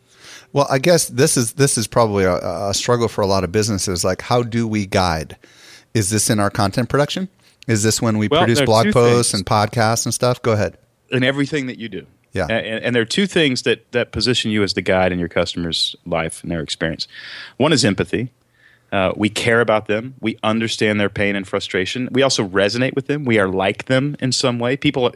Well, 0.54 0.68
I 0.70 0.80
guess 0.80 1.08
this 1.08 1.36
is 1.36 1.54
this 1.54 1.78
is 1.78 1.88
probably 1.88 2.24
a, 2.24 2.36
a 2.36 2.74
struggle 2.74 3.08
for 3.08 3.22
a 3.22 3.28
lot 3.28 3.44
of 3.44 3.52
businesses. 3.52 4.04
Like, 4.04 4.22
how 4.22 4.44
do 4.44 4.68
we 4.68 4.86
guide? 4.86 5.38
Is 5.94 6.10
this 6.10 6.30
in 6.30 6.40
our 6.40 6.50
content 6.50 6.90
production? 6.90 7.30
Is 7.68 7.84
this 7.84 8.02
when 8.02 8.18
we 8.18 8.28
well, 8.28 8.42
produce 8.42 8.62
blog 8.62 8.92
posts 8.92 9.32
things. 9.32 9.40
and 9.40 9.46
podcasts 9.46 10.06
and 10.06 10.14
stuff? 10.14 10.42
Go 10.42 10.52
ahead. 10.52 10.78
In 11.12 11.24
everything 11.24 11.68
that 11.68 11.78
you 11.78 11.90
do. 11.90 12.06
Yeah. 12.34 12.48
And, 12.50 12.84
and, 12.84 12.96
there 12.96 13.04
are 13.04 13.06
two 13.06 13.28
things 13.28 13.62
that, 13.62 13.92
that 13.92 14.12
position 14.12 14.50
you 14.50 14.64
as 14.64 14.74
the 14.74 14.82
guide 14.82 15.12
in 15.12 15.20
your 15.20 15.30
customer's 15.30 15.96
life 16.04 16.42
and 16.42 16.52
their 16.52 16.62
experience. 16.62 17.08
One 17.58 17.72
is 17.72 17.86
empathy. 17.86 18.32
Uh, 18.92 19.14
we 19.16 19.30
care 19.30 19.62
about 19.62 19.88
them. 19.88 20.16
We 20.20 20.38
understand 20.42 21.00
their 21.00 21.10
pain 21.10 21.36
and 21.36 21.48
frustration. 21.48 22.10
We 22.12 22.24
also 22.24 22.48
resonate 22.48 22.96
with 22.96 23.06
them. 23.06 23.24
We 23.26 23.40
are 23.40 23.48
like 23.48 23.86
them 23.86 24.16
in 24.20 24.32
some 24.32 24.58
way. 24.58 24.78
People 24.78 25.06
uh, 25.06 25.12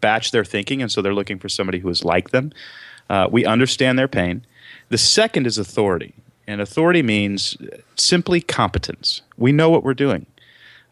batch 0.00 0.30
their 0.30 0.44
thinking, 0.44 0.80
and 0.80 0.90
so 0.90 1.02
they're 1.02 1.14
looking 1.14 1.38
for 1.38 1.48
somebody 1.50 1.78
who 1.78 1.88
is 1.90 2.04
like 2.04 2.30
them. 2.30 2.52
Uh, 3.10 3.28
we 3.30 3.44
understand 3.44 3.98
their 3.98 4.08
pain. 4.08 4.44
The 4.88 4.98
second 4.98 5.46
is 5.46 5.58
authority. 5.58 6.14
And 6.46 6.60
authority 6.60 7.02
means 7.02 7.56
simply 7.96 8.40
competence. 8.40 9.22
We 9.36 9.52
know 9.52 9.70
what 9.70 9.82
we're 9.82 9.94
doing. 9.94 10.26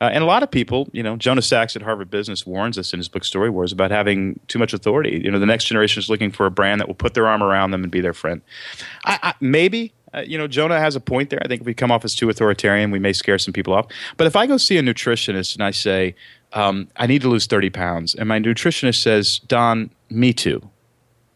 Uh, 0.02 0.10
and 0.12 0.24
a 0.24 0.26
lot 0.26 0.42
of 0.42 0.50
people, 0.50 0.88
you 0.92 1.00
know, 1.00 1.14
Jonah 1.14 1.42
Sachs 1.42 1.76
at 1.76 1.82
Harvard 1.82 2.10
Business 2.10 2.44
warns 2.44 2.76
us 2.76 2.92
in 2.92 2.98
his 2.98 3.08
book 3.08 3.22
Story 3.22 3.48
Wars 3.48 3.70
about 3.70 3.92
having 3.92 4.40
too 4.48 4.58
much 4.58 4.72
authority. 4.72 5.22
You 5.22 5.30
know, 5.30 5.38
the 5.38 5.46
next 5.46 5.66
generation 5.66 6.00
is 6.00 6.08
looking 6.08 6.32
for 6.32 6.44
a 6.44 6.50
brand 6.50 6.80
that 6.80 6.88
will 6.88 6.96
put 6.96 7.14
their 7.14 7.28
arm 7.28 7.40
around 7.40 7.70
them 7.70 7.84
and 7.84 7.92
be 7.92 8.00
their 8.00 8.12
friend. 8.12 8.42
I, 9.04 9.18
I, 9.22 9.34
maybe, 9.38 9.92
uh, 10.12 10.24
you 10.26 10.36
know, 10.36 10.48
Jonah 10.48 10.80
has 10.80 10.96
a 10.96 11.00
point 11.00 11.30
there. 11.30 11.38
I 11.44 11.46
think 11.46 11.60
if 11.60 11.66
we 11.68 11.72
come 11.72 11.92
off 11.92 12.04
as 12.04 12.16
too 12.16 12.28
authoritarian, 12.28 12.90
we 12.90 12.98
may 12.98 13.12
scare 13.12 13.38
some 13.38 13.52
people 13.52 13.72
off. 13.74 13.86
But 14.16 14.26
if 14.26 14.34
I 14.34 14.48
go 14.48 14.56
see 14.56 14.76
a 14.76 14.82
nutritionist 14.82 15.54
and 15.54 15.62
I 15.62 15.70
say, 15.70 16.16
um, 16.52 16.88
I 16.96 17.06
need 17.06 17.22
to 17.22 17.28
lose 17.28 17.46
30 17.46 17.70
pounds, 17.70 18.16
and 18.16 18.28
my 18.28 18.40
nutritionist 18.40 19.00
says, 19.00 19.38
Don, 19.38 19.88
me 20.10 20.32
too. 20.32 20.68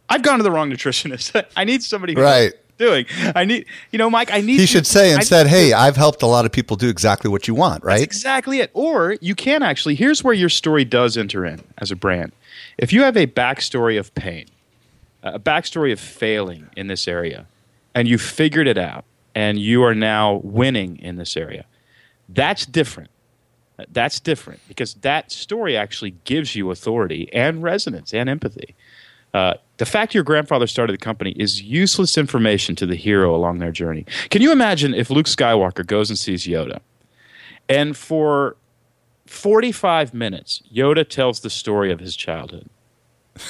I've 0.09 0.22
gone 0.22 0.38
to 0.38 0.42
the 0.42 0.50
wrong 0.50 0.72
nutritionist. 0.72 1.46
I 1.57 1.62
need 1.62 1.85
somebody 1.85 2.14
who 2.14 2.20
right 2.20 2.52
doing. 2.78 3.06
I 3.34 3.44
need, 3.44 3.66
you 3.90 3.98
know, 3.98 4.10
Mike. 4.10 4.32
I 4.32 4.40
need. 4.40 4.60
He 4.60 4.66
should 4.66 4.86
say 4.86 5.12
instead, 5.12 5.46
"Hey, 5.46 5.72
I've 5.72 5.96
helped 5.96 6.22
a 6.22 6.26
lot 6.26 6.44
of 6.44 6.52
people 6.52 6.76
do 6.76 6.88
exactly 6.88 7.30
what 7.30 7.48
you 7.48 7.54
want." 7.54 7.84
Right? 7.84 8.02
Exactly 8.02 8.60
it. 8.60 8.70
Or 8.74 9.16
you 9.20 9.34
can 9.34 9.62
actually. 9.62 9.94
Here's 9.94 10.22
where 10.22 10.34
your 10.34 10.48
story 10.48 10.84
does 10.84 11.16
enter 11.16 11.44
in 11.44 11.62
as 11.78 11.90
a 11.90 11.96
brand. 11.96 12.32
If 12.78 12.92
you 12.92 13.02
have 13.02 13.16
a 13.16 13.26
backstory 13.26 13.98
of 13.98 14.14
pain, 14.14 14.46
a 15.22 15.38
backstory 15.38 15.92
of 15.92 16.00
failing 16.00 16.68
in 16.76 16.86
this 16.86 17.08
area, 17.08 17.46
and 17.94 18.06
you 18.08 18.18
figured 18.18 18.66
it 18.66 18.78
out, 18.78 19.04
and 19.34 19.58
you 19.58 19.82
are 19.82 19.94
now 19.94 20.40
winning 20.42 20.98
in 20.98 21.16
this 21.16 21.36
area, 21.36 21.64
that's 22.28 22.66
different. 22.66 23.10
That's 23.92 24.20
different 24.20 24.60
because 24.68 24.94
that 24.94 25.30
story 25.30 25.76
actually 25.76 26.14
gives 26.24 26.56
you 26.56 26.70
authority 26.70 27.28
and 27.32 27.62
resonance 27.62 28.14
and 28.14 28.28
empathy. 28.28 28.74
Uh, 29.34 29.54
the 29.78 29.86
fact 29.86 30.14
your 30.14 30.24
grandfather 30.24 30.66
started 30.66 30.94
the 30.94 31.04
company 31.04 31.32
is 31.32 31.62
useless 31.62 32.16
information 32.16 32.74
to 32.76 32.86
the 32.86 32.96
hero 32.96 33.34
along 33.34 33.58
their 33.58 33.72
journey. 33.72 34.06
Can 34.30 34.42
you 34.42 34.52
imagine 34.52 34.94
if 34.94 35.10
Luke 35.10 35.26
Skywalker 35.26 35.86
goes 35.86 36.10
and 36.10 36.18
sees 36.18 36.46
Yoda, 36.46 36.80
and 37.68 37.96
for 37.96 38.56
45 39.26 40.14
minutes, 40.14 40.62
Yoda 40.72 41.06
tells 41.08 41.40
the 41.40 41.50
story 41.50 41.92
of 41.92 42.00
his 42.00 42.16
childhood? 42.16 42.68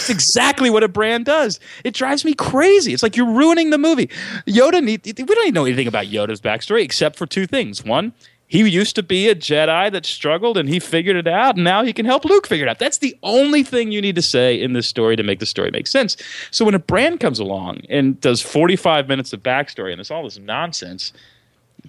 It's 0.00 0.08
exactly 0.08 0.70
what 0.70 0.82
a 0.82 0.88
brand 0.88 1.26
does. 1.26 1.58
It 1.84 1.94
drives 1.94 2.24
me 2.24 2.32
crazy. 2.34 2.92
It's 2.92 3.02
like 3.02 3.16
you're 3.16 3.30
ruining 3.30 3.70
the 3.70 3.78
movie. 3.78 4.06
Yoda 4.46 4.82
need 4.82 5.04
we 5.04 5.12
don't 5.12 5.42
even 5.42 5.54
know 5.54 5.64
anything 5.64 5.88
about 5.88 6.06
Yoda's 6.06 6.40
backstory 6.40 6.82
except 6.82 7.16
for 7.16 7.26
two 7.26 7.46
things. 7.46 7.84
One, 7.84 8.12
he 8.50 8.68
used 8.68 8.96
to 8.96 9.04
be 9.04 9.28
a 9.28 9.36
Jedi 9.36 9.92
that 9.92 10.04
struggled 10.04 10.58
and 10.58 10.68
he 10.68 10.80
figured 10.80 11.14
it 11.14 11.28
out, 11.28 11.54
and 11.54 11.62
now 11.62 11.84
he 11.84 11.92
can 11.92 12.04
help 12.04 12.24
Luke 12.24 12.48
figure 12.48 12.66
it 12.66 12.68
out. 12.68 12.80
That's 12.80 12.98
the 12.98 13.16
only 13.22 13.62
thing 13.62 13.92
you 13.92 14.02
need 14.02 14.16
to 14.16 14.22
say 14.22 14.60
in 14.60 14.72
this 14.72 14.88
story 14.88 15.14
to 15.14 15.22
make 15.22 15.38
the 15.38 15.46
story 15.46 15.70
make 15.70 15.86
sense. 15.86 16.16
So 16.50 16.64
when 16.64 16.74
a 16.74 16.80
brand 16.80 17.20
comes 17.20 17.38
along 17.38 17.82
and 17.88 18.20
does 18.20 18.42
45 18.42 19.06
minutes 19.06 19.32
of 19.32 19.40
backstory 19.40 19.92
and 19.92 20.00
it's 20.00 20.10
all 20.10 20.24
this 20.24 20.36
nonsense, 20.36 21.12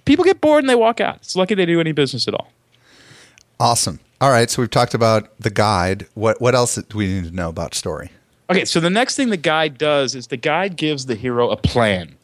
people 0.04 0.24
get 0.24 0.40
bored 0.40 0.62
and 0.62 0.70
they 0.70 0.76
walk 0.76 1.00
out. 1.00 1.16
It's 1.16 1.34
lucky 1.34 1.56
they 1.56 1.66
do 1.66 1.80
any 1.80 1.90
business 1.90 2.28
at 2.28 2.34
all. 2.34 2.52
Awesome. 3.58 3.98
All 4.20 4.30
right, 4.30 4.48
so 4.48 4.62
we've 4.62 4.70
talked 4.70 4.94
about 4.94 5.36
the 5.40 5.50
guide. 5.50 6.06
What 6.14 6.40
what 6.40 6.54
else 6.54 6.76
do 6.76 6.96
we 6.96 7.08
need 7.08 7.24
to 7.24 7.34
know 7.34 7.48
about 7.48 7.74
story? 7.74 8.12
Okay, 8.48 8.64
so 8.64 8.78
the 8.78 8.88
next 8.88 9.16
thing 9.16 9.30
the 9.30 9.36
guide 9.36 9.78
does 9.78 10.14
is 10.14 10.28
the 10.28 10.36
guide 10.36 10.76
gives 10.76 11.06
the 11.06 11.16
hero 11.16 11.50
a 11.50 11.56
plan. 11.56 12.14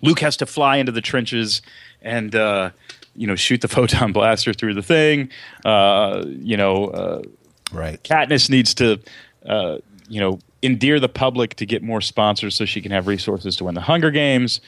Luke 0.00 0.20
has 0.20 0.36
to 0.36 0.46
fly 0.46 0.76
into 0.76 0.92
the 0.92 1.00
trenches 1.00 1.60
and 2.02 2.36
uh, 2.36 2.70
you 3.16 3.26
know 3.26 3.36
shoot 3.36 3.60
the 3.60 3.68
photon 3.76 4.12
blaster 4.12 4.52
through 4.52 4.74
the 4.74 4.82
thing. 4.82 5.30
Uh, 5.64 6.24
you 6.26 6.56
know, 6.56 6.86
uh, 6.86 7.22
Right. 7.72 8.02
Katniss 8.02 8.48
needs 8.48 8.74
to 8.74 9.00
uh, 9.46 9.78
you 10.08 10.20
know 10.20 10.38
endear 10.62 11.00
the 11.00 11.08
public 11.08 11.56
to 11.56 11.66
get 11.66 11.82
more 11.82 12.00
sponsors 12.00 12.54
so 12.54 12.64
she 12.64 12.80
can 12.80 12.92
have 12.92 13.06
resources 13.06 13.56
to 13.56 13.64
win 13.64 13.74
the 13.74 13.82
Hunger 13.82 14.10
Games. 14.10 14.60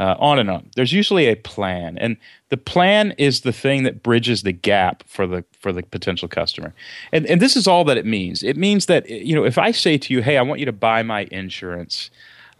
Uh, 0.00 0.14
on 0.20 0.38
and 0.38 0.48
on. 0.48 0.70
There's 0.76 0.92
usually 0.92 1.26
a 1.26 1.34
plan, 1.34 1.98
and 1.98 2.16
the 2.50 2.56
plan 2.56 3.16
is 3.18 3.40
the 3.40 3.50
thing 3.52 3.82
that 3.82 4.00
bridges 4.00 4.44
the 4.44 4.52
gap 4.52 5.02
for 5.08 5.26
the 5.26 5.44
for 5.58 5.72
the 5.72 5.82
potential 5.82 6.28
customer. 6.28 6.72
And 7.10 7.26
and 7.26 7.42
this 7.42 7.56
is 7.56 7.66
all 7.66 7.82
that 7.86 7.96
it 7.96 8.06
means. 8.06 8.44
It 8.44 8.56
means 8.56 8.86
that 8.86 9.10
you 9.10 9.34
know 9.34 9.44
if 9.44 9.58
I 9.58 9.72
say 9.72 9.98
to 9.98 10.14
you, 10.14 10.22
"Hey, 10.22 10.38
I 10.38 10.42
want 10.42 10.60
you 10.60 10.66
to 10.66 10.72
buy 10.72 11.02
my 11.02 11.26
insurance," 11.32 12.10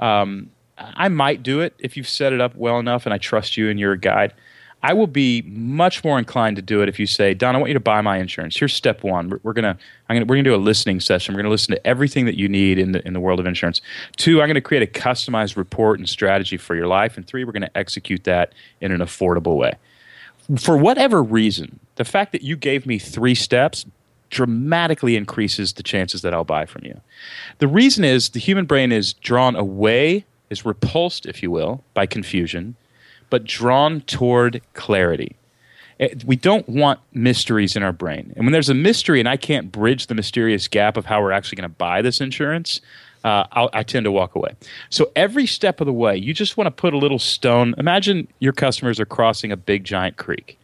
um, 0.00 0.50
I 0.76 1.08
might 1.08 1.44
do 1.44 1.60
it 1.60 1.74
if 1.78 1.96
you've 1.96 2.08
set 2.08 2.32
it 2.32 2.40
up 2.40 2.56
well 2.56 2.80
enough, 2.80 3.06
and 3.06 3.14
I 3.14 3.18
trust 3.18 3.56
you 3.56 3.70
and 3.70 3.78
you're 3.78 3.92
a 3.92 4.00
guide. 4.00 4.34
I 4.82 4.92
will 4.92 5.08
be 5.08 5.42
much 5.42 6.04
more 6.04 6.18
inclined 6.18 6.56
to 6.56 6.62
do 6.62 6.82
it 6.82 6.88
if 6.88 7.00
you 7.00 7.06
say, 7.06 7.34
Don, 7.34 7.56
I 7.56 7.58
want 7.58 7.68
you 7.68 7.74
to 7.74 7.80
buy 7.80 8.00
my 8.00 8.18
insurance. 8.18 8.56
Here's 8.56 8.72
step 8.72 9.02
one. 9.02 9.28
We're, 9.28 9.40
we're 9.42 9.52
gonna, 9.52 9.76
I'm 10.08 10.16
gonna, 10.16 10.26
we're 10.26 10.36
gonna 10.36 10.44
do 10.44 10.54
a 10.54 10.56
listening 10.56 11.00
session. 11.00 11.34
We're 11.34 11.40
gonna 11.40 11.50
listen 11.50 11.74
to 11.74 11.86
everything 11.86 12.26
that 12.26 12.36
you 12.36 12.48
need 12.48 12.78
in 12.78 12.92
the 12.92 13.04
in 13.06 13.12
the 13.12 13.20
world 13.20 13.40
of 13.40 13.46
insurance. 13.46 13.80
Two, 14.16 14.40
I'm 14.40 14.48
gonna 14.48 14.60
create 14.60 14.82
a 14.82 15.00
customized 15.00 15.56
report 15.56 15.98
and 15.98 16.08
strategy 16.08 16.56
for 16.56 16.76
your 16.76 16.86
life. 16.86 17.16
And 17.16 17.26
three, 17.26 17.44
we're 17.44 17.52
gonna 17.52 17.70
execute 17.74 18.24
that 18.24 18.52
in 18.80 18.92
an 18.92 19.00
affordable 19.00 19.56
way. 19.56 19.72
For 20.56 20.76
whatever 20.76 21.22
reason, 21.22 21.80
the 21.96 22.04
fact 22.04 22.30
that 22.32 22.42
you 22.42 22.56
gave 22.56 22.86
me 22.86 22.98
three 22.98 23.34
steps 23.34 23.84
dramatically 24.30 25.16
increases 25.16 25.72
the 25.72 25.82
chances 25.82 26.22
that 26.22 26.32
I'll 26.32 26.44
buy 26.44 26.66
from 26.66 26.84
you. 26.84 27.00
The 27.58 27.68
reason 27.68 28.04
is 28.04 28.30
the 28.30 28.38
human 28.38 28.66
brain 28.66 28.92
is 28.92 29.14
drawn 29.14 29.56
away, 29.56 30.24
is 30.50 30.64
repulsed, 30.64 31.26
if 31.26 31.42
you 31.42 31.50
will, 31.50 31.82
by 31.94 32.06
confusion 32.06 32.76
but 33.30 33.44
drawn 33.44 34.00
toward 34.02 34.62
clarity. 34.74 35.36
We 36.24 36.36
don't 36.36 36.68
want 36.68 37.00
mysteries 37.12 37.74
in 37.74 37.82
our 37.82 37.92
brain. 37.92 38.32
And 38.36 38.46
when 38.46 38.52
there's 38.52 38.68
a 38.68 38.74
mystery 38.74 39.18
and 39.18 39.28
I 39.28 39.36
can't 39.36 39.72
bridge 39.72 40.06
the 40.06 40.14
mysterious 40.14 40.68
gap 40.68 40.96
of 40.96 41.06
how 41.06 41.20
we're 41.20 41.32
actually 41.32 41.56
going 41.56 41.68
to 41.68 41.76
buy 41.76 42.02
this 42.02 42.20
insurance, 42.20 42.80
uh, 43.24 43.68
I 43.72 43.82
tend 43.82 44.04
to 44.04 44.12
walk 44.12 44.36
away. 44.36 44.54
So 44.90 45.10
every 45.16 45.46
step 45.46 45.80
of 45.80 45.86
the 45.86 45.92
way, 45.92 46.16
you 46.16 46.32
just 46.32 46.56
want 46.56 46.66
to 46.66 46.70
put 46.70 46.94
a 46.94 46.98
little 46.98 47.18
stone. 47.18 47.74
Imagine 47.78 48.28
your 48.38 48.52
customers 48.52 49.00
are 49.00 49.06
crossing 49.06 49.50
a 49.50 49.56
big 49.56 49.82
giant 49.82 50.16
creek. 50.16 50.56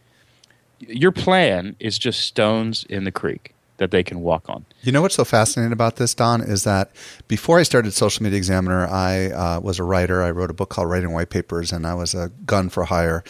Your 0.79 1.11
plan 1.11 1.75
is 1.79 1.97
just 1.97 2.21
stones 2.21 2.85
in 2.89 3.03
the 3.03 3.11
creek 3.11 3.54
that 3.77 3.91
they 3.91 4.03
can 4.03 4.21
walk 4.21 4.49
on. 4.49 4.65
You 4.81 4.91
know 4.91 5.01
what's 5.01 5.15
so 5.15 5.25
fascinating 5.25 5.73
about 5.73 5.97
this, 5.97 6.13
Don, 6.13 6.41
is 6.41 6.63
that 6.63 6.91
before 7.27 7.59
I 7.59 7.63
started 7.63 7.91
Social 7.91 8.23
Media 8.23 8.37
Examiner, 8.37 8.87
I 8.87 9.31
uh, 9.31 9.59
was 9.59 9.79
a 9.79 9.83
writer. 9.83 10.23
I 10.23 10.31
wrote 10.31 10.49
a 10.49 10.53
book 10.53 10.69
called 10.69 10.89
Writing 10.89 11.11
White 11.11 11.29
Papers, 11.29 11.71
and 11.71 11.85
I 11.85 11.93
was 11.93 12.13
a 12.13 12.31
gun 12.45 12.69
for 12.69 12.85
hire. 12.85 13.23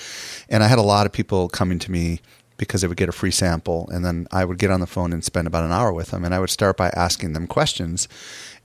And 0.49 0.63
I 0.63 0.67
had 0.67 0.79
a 0.79 0.83
lot 0.83 1.05
of 1.05 1.11
people 1.11 1.49
coming 1.49 1.79
to 1.79 1.91
me 1.91 2.21
because 2.57 2.81
they 2.81 2.87
would 2.87 2.97
get 2.97 3.09
a 3.09 3.11
free 3.11 3.31
sample, 3.31 3.89
and 3.91 4.05
then 4.05 4.27
I 4.31 4.45
would 4.45 4.57
get 4.57 4.71
on 4.71 4.79
the 4.79 4.87
phone 4.87 5.11
and 5.13 5.23
spend 5.23 5.47
about 5.47 5.65
an 5.65 5.71
hour 5.71 5.91
with 5.91 6.11
them. 6.11 6.23
And 6.23 6.33
I 6.33 6.39
would 6.39 6.49
start 6.49 6.77
by 6.77 6.89
asking 6.89 7.33
them 7.33 7.47
questions, 7.47 8.07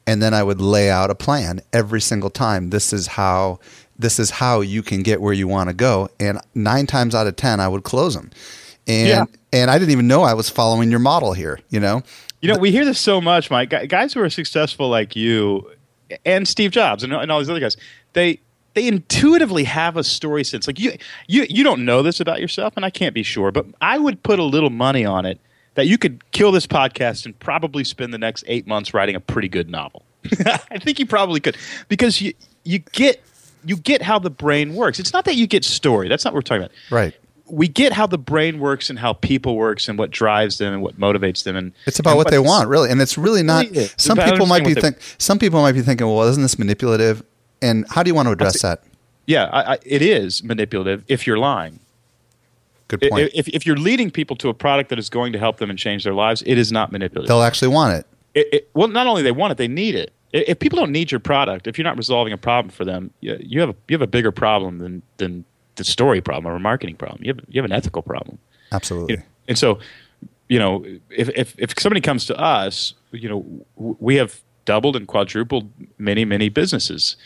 and 0.07 0.23
then 0.23 0.35
I 0.35 0.43
would 0.43 0.61
lay 0.61 0.91
out 0.91 1.11
a 1.11 1.15
plan 1.15 1.61
every 1.73 2.01
single 2.01 2.31
time. 2.31 2.71
This 2.71 2.93
is 2.93 3.07
how. 3.09 3.59
This 3.99 4.19
is 4.19 4.31
how 4.31 4.63
you 4.63 4.83
can 4.83 5.03
get 5.03 5.21
where 5.21 5.35
you 5.35 5.47
want 5.47 5.69
to 5.69 5.75
go, 5.75 6.09
and 6.19 6.41
nine 6.55 6.87
times 6.87 7.15
out 7.15 7.27
of 7.27 7.37
ten, 7.37 7.61
I 7.61 7.69
would 7.69 7.83
close 7.83 8.15
them, 8.15 8.31
and 8.91 9.09
Yeah. 9.09 9.25
and 9.53 9.71
I 9.71 9.79
didn't 9.79 9.93
even 9.93 10.07
know 10.09 10.23
I 10.23 10.35
was 10.35 10.51
following 10.51 10.91
your 10.91 11.01
model 11.01 11.33
here. 11.33 11.61
You 11.71 11.81
know, 11.81 12.03
You 12.41 12.53
know, 12.53 12.59
we 12.59 12.71
hear 12.73 12.85
this 12.85 12.99
so 12.99 13.21
much, 13.21 13.51
Mike. 13.51 13.71
Guys 13.89 14.13
who 14.15 14.21
are 14.21 14.31
successful 14.31 14.89
like 14.89 15.15
you 15.17 15.71
and 16.25 16.47
Steve 16.49 16.71
Jobs 16.73 17.03
and, 17.05 17.13
and 17.13 17.31
all 17.31 17.39
these 17.39 17.51
other 17.51 17.61
guys, 17.61 17.77
they 18.15 18.41
they 18.75 18.87
intuitively 18.87 19.65
have 19.65 19.97
a 19.97 20.05
story 20.05 20.45
sense. 20.45 20.67
Like 20.69 20.79
you, 20.79 20.93
you, 21.27 21.45
you 21.51 21.65
don't 21.65 21.85
know 21.85 22.03
this 22.05 22.21
about 22.21 22.41
yourself, 22.41 22.75
and 22.77 22.85
I 22.85 22.91
can't 22.91 23.13
be 23.15 23.25
sure, 23.25 23.51
but 23.51 23.67
I 23.81 23.99
would 23.99 24.23
put 24.23 24.39
a 24.39 24.45
little 24.45 24.71
money 24.71 25.05
on 25.05 25.27
it 25.27 25.41
that 25.75 25.87
you 25.89 25.99
could 25.99 26.23
kill 26.31 26.53
this 26.53 26.69
podcast 26.69 27.25
and 27.27 27.37
probably 27.41 27.83
spend 27.83 28.15
the 28.15 28.19
next 28.19 28.45
eight 28.47 28.69
months 28.69 28.95
writing 28.95 29.17
a 29.17 29.21
pretty 29.21 29.49
good 29.49 29.69
novel. 29.69 30.05
I 30.71 30.79
think 30.79 30.99
you 31.01 31.07
probably 31.07 31.41
could 31.41 31.57
because 31.89 32.21
you 32.23 32.33
you 32.65 32.79
get 32.93 33.21
you 33.65 33.77
get 33.77 34.03
how 34.03 34.19
the 34.21 34.31
brain 34.31 34.75
works. 34.75 34.99
It's 35.01 35.13
not 35.13 35.25
that 35.25 35.35
you 35.35 35.47
get 35.49 35.65
story. 35.65 36.09
That's 36.09 36.25
not 36.25 36.33
what 36.33 36.39
we're 36.39 36.43
talking 36.43 36.63
about 36.65 36.73
right? 36.91 37.15
We 37.51 37.69
get 37.69 37.93
how 37.93 38.07
the 38.07 38.19
brain 38.19 38.59
works 38.59 38.91
and 38.91 38.99
how 38.99 39.13
people 39.13 39.57
works 39.57 39.89
and 39.89 39.99
what 39.99 40.11
drives 40.11 40.59
them 40.59 40.73
and 40.73 40.83
what 40.83 40.99
motivates 40.99 41.45
them 41.45 41.57
and 41.57 41.73
It's 41.87 41.99
about 41.99 42.13
and 42.13 42.19
what 42.19 42.31
they 42.31 42.39
want, 42.39 42.69
really, 42.69 42.91
and 42.91 43.01
it's 43.01 43.19
really 43.19 43.43
not. 43.43 43.67
Really. 43.71 43.89
Some 43.97 44.19
people 44.19 44.47
might 44.47 44.65
be 44.65 44.75
think. 44.75 44.99
Some 45.19 45.39
people 45.39 45.61
might 45.61 45.73
be 45.73 45.83
thinking, 45.83 46.07
"Well, 46.07 46.23
isn't 46.29 46.43
this 46.43 46.59
manipulative?" 46.59 47.23
And 47.63 47.87
how 47.89 48.03
do 48.03 48.09
you 48.09 48.15
want 48.15 48.27
to 48.27 48.33
address 48.33 48.63
that? 48.63 48.83
Yeah, 49.27 49.45
I, 49.53 49.75
I, 49.75 49.79
it 49.85 50.03
is 50.03 50.43
manipulative 50.43 51.05
if 51.07 51.27
you're 51.27 51.39
lying. 51.39 51.81
Good 52.89 53.03
point. 53.09 53.31
If, 53.33 53.49
if 53.49 53.65
you're 53.65 53.77
leading 53.77 54.11
people 54.11 54.35
to 54.37 54.49
a 54.49 54.55
product 54.55 54.91
that 54.91 54.99
is 54.99 55.09
going 55.09 55.33
to 55.33 55.39
help 55.39 55.59
them 55.59 55.71
and 55.71 55.79
change 55.79 56.03
their 56.03 56.15
lives, 56.15 56.43
it 56.45 56.59
is 56.59 56.73
not 56.73 56.91
manipulative. 56.91 57.29
They'll 57.29 57.43
actually 57.43 57.69
want 57.69 57.99
it. 57.99 58.07
It, 58.35 58.49
it, 58.53 58.71
well, 58.75 58.89
not 58.89 59.07
only 59.07 59.23
they 59.23 59.31
want 59.31 59.53
it, 59.53 59.59
they 59.59 59.69
need 59.69 59.95
it. 59.95 60.13
If 60.33 60.59
people 60.59 60.79
don't 60.79 60.93
need 60.93 61.11
your 61.11 61.21
product, 61.21 61.67
if 61.67 61.79
you're 61.79 61.85
not 61.85 61.97
resolving 61.97 62.33
a 62.33 62.39
problem 62.39 62.71
for 62.71 62.85
them, 62.85 63.13
you, 63.21 63.37
you 63.41 63.61
have 63.61 63.71
a, 63.71 63.77
you 63.89 63.95
have 63.95 64.03
a 64.03 64.07
bigger 64.07 64.33
problem 64.33 64.79
than 64.79 65.03
than 65.19 65.45
the 65.81 65.85
story 65.85 66.21
problem 66.21 66.47
or 66.47 66.57
a 66.57 66.61
marketing 66.61 66.97
problem. 66.97 67.21
You 67.25 67.35
have 67.35 67.41
you 67.49 67.61
have 67.61 67.71
an 67.71 67.77
ethical 67.77 68.03
problem. 68.03 68.39
Absolutely. 68.71 69.15
You 69.15 69.17
know, 69.19 69.25
and 69.49 69.59
so, 69.59 69.81
you 70.49 70.59
know, 70.59 70.85
if, 71.11 71.29
if, 71.31 71.59
if 71.59 71.75
somebody 71.79 72.01
comes 72.01 72.25
to 72.27 72.39
us, 72.39 72.95
you 73.11 73.29
know, 73.29 73.41
w- 73.77 73.97
we 73.99 74.15
have 74.17 74.41
doubled 74.65 74.95
and 74.95 75.09
quadrupled 75.09 75.69
many, 75.99 76.25
many 76.25 76.49
businesses. 76.49 77.17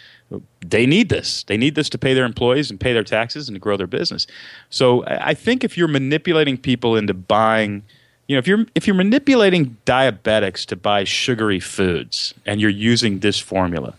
They 0.66 0.86
need 0.86 1.10
this. 1.10 1.42
They 1.42 1.58
need 1.58 1.74
this 1.74 1.90
to 1.90 1.98
pay 1.98 2.14
their 2.14 2.24
employees 2.24 2.70
and 2.70 2.80
pay 2.80 2.92
their 2.94 3.04
taxes 3.04 3.48
and 3.48 3.54
to 3.56 3.60
grow 3.60 3.76
their 3.76 3.86
business. 3.86 4.26
So 4.70 5.04
I 5.04 5.30
I 5.30 5.34
think 5.34 5.64
if 5.64 5.76
you're 5.76 5.88
manipulating 6.00 6.56
people 6.56 6.96
into 6.96 7.12
buying, 7.12 7.82
you 8.26 8.34
know, 8.34 8.38
if 8.38 8.46
you're 8.46 8.64
if 8.74 8.86
you're 8.86 8.96
manipulating 8.96 9.76
diabetics 9.84 10.64
to 10.66 10.76
buy 10.76 11.04
sugary 11.04 11.60
foods 11.60 12.34
and 12.46 12.60
you're 12.60 12.78
using 12.92 13.20
this 13.20 13.38
formula, 13.38 13.94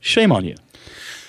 shame 0.00 0.32
on 0.32 0.44
you. 0.44 0.56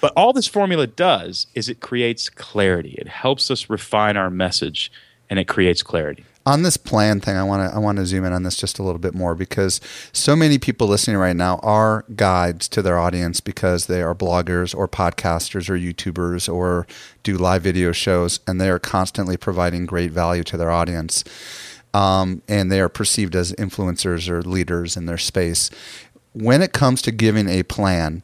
But 0.02 0.14
all 0.16 0.34
this 0.34 0.48
formula 0.48 0.88
does 0.88 1.48
is 1.54 1.70
it 1.70 1.80
creates 1.80 2.28
clarity. 2.30 2.96
It 2.98 3.08
helps 3.08 3.52
us 3.52 3.70
refine 3.70 4.18
our 4.18 4.32
message 4.32 4.92
and 5.30 5.40
it 5.40 5.48
creates 5.48 5.82
clarity. 5.84 6.26
on 6.46 6.64
this 6.64 6.76
plan 6.76 7.20
thing, 7.22 7.38
I 7.38 7.44
want 7.44 7.70
to 7.70 7.76
I 7.76 7.80
want 7.80 8.00
to 8.00 8.06
zoom 8.06 8.26
in 8.26 8.34
on 8.34 8.44
this 8.44 8.58
just 8.58 8.80
a 8.80 8.84
little 8.84 9.00
bit 9.00 9.14
more 9.14 9.36
because 9.36 9.80
so 10.12 10.36
many 10.36 10.58
people 10.58 10.88
listening 10.88 11.18
right 11.18 11.36
now 11.36 11.58
are 11.62 12.04
guides 12.16 12.68
to 12.70 12.82
their 12.82 12.98
audience 12.98 13.40
because 13.40 13.86
they 13.86 14.02
are 14.02 14.16
bloggers 14.16 14.76
or 14.76 14.88
podcasters 14.88 15.70
or 15.70 15.78
YouTubers 15.78 16.52
or 16.52 16.88
do 17.24 17.38
live 17.38 17.62
video 17.62 17.91
shows, 17.91 18.39
and 18.47 18.60
they 18.60 18.70
are 18.70 18.80
constantly 18.80 19.38
providing 19.38 19.86
great 19.86 20.12
value 20.12 20.43
to 20.45 20.58
their 20.58 20.72
audience. 20.72 21.24
Um, 21.93 22.41
and 22.47 22.72
they 22.72 22.82
are 22.82 22.89
perceived 22.89 23.36
as 23.36 23.52
influencers 23.54 24.30
or 24.30 24.41
leaders 24.41 24.97
in 24.97 25.06
their 25.06 25.18
space. 25.18 25.70
When 26.34 26.62
it 26.62 26.72
comes 26.72 27.02
to 27.04 27.12
giving 27.12 27.49
a 27.49 27.64
plan, 27.64 28.24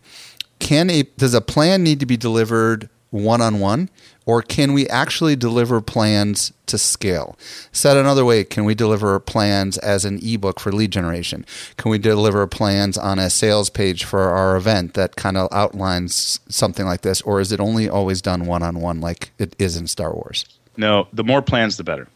can 0.60 0.90
a 0.90 1.04
does 1.04 1.34
a 1.34 1.42
plan 1.42 1.84
need 1.84 2.00
to 2.00 2.06
be 2.06 2.18
delivered 2.18 2.90
one 3.10 3.42
on 3.42 3.60
one 3.60 3.90
or 4.26 4.42
can 4.42 4.74
we 4.74 4.86
actually 4.90 5.34
deliver 5.34 5.80
plans 5.80 6.52
to 6.66 6.78
scale 6.78 7.38
said 7.72 7.96
another 7.96 8.26
way 8.26 8.44
can 8.44 8.66
we 8.66 8.76
deliver 8.76 9.18
plans 9.20 9.78
as 9.78 10.04
an 10.04 10.20
ebook 10.22 10.60
for 10.60 10.74
lead 10.74 10.92
generation 10.92 11.46
can 11.78 11.90
we 11.90 11.98
deliver 11.98 12.46
plans 12.46 12.98
on 12.98 13.18
a 13.18 13.30
sales 13.30 13.70
page 13.70 14.04
for 14.04 14.30
our 14.30 14.58
event 14.58 14.94
that 14.94 15.16
kind 15.16 15.38
of 15.38 15.48
outlines 15.54 16.42
something 16.50 16.86
like 16.86 17.02
this 17.02 17.22
or 17.22 17.40
is 17.40 17.54
it 17.54 17.62
only 17.62 17.88
always 17.88 18.22
done 18.22 18.46
one 18.46 18.62
on 18.62 18.82
one 18.82 19.00
like 19.00 19.32
it 19.38 19.56
is 19.58 19.78
in 19.78 19.88
star 19.88 20.14
wars 20.14 20.46
No, 20.78 21.08
the 21.12 21.24
more 21.24 21.42
plans, 21.42 21.76
the 21.78 21.84
better. 21.84 22.08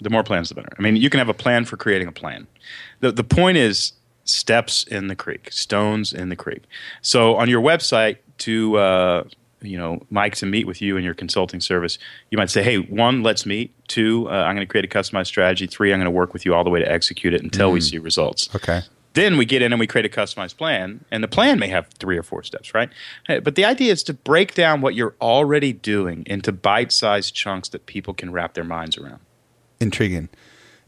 The 0.00 0.10
more 0.10 0.24
plans, 0.24 0.48
the 0.48 0.56
better. 0.56 0.72
I 0.76 0.82
mean, 0.82 0.96
you 0.96 1.08
can 1.08 1.18
have 1.18 1.28
a 1.28 1.34
plan 1.34 1.64
for 1.64 1.76
creating 1.76 2.08
a 2.08 2.12
plan. 2.12 2.48
The, 3.00 3.12
the 3.12 3.24
point 3.24 3.56
is, 3.56 3.92
steps 4.24 4.84
in 4.84 5.08
the 5.08 5.16
creek, 5.16 5.52
stones 5.52 6.12
in 6.12 6.28
the 6.28 6.36
creek. 6.36 6.62
So 7.00 7.36
on 7.36 7.48
your 7.48 7.62
website 7.62 8.18
to 8.38 8.76
uh, 8.76 9.24
you 9.60 9.78
know 9.78 10.04
Mike 10.10 10.36
to 10.36 10.46
meet 10.46 10.66
with 10.66 10.82
you 10.82 10.96
and 10.96 11.04
your 11.04 11.14
consulting 11.14 11.60
service, 11.60 11.98
you 12.30 12.38
might 12.38 12.50
say, 12.50 12.62
hey, 12.62 12.78
one, 12.78 13.22
let's 13.22 13.46
meet. 13.46 13.72
Two, 13.88 14.28
uh, 14.28 14.32
I'm 14.32 14.54
going 14.54 14.66
to 14.66 14.70
create 14.70 14.84
a 14.84 14.88
customized 14.88 15.26
strategy. 15.26 15.66
Three, 15.66 15.92
I'm 15.92 15.98
going 15.98 16.06
to 16.06 16.10
work 16.10 16.32
with 16.32 16.44
you 16.44 16.54
all 16.54 16.64
the 16.64 16.70
way 16.70 16.80
to 16.80 16.90
execute 16.90 17.34
it 17.34 17.42
until 17.42 17.70
we 17.72 17.80
see 17.80 17.98
results. 17.98 18.48
Okay. 18.54 18.82
Then 19.14 19.36
we 19.36 19.44
get 19.44 19.60
in 19.60 19.74
and 19.74 19.78
we 19.78 19.86
create 19.86 20.06
a 20.06 20.08
customized 20.08 20.56
plan, 20.56 21.04
and 21.10 21.22
the 21.22 21.28
plan 21.28 21.58
may 21.58 21.68
have 21.68 21.86
three 21.98 22.16
or 22.16 22.22
four 22.22 22.42
steps, 22.42 22.72
right? 22.72 22.88
But 23.26 23.56
the 23.56 23.64
idea 23.66 23.92
is 23.92 24.02
to 24.04 24.14
break 24.14 24.54
down 24.54 24.80
what 24.80 24.94
you're 24.94 25.14
already 25.20 25.74
doing 25.74 26.22
into 26.24 26.50
bite-sized 26.50 27.34
chunks 27.34 27.68
that 27.68 27.84
people 27.84 28.14
can 28.14 28.32
wrap 28.32 28.54
their 28.54 28.64
minds 28.64 28.96
around. 28.96 29.20
Intriguing. 29.80 30.30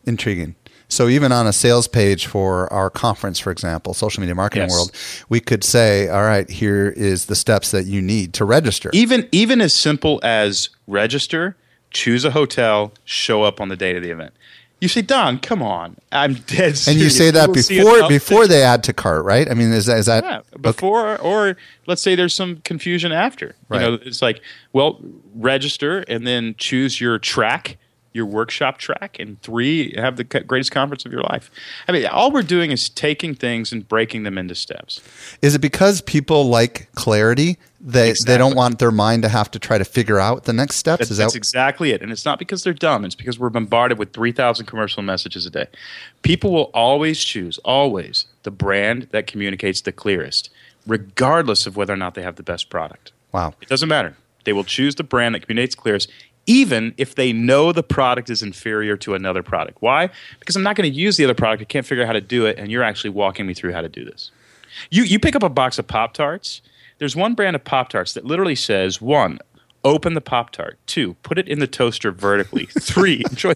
Intriguing. 0.07 0.55
So 0.89 1.09
even 1.09 1.32
on 1.32 1.47
a 1.47 1.53
sales 1.53 1.89
page 1.89 2.26
for 2.26 2.72
our 2.72 2.91
conference, 2.91 3.39
for 3.39 3.51
example, 3.51 3.95
social 3.95 4.20
media 4.20 4.35
marketing 4.35 4.64
Yes. 4.68 4.72
world, 4.72 4.93
we 5.28 5.41
could 5.41 5.64
say, 5.64 6.09
all 6.09 6.22
right, 6.22 6.49
here 6.49 6.89
is 6.97 7.26
the 7.26 7.35
steps 7.35 7.70
that 7.72 7.87
you 7.87 8.01
need 8.03 8.32
to 8.35 8.45
register. 8.45 8.91
Even 8.93 9.28
even 9.32 9.61
as 9.61 9.72
simple 9.74 10.20
as 10.22 10.68
register, 10.87 11.57
choose 11.91 12.24
a 12.24 12.30
hotel, 12.32 12.93
show 13.05 13.43
up 13.43 13.61
on 13.61 13.68
the 13.68 13.76
date 13.76 13.97
of 13.97 14.03
the 14.03 14.11
event. 14.11 14.32
You 14.80 14.89
say, 14.89 15.01
Don, 15.03 15.39
come 15.39 15.62
on, 15.62 15.97
I'm 16.12 16.35
dead 16.47 16.76
serious. 16.76 16.89
and 16.89 16.99
you 16.99 17.09
say 17.09 17.30
that 17.30 17.49
will 17.49 17.55
before 17.55 18.07
before 18.09 18.47
they 18.47 18.62
add 18.62 18.85
to 18.85 18.93
cart, 18.93 19.24
right? 19.24 19.51
I 19.51 19.55
mean, 19.55 19.72
is 19.72 19.87
that, 19.87 19.99
is 19.99 20.07
that 20.07 20.22
Yeah, 20.24 20.41
before 20.61 21.18
or 21.20 21.57
let's 21.87 22.03
say 22.03 22.14
there's 22.14 22.35
some 22.35 22.57
confusion 22.64 23.11
after. 23.11 23.55
Right. 23.68 23.80
You 23.82 23.87
know, 23.93 23.99
it's 24.03 24.20
like, 24.20 24.43
well, 24.74 25.01
register 25.35 26.01
and 26.01 26.26
then 26.26 26.55
choose 26.59 27.01
your 27.01 27.18
track, 27.18 27.78
your 28.15 28.27
workshop 28.27 28.79
track, 28.79 29.17
and 29.19 29.43
three, 29.43 29.93
have 29.97 30.17
the 30.17 30.25
greatest 30.25 30.71
conference 30.71 31.05
of 31.05 31.11
your 31.11 31.23
life. 31.23 31.51
I 31.89 31.93
mean, 31.93 32.07
all 32.07 32.31
we're 32.31 32.43
doing 32.43 32.71
is 32.71 32.89
taking 32.89 33.35
things 33.35 33.73
and 33.73 33.87
breaking 33.87 34.23
them 34.23 34.39
into 34.39 34.55
steps. 34.55 35.01
Is 35.43 35.57
it 35.57 35.59
because 35.59 36.01
people 36.01 36.45
like 36.45 36.89
clarity? 36.95 37.59
They 37.81 38.15
they 38.25 38.39
don't 38.39 38.55
want 38.55 38.79
their 38.79 38.93
mind 38.93 39.25
to 39.25 39.29
have 39.29 39.51
to 39.51 39.59
try 39.59 39.77
to 39.77 39.85
figure 39.85 40.19
out 40.19 40.45
the 40.45 40.55
next 40.55 40.77
steps. 40.77 41.01
That's, 41.01 41.11
is 41.11 41.17
that's 41.19 41.35
exactly 41.35 41.91
it. 41.91 42.01
And 42.01 42.12
it's 42.12 42.25
not 42.25 42.39
because 42.39 42.62
they're 42.62 42.73
dumb. 42.73 43.05
It's 43.05 43.17
because 43.17 43.39
we're 43.39 43.51
bombarded 43.51 43.99
with 43.99 44.15
3,000 44.15 44.65
commercial 44.65 45.03
messages 45.03 45.45
a 45.45 45.51
day. 45.51 45.67
People 46.23 46.51
will 46.53 46.71
always 46.73 47.23
choose, 47.23 47.59
always, 47.59 48.27
the 48.45 48.51
brand 48.51 49.09
that 49.11 49.27
communicates 49.27 49.83
the 49.83 49.93
clearest, 49.93 50.49
regardless 50.87 51.67
of 51.67 51.77
whether 51.77 51.93
or 51.93 51.97
not 51.97 52.15
they 52.15 52.23
have 52.23 52.37
the 52.37 52.43
best 52.43 52.71
product. 52.71 53.12
wow? 53.33 53.53
It 53.61 53.69
doesn't 53.69 53.89
matter. 53.89 54.17
They 54.45 54.53
will 54.53 54.65
choose 54.65 54.95
the 54.95 55.05
brand 55.05 55.35
that 55.35 55.47
communicates 55.47 55.75
clearest, 55.75 56.11
even 56.47 56.95
if 56.97 57.14
they 57.14 57.32
know 57.32 57.72
the 57.72 57.82
product 57.82 58.30
is 58.30 58.42
inferior 58.42 58.97
to 58.99 59.14
another 59.14 59.42
product. 59.42 59.78
Why? 59.80 60.11
Because 60.40 60.57
I'm 60.57 60.62
not 60.62 60.76
going 60.76 60.90
to 60.90 60.97
use 60.97 61.16
the 61.16 61.24
other 61.24 61.34
product. 61.34 61.62
I 61.62 61.64
can't 61.64 61.86
figure 61.86 62.03
out 62.03 62.09
how 62.09 62.12
to 62.12 62.20
do 62.20 62.47
it, 62.47 62.59
and 62.59 62.70
you're 62.70 62.82
actually 62.82 63.11
walking 63.11 63.47
me 63.47 63.55
through 63.55 63.72
how 63.72 63.80
to 63.80 63.88
do 63.88 64.05
this. 64.05 64.30
You, 64.90 65.05
you 65.05 65.18
pick 65.18 65.36
up 65.36 65.42
a 65.42 65.49
box 65.49 65.78
of 65.78 65.86
Pop 65.86 66.14
Tarts. 66.14 66.61
There's 66.99 67.16
one 67.16 67.34
brand 67.34 67.57
of 67.57 67.64
Pop 67.64 67.88
Tarts 67.88 68.12
that 68.14 68.24
literally 68.24 68.55
says 68.55 69.01
one, 69.01 69.38
open 69.84 70.14
the 70.14 70.20
Pop 70.20 70.51
Tart. 70.51 70.78
Two, 70.86 71.14
put 71.22 71.38
it 71.38 71.49
in 71.49 71.59
the 71.59 71.66
toaster 71.66 72.11
vertically. 72.11 72.66
Three, 72.80 73.22
enjoy. 73.30 73.53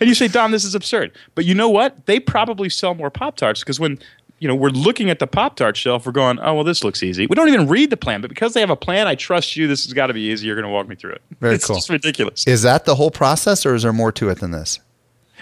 And 0.00 0.08
you 0.08 0.14
say, 0.14 0.28
Don, 0.28 0.52
this 0.52 0.64
is 0.64 0.74
absurd. 0.74 1.12
But 1.34 1.44
you 1.44 1.54
know 1.54 1.68
what? 1.68 2.06
They 2.06 2.20
probably 2.20 2.68
sell 2.68 2.94
more 2.94 3.10
Pop 3.10 3.36
Tarts 3.36 3.60
because 3.60 3.80
when 3.80 3.98
you 4.42 4.48
know 4.48 4.56
we're 4.56 4.70
looking 4.70 5.08
at 5.08 5.20
the 5.20 5.28
Pop 5.28 5.54
Tart 5.54 5.76
shelf, 5.76 6.04
we're 6.04 6.10
going, 6.10 6.40
oh 6.40 6.54
well, 6.54 6.64
this 6.64 6.82
looks 6.82 7.04
easy. 7.04 7.28
We 7.28 7.36
don't 7.36 7.46
even 7.46 7.68
read 7.68 7.90
the 7.90 7.96
plan, 7.96 8.20
but 8.20 8.28
because 8.28 8.54
they 8.54 8.60
have 8.60 8.70
a 8.70 8.76
plan, 8.76 9.06
I 9.06 9.14
trust 9.14 9.54
you. 9.56 9.68
This 9.68 9.84
has 9.84 9.92
got 9.92 10.08
to 10.08 10.14
be 10.14 10.22
easy. 10.22 10.48
You're 10.48 10.56
going 10.56 10.66
to 10.66 10.72
walk 10.72 10.88
me 10.88 10.96
through 10.96 11.12
it. 11.12 11.22
Very 11.40 11.54
it's 11.54 11.64
cool. 11.64 11.76
just 11.76 11.88
ridiculous. 11.88 12.44
Is 12.48 12.62
that 12.62 12.84
the 12.84 12.96
whole 12.96 13.12
process, 13.12 13.64
or 13.64 13.76
is 13.76 13.84
there 13.84 13.92
more 13.92 14.10
to 14.10 14.28
it 14.30 14.40
than 14.40 14.50
this? 14.50 14.80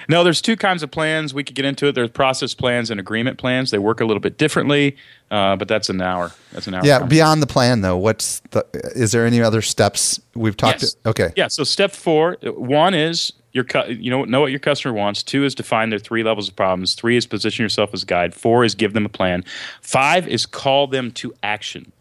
No, 0.07 0.23
there's 0.23 0.43
two 0.43 0.57
kinds 0.57 0.83
of 0.83 0.91
plans. 0.91 1.33
We 1.33 1.45
could 1.45 1.57
get 1.57 1.65
into 1.65 1.87
it. 1.87 1.95
There's 1.95 2.11
process 2.11 2.53
plans 2.53 2.91
and 2.91 3.01
agreement 3.01 3.39
plans. 3.39 3.71
They 3.71 3.79
work 3.79 4.03
a 4.03 4.05
little 4.05 4.21
bit 4.21 4.37
differently, 4.37 4.97
uh, 5.31 5.57
but 5.57 5.67
that's 5.67 5.89
an 5.89 6.03
hour. 6.03 6.33
That's 6.53 6.67
an 6.67 6.75
hour. 6.75 6.85
Yeah, 6.85 7.03
beyond 7.03 7.43
the 7.43 7.47
plan 7.47 7.81
though, 7.81 7.97
what's 7.97 8.41
the? 8.51 8.67
Is 8.95 9.13
there 9.13 9.25
any 9.25 9.41
other 9.41 9.63
steps 9.63 10.21
we've 10.35 10.57
talked? 10.57 10.83
Yes. 10.83 10.93
To, 10.93 11.09
okay, 11.11 11.33
Yeah. 11.37 11.49
So 11.49 11.65
step 11.65 11.93
four, 11.93 12.37
one 12.43 12.93
is 12.93 13.33
your 13.53 13.65
you 13.89 14.11
know 14.11 14.25
know 14.25 14.41
what 14.41 14.51
your 14.51 14.61
customer 14.61 14.95
wants. 14.95 15.23
Two 15.23 15.45
is 15.45 15.55
define 15.55 15.91
their 15.91 15.99
three 15.99 16.23
levels 16.23 16.49
of 16.49 16.57
problems. 16.57 16.95
Three 16.95 17.17
is 17.17 17.27
position 17.27 17.63
yourself 17.63 17.91
as 17.93 18.03
a 18.03 18.07
guide. 18.07 18.35
Four 18.35 18.65
is 18.65 18.75
give 18.75 18.93
them 18.93 19.07
a 19.07 19.09
plan. 19.09 19.45
Five 19.81 20.29
is 20.29 20.47
call 20.47 20.87
them 20.87 21.11
to 21.13 21.35
action. 21.43 21.93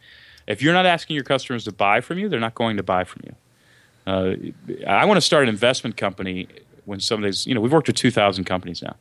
If 0.48 0.62
you're 0.62 0.74
not 0.74 0.86
asking 0.86 1.16
your 1.16 1.24
customers 1.24 1.66
to 1.66 1.72
buy 1.72 2.02
from 2.02 2.18
you, 2.18 2.28
they're 2.28 2.40
not 2.40 2.56
going 2.56 2.78
to 2.78 2.84
buy 2.84 3.04
from 3.04 3.22
you. 3.26 3.36
Uh, 4.08 4.36
I 4.88 5.06
want 5.06 5.18
to 5.18 5.22
start 5.22 5.44
an 5.44 5.50
investment 5.50 5.96
company 5.96 6.48
when 6.86 7.00
somebody's, 7.00 7.46
you 7.46 7.54
know, 7.54 7.62
we've 7.62 7.72
worked 7.72 7.86
with 7.86 7.96
2,000 7.96 8.46
companies 8.46 8.82
now. 8.82 8.96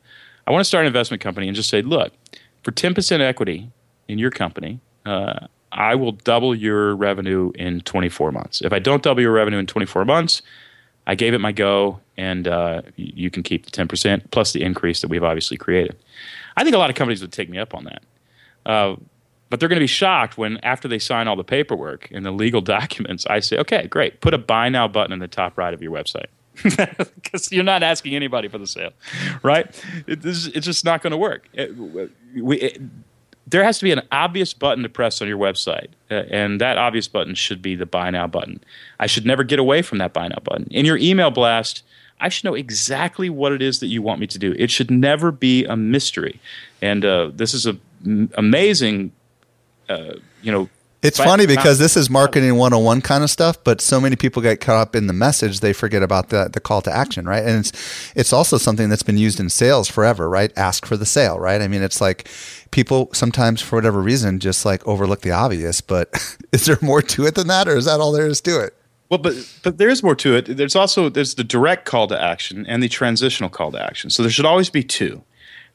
I 0.45 0.51
want 0.51 0.61
to 0.61 0.65
start 0.65 0.83
an 0.83 0.87
investment 0.87 1.21
company 1.21 1.47
and 1.47 1.55
just 1.55 1.69
say, 1.69 1.81
look, 1.81 2.13
for 2.61 2.71
10% 2.71 3.19
equity 3.19 3.71
in 4.07 4.19
your 4.19 4.29
company, 4.29 4.79
uh, 5.07 5.47
I 5.71 5.95
will 5.95 6.11
double 6.11 6.53
your 6.53 6.95
revenue 6.95 7.51
in 7.55 7.81
24 7.81 8.31
months. 8.31 8.61
If 8.61 8.71
I 8.71 8.79
don't 8.79 9.01
double 9.01 9.21
your 9.21 9.31
revenue 9.31 9.57
in 9.57 9.65
24 9.65 10.05
months, 10.05 10.43
I 11.09 11.15
gave 11.15 11.33
it 11.33 11.39
my 11.41 11.51
go, 11.51 11.99
and 12.17 12.47
uh, 12.47 12.83
you, 12.95 13.31
can 13.31 13.41
keep 13.41 13.65
the 13.65 13.71
10% 13.71 14.29
plus 14.29 14.53
the 14.53 14.61
increase 14.61 15.01
that 15.01 15.07
we've 15.07 15.23
obviously 15.23 15.57
created. 15.57 15.97
I 16.55 16.63
think 16.63 16.75
a 16.75 16.77
lot 16.77 16.91
of 16.91 16.95
companies 16.95 17.19
would 17.21 17.31
take 17.31 17.49
me 17.49 17.57
up 17.57 17.73
on 17.73 17.85
that. 17.85 18.03
Uh, 18.63 18.95
but 19.49 19.59
they're 19.59 19.69
going 19.69 19.79
to 19.79 19.83
be 19.83 19.87
shocked 19.87 20.37
when, 20.37 20.59
after 20.61 20.87
they 20.87 20.99
sign 20.99 21.27
all 21.27 21.35
the 21.35 21.43
paperwork 21.43 22.11
and 22.11 22.23
the 22.23 22.29
legal 22.29 22.61
documents, 22.77 23.25
I 23.25 23.39
say, 23.39 23.57
okay, 23.57 23.87
great, 23.87 24.21
put 24.21 24.35
a 24.35 24.37
buy 24.37 24.69
now 24.69 24.87
button 24.87 25.11
in 25.11 25.17
the 25.17 25.27
top 25.27 25.57
right 25.57 25.73
of 25.73 25.81
your 25.81 25.91
website. 25.91 26.27
Because 27.15 27.51
you're 27.51 27.63
not 27.63 27.81
asking 27.81 28.15
anybody 28.15 28.47
for 28.47 28.59
the 28.59 28.67
sale, 28.67 28.91
right? 29.41 29.65
It, 30.05 30.21
this, 30.21 30.45
it's 30.45 30.65
just 30.67 30.85
not 30.85 31.01
going 31.01 31.11
to 31.11 31.17
work. 31.17 31.49
It- 31.53 31.75
we, 32.35 32.59
it- 32.59 32.81
there 33.49 33.63
has 33.63 33.79
to 33.79 33.83
be 33.83 33.91
an 33.91 34.01
obvious 34.11 34.53
button 34.53 34.83
to 34.83 34.89
press 34.89 35.21
on 35.21 35.27
your 35.27 35.37
website, 35.37 35.87
uh, 36.11 36.23
and 36.29 36.61
that 36.61 36.77
obvious 36.77 37.07
button 37.07 37.35
should 37.35 37.61
be 37.61 37.75
the 37.75 37.85
buy 37.85 38.09
now 38.09 38.27
button. 38.27 38.63
I 38.99 39.07
should 39.07 39.25
never 39.25 39.43
get 39.43 39.59
away 39.59 39.81
from 39.81 39.97
that 39.99 40.13
buy 40.13 40.27
now 40.27 40.39
button. 40.43 40.67
In 40.71 40.85
your 40.85 40.97
email 40.97 41.31
blast, 41.31 41.83
I 42.19 42.29
should 42.29 42.45
know 42.45 42.53
exactly 42.53 43.29
what 43.29 43.51
it 43.51 43.61
is 43.61 43.79
that 43.79 43.87
you 43.87 44.01
want 44.01 44.19
me 44.19 44.27
to 44.27 44.39
do. 44.39 44.53
It 44.57 44.69
should 44.69 44.91
never 44.91 45.31
be 45.31 45.65
a 45.65 45.75
mystery. 45.75 46.39
And 46.81 47.05
uh, 47.05 47.31
this 47.33 47.53
is 47.53 47.65
an 47.65 48.29
amazing, 48.35 49.11
uh, 49.87 50.13
you 50.41 50.51
know. 50.51 50.69
It's 51.01 51.17
But- 51.17 51.23
funny 51.27 51.45
because 51.45 51.79
this 51.79 51.95
is 51.95 52.09
marketing 52.09 52.55
101 52.57 52.99
kind 53.01 53.23
of 53.23 53.29
stuff, 53.29 53.57
but 53.63 53.79
so 53.79 54.01
many 54.01 54.17
people 54.17 54.41
get 54.41 54.59
caught 54.59 54.75
up 54.75 54.95
in 54.97 55.07
the 55.07 55.13
message 55.13 55.61
they 55.61 55.71
forget 55.71 56.03
about 56.03 56.27
the 56.29 56.49
the 56.51 56.59
call 56.59 56.81
to 56.81 56.93
action, 56.95 57.25
right? 57.25 57.43
And 57.43 57.59
it's 57.59 57.71
it's 58.15 58.33
also 58.33 58.57
something 58.57 58.89
that's 58.89 59.03
been 59.03 59.17
used 59.17 59.39
in 59.39 59.49
sales 59.49 59.87
forever, 59.87 60.29
right? 60.29 60.51
Ask 60.57 60.85
for 60.85 60.97
the 60.97 61.05
sale, 61.05 61.39
right? 61.39 61.61
I 61.61 61.69
mean, 61.69 61.81
it's 61.83 62.01
like 62.01 62.27
people 62.71 63.09
sometimes 63.13 63.61
for 63.61 63.77
whatever 63.77 64.01
reason 64.01 64.39
just 64.39 64.65
like 64.65 64.85
overlook 64.85 65.21
the 65.21 65.31
obvious, 65.31 65.79
but 65.79 66.09
is 66.51 66.65
there 66.65 66.77
more 66.81 67.01
to 67.01 67.25
it 67.25 67.35
than 67.35 67.47
that 67.47 67.69
or 67.69 67.77
is 67.77 67.85
that 67.85 68.01
all 68.01 68.11
there 68.11 68.27
is 68.27 68.41
to 68.41 68.59
it? 68.59 68.73
Well, 69.09 69.19
but 69.19 69.35
but 69.63 69.77
there 69.77 69.89
is 69.89 70.03
more 70.03 70.15
to 70.15 70.35
it. 70.35 70.57
There's 70.57 70.75
also 70.75 71.07
there's 71.07 71.35
the 71.35 71.45
direct 71.45 71.85
call 71.85 72.07
to 72.07 72.21
action 72.21 72.65
and 72.67 72.83
the 72.83 72.89
transitional 72.89 73.49
call 73.49 73.71
to 73.71 73.81
action. 73.81 74.09
So 74.09 74.21
there 74.21 74.31
should 74.31 74.45
always 74.45 74.69
be 74.69 74.83
two. 74.83 75.23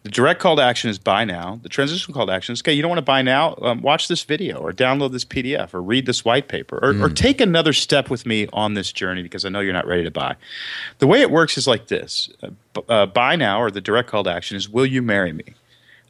The 0.04 0.10
direct 0.10 0.38
call 0.38 0.56
to 0.56 0.62
action 0.62 0.90
is 0.90 0.98
buy 0.98 1.24
now. 1.24 1.58
The 1.62 1.70
transitional 1.70 2.14
call 2.14 2.26
to 2.26 2.32
action 2.32 2.52
is 2.52 2.60
okay. 2.60 2.74
You 2.74 2.82
don't 2.82 2.90
want 2.90 2.98
to 2.98 3.02
buy 3.02 3.22
now? 3.22 3.56
Um, 3.62 3.80
watch 3.80 4.06
this 4.06 4.22
video, 4.22 4.58
or 4.58 4.70
download 4.70 5.12
this 5.12 5.24
PDF, 5.24 5.72
or 5.72 5.80
read 5.80 6.04
this 6.04 6.26
white 6.26 6.46
paper, 6.46 6.78
or, 6.82 7.04
or 7.04 7.08
take 7.08 7.40
another 7.40 7.72
step 7.72 8.10
with 8.10 8.26
me 8.26 8.46
on 8.52 8.74
this 8.74 8.92
journey 8.92 9.22
because 9.22 9.46
I 9.46 9.48
know 9.48 9.60
you're 9.60 9.72
not 9.72 9.86
ready 9.86 10.04
to 10.04 10.10
buy. 10.10 10.36
The 10.98 11.06
way 11.06 11.22
it 11.22 11.30
works 11.30 11.56
is 11.56 11.66
like 11.66 11.86
this: 11.86 12.28
uh, 12.42 12.80
uh, 12.86 13.06
buy 13.06 13.34
now, 13.34 13.58
or 13.62 13.70
the 13.70 13.80
direct 13.80 14.10
call 14.10 14.24
to 14.24 14.30
action 14.30 14.58
is 14.58 14.68
Will 14.68 14.84
you 14.84 15.00
marry 15.00 15.32
me? 15.32 15.44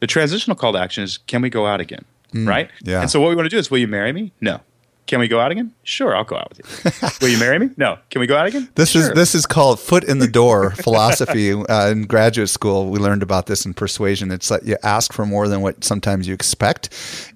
The 0.01 0.07
transitional 0.07 0.57
call 0.57 0.73
to 0.73 0.79
action 0.79 1.05
is 1.05 1.17
Can 1.17 1.41
we 1.41 1.49
go 1.49 1.65
out 1.65 1.79
again? 1.79 2.03
right? 2.33 2.69
yeah. 2.83 2.99
And 2.99 3.09
so 3.09 3.21
what 3.21 3.29
we 3.29 3.35
want 3.35 3.45
to 3.45 3.49
do 3.49 3.57
is 3.57 3.71
Will 3.71 3.77
you 3.77 3.87
marry 3.87 4.11
me? 4.11 4.33
No. 4.41 4.59
Can 5.07 5.19
we 5.19 5.27
go 5.27 5.39
out 5.39 5.51
again? 5.51 5.71
Sure, 5.83 6.15
I'll 6.15 6.23
go 6.23 6.35
out 6.35 6.49
with 6.49 6.59
you. 6.59 7.09
Will 7.21 7.31
you 7.31 7.37
marry 7.37 7.59
me? 7.59 7.69
No. 7.77 7.99
Can 8.09 8.21
we 8.21 8.27
go 8.27 8.35
out 8.35 8.47
again? 8.47 8.69
This 8.73 8.95
is 8.95 9.11
this 9.11 9.35
is 9.35 9.45
called 9.45 9.79
foot 9.79 10.03
in 10.03 10.17
the 10.17 10.27
door 10.27 10.71
philosophy. 10.75 11.53
Uh, 11.53 11.91
in 11.91 12.03
graduate 12.03 12.49
school, 12.49 12.89
we 12.89 12.97
learned 12.97 13.21
about 13.21 13.45
this 13.45 13.65
in 13.65 13.75
persuasion. 13.75 14.31
It's 14.31 14.49
like 14.49 14.63
you 14.63 14.77
ask 14.81 15.13
for 15.13 15.25
more 15.25 15.47
than 15.47 15.61
what 15.61 15.83
sometimes 15.83 16.27
you 16.27 16.33
expect, 16.33 16.89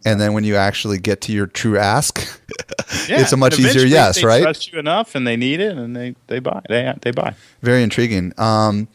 and 0.04 0.20
then 0.20 0.34
when 0.34 0.44
you 0.44 0.56
actually 0.56 0.98
get 0.98 1.22
to 1.22 1.32
your 1.32 1.46
true 1.46 1.78
ask, 1.78 2.20
Yeah, 3.08 3.20
it's 3.22 3.34
a 3.34 3.38
much 3.38 3.60
easier 3.60 3.86
yes, 3.86 4.20
they 4.22 4.26
right? 4.26 4.42
Trust 4.42 4.72
you 4.72 4.80
enough, 4.80 5.14
and 5.14 5.28
they 5.28 5.38
need 5.38 5.60
it, 5.60 5.78
and 5.78 5.96
they 5.96 6.16
they 6.26 6.40
buy. 6.40 6.62
They 6.70 6.92
they 7.02 7.12
buy. 7.12 7.36
Very 7.62 7.84
intriguing. 7.84 8.34
Um, 8.40 8.88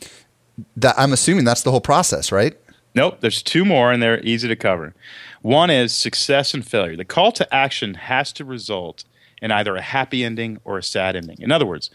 that 0.76 0.96
I'm 0.98 1.12
assuming 1.12 1.44
that's 1.44 1.62
the 1.62 1.70
whole 1.70 1.80
process, 1.80 2.32
right? 2.32 2.56
Nope. 2.96 3.18
There's 3.20 3.42
two 3.42 3.64
more, 3.64 3.92
and 3.92 4.02
they're 4.02 4.20
easy 4.22 4.48
to 4.48 4.56
cover. 4.56 4.94
One 5.44 5.68
is 5.68 5.92
success 5.92 6.54
and 6.54 6.66
failure. 6.66 6.96
The 6.96 7.04
call 7.04 7.30
to 7.32 7.54
action 7.54 7.92
has 7.92 8.32
to 8.32 8.46
result 8.46 9.04
in 9.42 9.50
either 9.50 9.76
a 9.76 9.82
happy 9.82 10.24
ending 10.24 10.58
or 10.64 10.78
a 10.78 10.82
sad 10.82 11.16
ending. 11.16 11.36
In 11.38 11.52
other 11.52 11.66
words, 11.66 11.90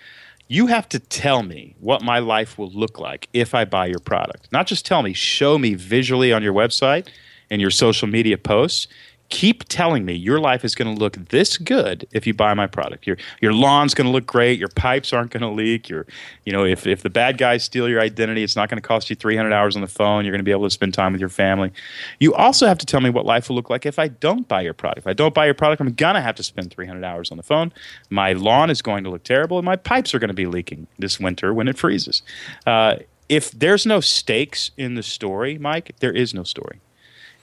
you 0.48 0.68
have 0.68 0.88
to 0.90 1.00
tell 1.00 1.42
me 1.42 1.76
what 1.80 2.04
my 2.04 2.20
life 2.20 2.60
will 2.60 2.70
look 2.70 3.00
like 3.00 3.28
if 3.34 3.56
I 3.56 3.66
buy 3.66 3.88
your 3.88 3.98
product. 3.98 4.50
Not 4.52 4.68
just 4.68 4.86
tell 4.86 5.02
me, 5.02 5.14
show 5.14 5.58
me 5.58 5.74
visually 5.74 6.32
on 6.32 6.44
your 6.44 6.54
website 6.54 7.08
and 7.50 7.60
your 7.60 7.72
social 7.72 8.08
media 8.08 8.38
posts. 8.38 8.88
Keep 9.30 9.64
telling 9.70 10.06
me 10.06 10.14
your 10.14 10.40
life 10.40 10.66
is 10.66 10.76
going 10.76 10.94
to 10.94 11.00
look 11.00 11.16
this 11.30 11.58
good 11.58 12.08
if 12.12 12.26
you 12.26 12.34
buy 12.34 12.54
my 12.54 12.68
product. 12.68 13.06
Your 13.06 13.18
your 13.42 13.54
lawn's 13.54 13.94
going 13.94 14.06
to 14.06 14.12
look 14.12 14.26
great. 14.26 14.60
Your 14.60 14.70
pipes 14.70 15.14
aren't 15.14 15.32
going 15.32 15.42
to 15.42 15.50
leak. 15.50 15.88
Your, 15.88 16.06
you 16.46 16.52
know, 16.52 16.66
if 16.66 16.88
if 16.88 17.04
the 17.04 17.10
bad 17.10 17.38
guys 17.38 17.64
steal 17.64 17.88
your 17.88 18.02
identity, 18.02 18.44
it's 18.44 18.56
not 18.56 18.70
going 18.70 18.82
to 18.82 18.88
cost 18.88 19.10
you 19.10 19.16
300 19.16 19.54
hours 19.54 19.76
on 19.76 19.82
the 19.82 19.88
phone. 19.88 20.26
You're 20.26 20.32
going 20.32 20.40
to 20.40 20.44
be 20.44 20.52
able 20.52 20.66
to 20.66 20.72
spend 20.72 20.94
time 20.94 21.12
with 21.12 21.22
your 21.22 21.30
family. 21.30 21.72
You 22.20 22.34
also 22.34 22.68
have 22.68 22.78
to 22.80 22.86
tell 22.86 23.02
me 23.02 23.10
what 23.10 23.26
life 23.26 23.50
will 23.50 23.56
look 23.56 23.70
like 23.70 23.86
if 23.86 24.00
I 24.00 24.08
don't 24.08 24.48
buy 24.48 24.62
your 24.62 24.74
product. 24.74 25.00
If 25.00 25.08
I 25.08 25.14
don't 25.14 25.34
buy 25.34 25.46
your 25.46 25.54
product, 25.54 25.82
I'm 25.82 25.94
going 25.94 26.16
to 26.16 26.22
have 26.22 26.36
to 26.36 26.44
spend 26.44 26.74
300 26.74 27.04
hours 27.04 27.32
on 27.32 27.38
the 27.38 27.44
phone. 27.44 27.72
My 28.10 28.34
lawn 28.34 28.70
is 28.70 28.82
going 28.82 29.04
to 29.04 29.10
look 29.10 29.24
terrible, 29.24 29.58
and 29.58 29.66
my 29.66 29.76
pipes 29.76 30.14
are 30.14 30.20
going 30.20 30.30
to 30.30 30.34
be 30.34 30.48
leaking 30.48 30.88
this 30.98 31.20
winter 31.20 31.54
when 31.54 31.68
it 31.68 31.78
freezes. 31.78 32.24
Uh, 32.66 32.98
if 33.28 33.52
there's 33.52 33.86
no 33.86 34.00
stakes 34.00 34.72
in 34.76 34.96
the 34.96 35.04
story, 35.04 35.60
Mike, 35.60 35.96
there 36.00 36.12
is 36.12 36.34
no 36.34 36.44
story. 36.44 36.82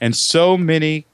And 0.01 0.15
so 0.15 0.57
many 0.57 1.05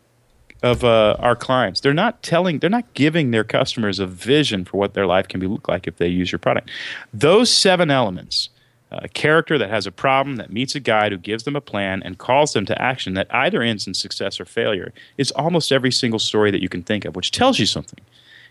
of 0.64 0.86
uh, 0.86 1.18
our 1.20 1.36
clients. 1.36 1.82
They're 1.82 1.94
not 1.94 2.24
telling, 2.24 2.60
they're 2.60 2.70
not 2.70 2.94
giving 2.94 3.32
their 3.32 3.44
customers 3.44 4.00
a 4.00 4.08
vision 4.08 4.64
for 4.64 4.78
what 4.78 4.94
their 4.94 5.06
life 5.06 5.28
can 5.28 5.42
be 5.42 5.46
look 5.46 5.68
like 5.68 5.88
if 5.88 5.98
they 5.98 6.08
use 6.08 6.32
your 6.32 6.40
product. 6.40 6.72
Those 7.14 7.52
seven 7.52 7.92
elements, 7.92 8.50
a 8.90 9.10
character 9.10 9.58
that 9.58 9.70
has 9.70 9.86
a 9.86 9.92
problem 9.92 10.38
that 10.38 10.52
meets 10.52 10.74
a 10.74 10.80
guide 10.80 11.12
who 11.12 11.18
gives 11.18 11.44
them 11.44 11.58
a 11.58 11.62
plan 11.62 12.02
and 12.04 12.18
calls 12.18 12.54
them 12.54 12.66
to 12.68 12.82
action 12.82 13.14
that 13.16 13.28
either 13.30 13.62
ends 13.62 13.86
in 13.86 13.94
success 13.94 14.40
or 14.40 14.46
failure, 14.46 14.94
is 15.18 15.32
almost 15.32 15.72
every 15.72 15.92
single 15.92 16.20
story 16.20 16.50
that 16.50 16.62
you 16.62 16.70
can 16.70 16.82
think 16.82 17.04
of, 17.04 17.16
which 17.16 17.32
tells 17.32 17.60
you 17.60 17.66
something. 17.66 18.00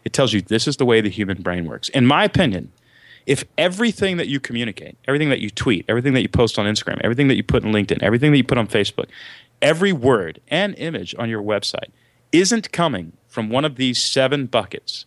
It 0.05 0.13
tells 0.13 0.35
you 0.35 0.43
this 0.43 0.69
is 0.69 0.77
the 0.77 0.85
way 0.85 1.01
the 1.01 1.09
human 1.09 1.41
brain 1.41 1.67
works. 1.67 1.89
In 1.91 2.07
my 2.07 2.25
opinion, 2.25 2.73
if 3.25 3.45
everything 3.57 4.17
that 4.19 4.27
you 4.27 4.41
communicate, 4.41 4.99
everything 5.07 5.31
that 5.31 5.41
you 5.41 5.49
tweet, 5.49 5.87
everything 5.89 6.13
that 6.13 6.23
you 6.23 6.29
post 6.29 6.59
on 6.59 6.67
Instagram, 6.67 7.01
everything 7.05 7.29
that 7.29 7.37
you 7.37 7.45
put 7.45 7.63
in 7.63 7.71
LinkedIn, 7.73 8.03
everything 8.03 8.33
that 8.33 8.37
you 8.37 8.45
put 8.45 8.59
on 8.59 8.67
Facebook, 8.67 9.07
every 9.63 9.93
word 9.93 10.41
and 10.49 10.75
image 10.75 11.15
on 11.19 11.31
your 11.31 11.41
website 11.41 11.91
isn't 12.33 12.73
coming 12.73 13.13
from 13.29 13.49
one 13.49 13.65
of 13.65 13.77
these 13.77 14.03
seven 14.03 14.47
buckets, 14.47 15.07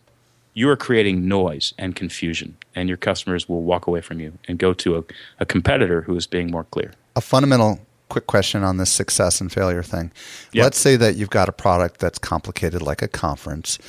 you 0.54 0.70
are 0.70 0.78
creating 0.78 1.28
noise 1.28 1.74
and 1.78 1.96
confusion, 1.96 2.56
and 2.74 2.88
your 2.88 2.98
customers 2.98 3.50
will 3.50 3.64
walk 3.64 3.88
away 3.88 4.02
from 4.02 4.20
you 4.20 4.38
and 4.48 4.58
go 4.58 4.74
to 4.74 4.98
a, 4.98 5.04
a 5.40 5.46
competitor 5.46 6.02
who 6.02 6.16
is 6.16 6.28
being 6.28 6.50
more 6.50 6.64
clear. 6.64 6.94
A 7.16 7.22
fundamental 7.22 7.80
quick 8.08 8.28
question 8.28 8.64
on 8.64 8.78
this 8.78 8.92
success 8.92 9.42
and 9.42 9.52
failure 9.52 9.84
thing. 9.84 10.12
Yep. 10.54 10.64
Let's 10.64 10.78
say 10.78 10.96
that 10.96 11.16
you've 11.16 11.30
got 11.30 11.50
a 11.50 11.52
product 11.52 12.00
that's 12.00 12.20
complicated 12.20 12.82
like 12.82 13.02
a 13.02 13.08
conference. 13.08 13.80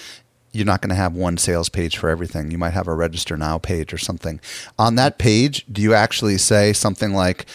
You're 0.53 0.67
not 0.67 0.81
going 0.81 0.91
to 0.91 0.97
have 0.97 1.15
one 1.15 1.37
sales 1.37 1.69
page 1.69 1.99
for 1.99 2.09
everything. 2.09 2.51
You 2.51 2.59
might 2.59 2.73
have 2.73 2.89
a 2.89 2.95
register 2.95 3.37
now 3.37 3.59
page 3.59 3.93
or 3.93 3.99
something. 3.99 4.41
On 4.79 4.95
that 4.95 5.19
page, 5.19 5.67
do 5.71 5.83
you 5.83 5.95
actually 5.95 6.39
say 6.39 6.73
something 6.73 7.13
like, 7.13 7.47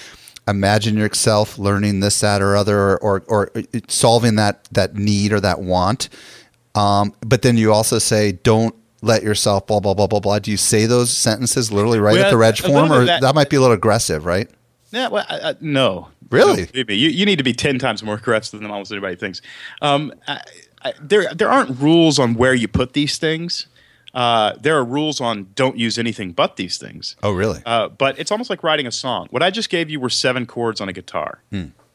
imagine 0.51 0.95
yourself 0.97 1.57
learning 1.57 2.01
this, 2.01 2.19
that, 2.19 2.41
or 2.41 2.55
other, 2.55 2.97
or, 2.97 3.23
or, 3.27 3.51
or 3.55 3.63
solving 3.87 4.35
that, 4.35 4.67
that 4.71 4.95
need 4.95 5.33
or 5.33 5.39
that 5.39 5.61
want? 5.61 6.09
Um, 6.75 7.13
but 7.25 7.41
then 7.41 7.57
you 7.57 7.73
also 7.73 7.97
say, 7.97 8.31
don't 8.31 8.75
let 9.01 9.23
yourself 9.23 9.65
blah, 9.67 9.79
blah, 9.79 9.93
blah, 9.93 10.07
blah, 10.07 10.19
blah. 10.19 10.39
Do 10.39 10.51
you 10.51 10.57
say 10.57 10.85
those 10.85 11.09
sentences 11.09 11.71
literally 11.71 11.99
right 11.99 12.13
Well, 12.13 12.25
at 12.25 12.29
the 12.29 12.37
reg 12.37 12.57
form? 12.57 12.91
Or 12.91 13.05
that, 13.05 13.21
that- 13.21 13.35
might 13.35 13.49
be 13.49 13.55
a 13.55 13.61
little 13.61 13.75
aggressive, 13.75 14.25
right? 14.25 14.49
Yeah, 14.91 15.07
well, 15.07 15.25
I, 15.29 15.51
I, 15.51 15.55
no. 15.61 16.09
Really? 16.29 16.67
No. 16.73 16.83
You, 16.89 17.09
you 17.09 17.25
need 17.25 17.37
to 17.37 17.43
be 17.43 17.53
10 17.53 17.79
times 17.79 18.03
more 18.03 18.15
aggressive 18.15 18.59
than 18.61 18.69
almost 18.69 18.91
anybody 18.91 19.15
thinks. 19.15 19.41
Um, 19.81 20.13
I, 20.27 20.41
I, 20.83 20.93
there, 21.01 21.33
there 21.33 21.49
aren't 21.49 21.79
rules 21.79 22.19
on 22.19 22.35
where 22.35 22.53
you 22.53 22.67
put 22.67 22.93
these 22.93 23.17
things. 23.17 23.67
Uh, 24.13 24.53
there 24.59 24.77
are 24.77 24.83
rules 24.83 25.21
on 25.21 25.47
don't 25.55 25.77
use 25.77 25.97
anything 25.97 26.33
but 26.33 26.57
these 26.57 26.77
things. 26.77 27.15
Oh, 27.23 27.31
really? 27.31 27.61
Uh, 27.65 27.87
but 27.87 28.19
it's 28.19 28.31
almost 28.31 28.49
like 28.49 28.63
writing 28.63 28.87
a 28.87 28.91
song. 28.91 29.27
What 29.31 29.41
I 29.41 29.49
just 29.51 29.69
gave 29.69 29.89
you 29.89 29.99
were 29.99 30.09
seven 30.09 30.45
chords 30.45 30.81
on 30.81 30.89
a 30.89 30.93
guitar. 30.93 31.41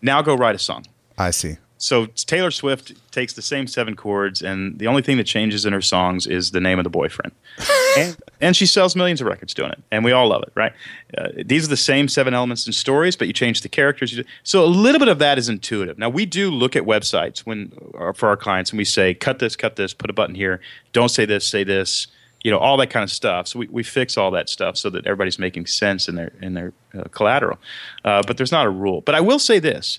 Now 0.03 0.23
go 0.23 0.35
write 0.35 0.55
a 0.55 0.59
song. 0.59 0.87
I 1.19 1.31
see. 1.31 1.57
So 1.79 2.07
Taylor 2.07 2.51
Swift 2.51 2.95
takes 3.12 3.35
the 3.35 3.43
same 3.43 3.67
seven 3.67 3.97
chords, 3.97 4.41
and 4.41 4.79
the 4.79 4.87
only 4.87 5.03
thing 5.03 5.19
that 5.19 5.25
changes 5.25 5.67
in 5.67 5.73
her 5.73 5.83
songs 5.83 6.27
is 6.27 6.51
the 6.53 6.61
name 6.61 6.79
of 6.79 6.85
the 6.85 6.91
boyfriend. 6.91 7.33
and, 7.99 8.17
and 8.41 8.57
she 8.57 8.66
sells 8.66 8.95
millions 8.95 9.20
of 9.20 9.26
records 9.26 9.55
doing 9.55 9.70
it, 9.70 9.82
and 9.91 10.05
we 10.05 10.12
all 10.12 10.28
love 10.28 10.43
it, 10.43 10.53
right? 10.55 10.72
Uh, 11.16 11.28
these 11.45 11.64
are 11.64 11.68
the 11.68 11.76
same 11.76 12.09
seven 12.09 12.34
elements 12.34 12.66
and 12.66 12.74
stories, 12.74 13.16
but 13.16 13.26
you 13.26 13.32
change 13.32 13.62
the 13.62 13.68
characters. 13.68 14.20
So 14.43 14.64
a 14.64 14.66
little 14.66 14.99
bit 14.99 15.09
of 15.09 15.18
that 15.18 15.39
is 15.39 15.49
intuitive. 15.49 15.99
Now 15.99 16.09
we 16.09 16.26
do 16.26 16.51
look 16.51 16.76
at 16.76 16.84
websites 16.84 17.41
when 17.41 17.72
uh, 17.99 18.12
for 18.12 18.28
our 18.28 18.37
clients, 18.37 18.70
and 18.70 18.78
we 18.78 18.84
say, 18.84 19.14
cut 19.14 19.39
this, 19.39 19.57
cut 19.57 19.76
this, 19.76 19.95
put 19.95 20.11
a 20.11 20.12
button 20.12 20.34
here. 20.34 20.61
Don't 20.93 21.11
say 21.11 21.24
this, 21.24 21.47
say 21.49 21.64
this. 21.64 22.09
You 22.43 22.53
know 22.53 22.59
all 22.59 22.76
that 22.76 22.91
kind 22.91 23.03
of 23.03 23.11
stuff. 23.11 23.49
So 23.49 23.59
we, 23.59 23.66
we 23.68 23.82
fix 23.82 24.16
all 24.16 24.30
that 24.32 24.49
stuff 24.49 24.76
so 24.76 24.89
that 24.91 25.05
everybody's 25.07 25.39
making 25.39 25.66
sense 25.66 26.09
in 26.09 26.14
their 26.14 26.32
in 26.41 26.55
their 26.55 26.72
uh, 26.97 27.05
collateral. 27.11 27.59
Uh, 28.05 28.22
but 28.24 28.37
there's 28.37 28.53
not 28.53 28.66
a 28.66 28.70
rule. 28.70 29.01
But 29.01 29.16
I 29.16 29.20
will 29.20 29.41
say 29.41 29.59
this 29.59 29.99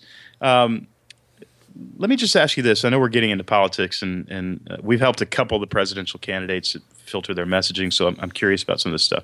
let 1.97 2.09
me 2.09 2.15
just 2.15 2.35
ask 2.35 2.57
you 2.57 2.63
this. 2.63 2.85
I 2.85 2.89
know 2.89 2.99
we're 2.99 3.09
getting 3.09 3.29
into 3.29 3.43
politics, 3.43 4.01
and, 4.01 4.27
and 4.29 4.67
uh, 4.69 4.77
we've 4.81 4.99
helped 4.99 5.21
a 5.21 5.25
couple 5.25 5.55
of 5.55 5.61
the 5.61 5.67
presidential 5.67 6.19
candidates 6.19 6.75
filter 7.07 7.33
their 7.33 7.45
messaging, 7.45 7.91
so 7.91 8.07
I'm, 8.07 8.17
I'm 8.19 8.31
curious 8.31 8.63
about 8.63 8.79
some 8.79 8.91
of 8.91 8.93
this 8.93 9.03
stuff. 9.03 9.23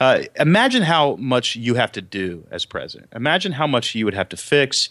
Uh, 0.00 0.22
imagine 0.38 0.82
how 0.82 1.16
much 1.16 1.56
you 1.56 1.74
have 1.74 1.92
to 1.92 2.02
do 2.02 2.46
as 2.50 2.64
president. 2.64 3.10
Imagine 3.14 3.52
how 3.52 3.66
much 3.66 3.94
you 3.94 4.04
would 4.04 4.14
have 4.14 4.28
to 4.30 4.36
fix. 4.36 4.88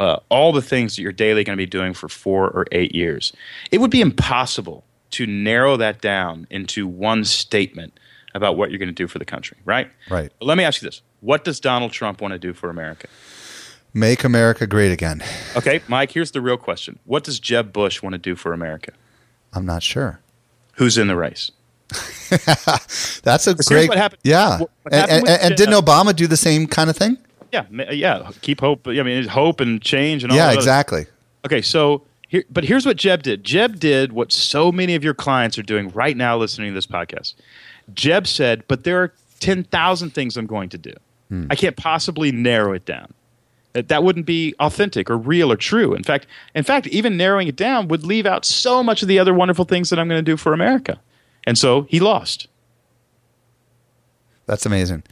Uh, 0.00 0.18
all 0.28 0.50
the 0.52 0.62
things 0.62 0.96
that 0.96 1.02
you're 1.02 1.12
daily 1.12 1.44
going 1.44 1.56
to 1.56 1.60
be 1.60 1.70
doing 1.70 1.94
for 1.94 2.08
four 2.08 2.50
or 2.50 2.66
eight 2.72 2.94
years. 2.96 3.32
It 3.70 3.78
would 3.78 3.92
be 3.92 4.00
impossible 4.00 4.84
to 5.12 5.24
narrow 5.24 5.76
that 5.76 6.00
down 6.00 6.48
into 6.50 6.88
one 6.88 7.24
statement 7.24 8.00
about 8.34 8.56
what 8.56 8.70
you're 8.70 8.78
going 8.78 8.88
to 8.88 8.92
do 8.92 9.06
for 9.06 9.20
the 9.20 9.24
country, 9.24 9.56
right? 9.64 9.88
Right. 10.10 10.32
But 10.40 10.46
let 10.46 10.58
me 10.58 10.64
ask 10.64 10.82
you 10.82 10.88
this 10.88 11.02
What 11.20 11.44
does 11.44 11.60
Donald 11.60 11.92
Trump 11.92 12.20
want 12.20 12.32
to 12.32 12.38
do 12.38 12.52
for 12.52 12.68
America? 12.68 13.06
Make 13.92 14.24
America 14.24 14.66
great 14.66 14.90
again. 14.90 15.22
Okay, 15.56 15.80
Mike, 15.86 16.10
here's 16.10 16.32
the 16.32 16.40
real 16.40 16.56
question. 16.56 16.98
What 17.04 17.22
does 17.22 17.38
Jeb 17.38 17.72
Bush 17.72 18.02
want 18.02 18.14
to 18.14 18.18
do 18.18 18.34
for 18.34 18.52
America? 18.52 18.92
I'm 19.52 19.64
not 19.64 19.84
sure. 19.84 20.18
Who's 20.74 20.98
in 20.98 21.06
the 21.06 21.14
race? 21.14 21.52
That's 23.22 23.46
a 23.46 23.54
great. 23.54 23.88
what 23.88 23.98
happened- 23.98 24.20
Yeah. 24.24 24.58
what 24.60 24.70
and, 24.86 24.94
happened 24.94 25.28
and, 25.28 25.42
and 25.42 25.56
didn't 25.56 25.74
uh, 25.74 25.80
Obama 25.80 26.14
do 26.14 26.26
the 26.26 26.36
same 26.36 26.66
kind 26.66 26.90
of 26.90 26.96
thing? 26.96 27.18
Yeah, 27.52 27.66
yeah. 27.92 28.30
Keep 28.40 28.60
hope. 28.60 28.88
I 28.88 29.02
mean, 29.02 29.28
hope 29.28 29.60
and 29.60 29.80
change 29.80 30.22
and 30.24 30.32
all 30.32 30.36
yeah, 30.38 30.48
other- 30.48 30.56
exactly. 30.56 31.06
Okay, 31.46 31.62
so 31.62 32.02
here, 32.28 32.42
but 32.50 32.64
here's 32.64 32.84
what 32.86 32.96
Jeb 32.96 33.22
did. 33.22 33.44
Jeb 33.44 33.78
did 33.78 34.12
what 34.12 34.32
so 34.32 34.72
many 34.72 34.94
of 34.94 35.04
your 35.04 35.14
clients 35.14 35.58
are 35.58 35.62
doing 35.62 35.90
right 35.90 36.16
now, 36.16 36.36
listening 36.36 36.70
to 36.70 36.74
this 36.74 36.86
podcast. 36.86 37.34
Jeb 37.92 38.26
said, 38.26 38.64
"But 38.66 38.84
there 38.84 39.00
are 39.02 39.12
ten 39.40 39.62
thousand 39.64 40.10
things 40.14 40.36
I'm 40.36 40.46
going 40.46 40.70
to 40.70 40.78
do. 40.78 40.92
Hmm. 41.28 41.46
I 41.50 41.54
can't 41.54 41.76
possibly 41.76 42.32
narrow 42.32 42.72
it 42.72 42.86
down. 42.86 43.12
That 43.74 43.88
that 43.88 44.02
wouldn't 44.02 44.26
be 44.26 44.54
authentic 44.58 45.10
or 45.10 45.18
real 45.18 45.52
or 45.52 45.56
true. 45.56 45.94
In 45.94 46.02
fact, 46.02 46.26
in 46.54 46.64
fact, 46.64 46.86
even 46.88 47.16
narrowing 47.16 47.46
it 47.46 47.56
down 47.56 47.88
would 47.88 48.04
leave 48.04 48.24
out 48.26 48.44
so 48.44 48.82
much 48.82 49.02
of 49.02 49.08
the 49.08 49.18
other 49.18 49.34
wonderful 49.34 49.64
things 49.66 49.90
that 49.90 49.98
I'm 49.98 50.08
going 50.08 50.18
to 50.18 50.22
do 50.30 50.36
for 50.36 50.52
America." 50.54 50.98
And 51.46 51.58
so 51.58 51.82
he 51.82 52.00
lost. 52.00 52.48
That's 54.46 54.66
amazing. 54.66 55.02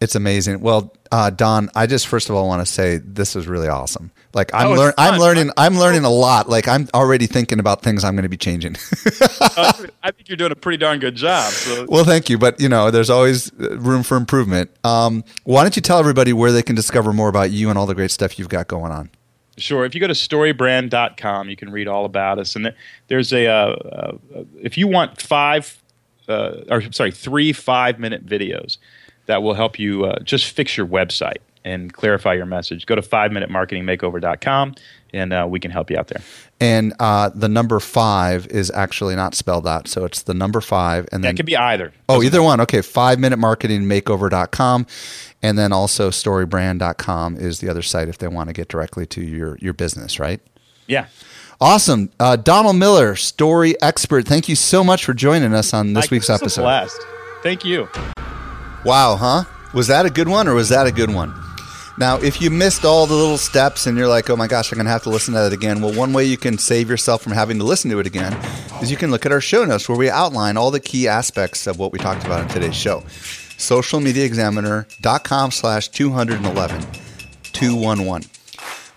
It's 0.00 0.14
amazing. 0.14 0.60
Well, 0.60 0.94
uh, 1.12 1.28
Don, 1.28 1.68
I 1.74 1.86
just 1.86 2.06
first 2.06 2.30
of 2.30 2.34
all 2.34 2.48
want 2.48 2.66
to 2.66 2.72
say 2.72 2.96
this 2.96 3.36
is 3.36 3.46
really 3.46 3.68
awesome. 3.68 4.10
Like 4.32 4.54
I'm 4.54 4.68
Oh, 4.68 4.72
it's 4.72 4.78
learn, 4.78 4.92
I'm 4.96 5.20
learning, 5.20 5.50
I'm 5.58 5.76
learning 5.76 6.04
a 6.04 6.10
lot. 6.10 6.48
Like 6.48 6.68
I'm 6.68 6.88
already 6.94 7.26
thinking 7.26 7.58
about 7.58 7.82
things 7.82 8.02
I'm 8.02 8.14
going 8.14 8.22
to 8.22 8.28
be 8.30 8.36
changing. 8.38 8.76
Uh, 9.56 9.72
I 10.02 10.10
think 10.12 10.28
you're 10.28 10.36
doing 10.36 10.52
a 10.52 10.56
pretty 10.56 10.76
darn 10.78 11.00
good 11.00 11.16
job. 11.16 11.50
So 11.52 11.84
well, 11.88 12.04
thank 12.04 12.30
you, 12.30 12.38
but 12.38 12.60
you 12.60 12.68
know, 12.68 12.90
there's 12.90 13.10
always 13.10 13.50
uh, 13.60 13.76
room 13.78 14.02
for 14.02 14.16
improvement. 14.16 14.70
Um, 14.84 15.24
why 15.44 15.62
don't 15.62 15.74
you 15.74 15.82
tell 15.82 15.98
everybody 15.98 16.32
where 16.32 16.52
they 16.52 16.62
can 16.62 16.76
discover 16.76 17.12
more 17.12 17.28
about 17.28 17.50
you 17.50 17.68
and 17.68 17.76
all 17.76 17.84
the 17.86 17.94
great 17.94 18.10
stuff 18.12 18.38
you've 18.38 18.48
got 18.48 18.68
going 18.68 18.92
on? 18.92 19.10
Sure. 19.60 19.84
If 19.84 19.94
you 19.94 20.00
go 20.00 20.06
to 20.06 20.14
storybrand.com, 20.14 21.50
you 21.50 21.56
can 21.56 21.70
read 21.70 21.86
all 21.86 22.04
about 22.04 22.38
us. 22.38 22.56
And 22.56 22.74
there's 23.08 23.32
a, 23.32 23.46
uh, 23.46 23.52
uh, 23.52 24.44
if 24.62 24.78
you 24.78 24.88
want 24.88 25.20
five, 25.20 25.78
uh, 26.28 26.62
or 26.68 26.90
sorry, 26.92 27.12
three 27.12 27.52
five 27.52 27.98
minute 27.98 28.26
videos 28.26 28.78
that 29.26 29.42
will 29.42 29.54
help 29.54 29.78
you 29.78 30.04
uh, 30.06 30.18
just 30.20 30.46
fix 30.46 30.76
your 30.76 30.86
website 30.86 31.38
and 31.64 31.92
clarify 31.92 32.32
your 32.32 32.46
message, 32.46 32.86
go 32.86 32.94
to 32.94 33.02
five 33.02 33.32
minute 33.32 33.50
marketingmakeover.com 33.50 34.74
and 35.12 35.32
uh, 35.32 35.46
we 35.48 35.60
can 35.60 35.70
help 35.70 35.90
you 35.90 35.98
out 35.98 36.08
there. 36.08 36.22
And 36.60 36.92
uh, 37.00 37.30
the 37.34 37.48
number 37.48 37.80
five 37.80 38.46
is 38.48 38.70
actually 38.70 39.16
not 39.16 39.34
spelled 39.34 39.66
out, 39.66 39.88
so 39.88 40.04
it's 40.04 40.22
the 40.22 40.34
number 40.34 40.60
five, 40.60 41.08
and 41.12 41.24
then 41.24 41.34
That 41.34 41.36
could 41.38 41.46
be 41.46 41.56
either. 41.56 41.92
Oh, 42.08 42.22
either 42.22 42.42
one. 42.42 42.60
Okay. 42.60 42.82
Five 42.82 43.18
minute 43.18 43.38
marketing 43.38 43.82
makeover.com. 43.82 44.86
And 45.42 45.58
then 45.58 45.72
also 45.72 46.10
storybrand.com 46.10 47.36
is 47.36 47.60
the 47.60 47.68
other 47.70 47.80
site 47.82 48.08
if 48.08 48.18
they 48.18 48.28
want 48.28 48.48
to 48.48 48.52
get 48.52 48.68
directly 48.68 49.06
to 49.06 49.22
your, 49.22 49.56
your 49.58 49.72
business, 49.72 50.18
right? 50.18 50.40
Yeah. 50.86 51.06
Awesome. 51.62 52.10
Uh, 52.20 52.36
Donald 52.36 52.76
Miller, 52.76 53.16
story 53.16 53.80
expert. 53.80 54.26
Thank 54.26 54.48
you 54.48 54.56
so 54.56 54.82
much 54.84 55.04
for 55.04 55.14
joining 55.14 55.54
us 55.54 55.72
on 55.72 55.94
this 55.94 56.04
Mike, 56.04 56.10
week's 56.10 56.30
episode. 56.30 56.62
blast. 56.62 57.00
Thank 57.42 57.64
you. 57.64 57.88
Wow, 58.84 59.16
huh? 59.16 59.44
Was 59.72 59.86
that 59.86 60.04
a 60.04 60.10
good 60.10 60.28
one 60.28 60.48
or 60.48 60.54
was 60.54 60.68
that 60.70 60.86
a 60.86 60.92
good 60.92 61.14
one? 61.14 61.32
Now, 62.00 62.16
if 62.16 62.40
you 62.40 62.50
missed 62.50 62.86
all 62.86 63.06
the 63.06 63.14
little 63.14 63.36
steps 63.36 63.86
and 63.86 63.94
you're 63.98 64.08
like, 64.08 64.30
oh 64.30 64.36
my 64.36 64.46
gosh, 64.46 64.72
I'm 64.72 64.76
going 64.76 64.86
to 64.86 64.90
have 64.90 65.02
to 65.02 65.10
listen 65.10 65.34
to 65.34 65.40
that 65.40 65.52
again, 65.52 65.82
well, 65.82 65.92
one 65.92 66.14
way 66.14 66.24
you 66.24 66.38
can 66.38 66.56
save 66.56 66.88
yourself 66.88 67.20
from 67.20 67.32
having 67.32 67.58
to 67.58 67.64
listen 67.64 67.90
to 67.90 67.98
it 67.98 68.06
again 68.06 68.32
is 68.80 68.90
you 68.90 68.96
can 68.96 69.10
look 69.10 69.26
at 69.26 69.32
our 69.32 69.40
show 69.42 69.66
notes 69.66 69.86
where 69.86 69.98
we 69.98 70.08
outline 70.08 70.56
all 70.56 70.70
the 70.70 70.80
key 70.80 71.06
aspects 71.06 71.66
of 71.66 71.78
what 71.78 71.92
we 71.92 71.98
talked 71.98 72.24
about 72.24 72.40
in 72.40 72.48
today's 72.48 72.74
show. 72.74 73.00
Socialmediaexaminer.com 73.58 75.50
slash 75.50 75.88
211 75.88 76.86
211. 77.52 78.30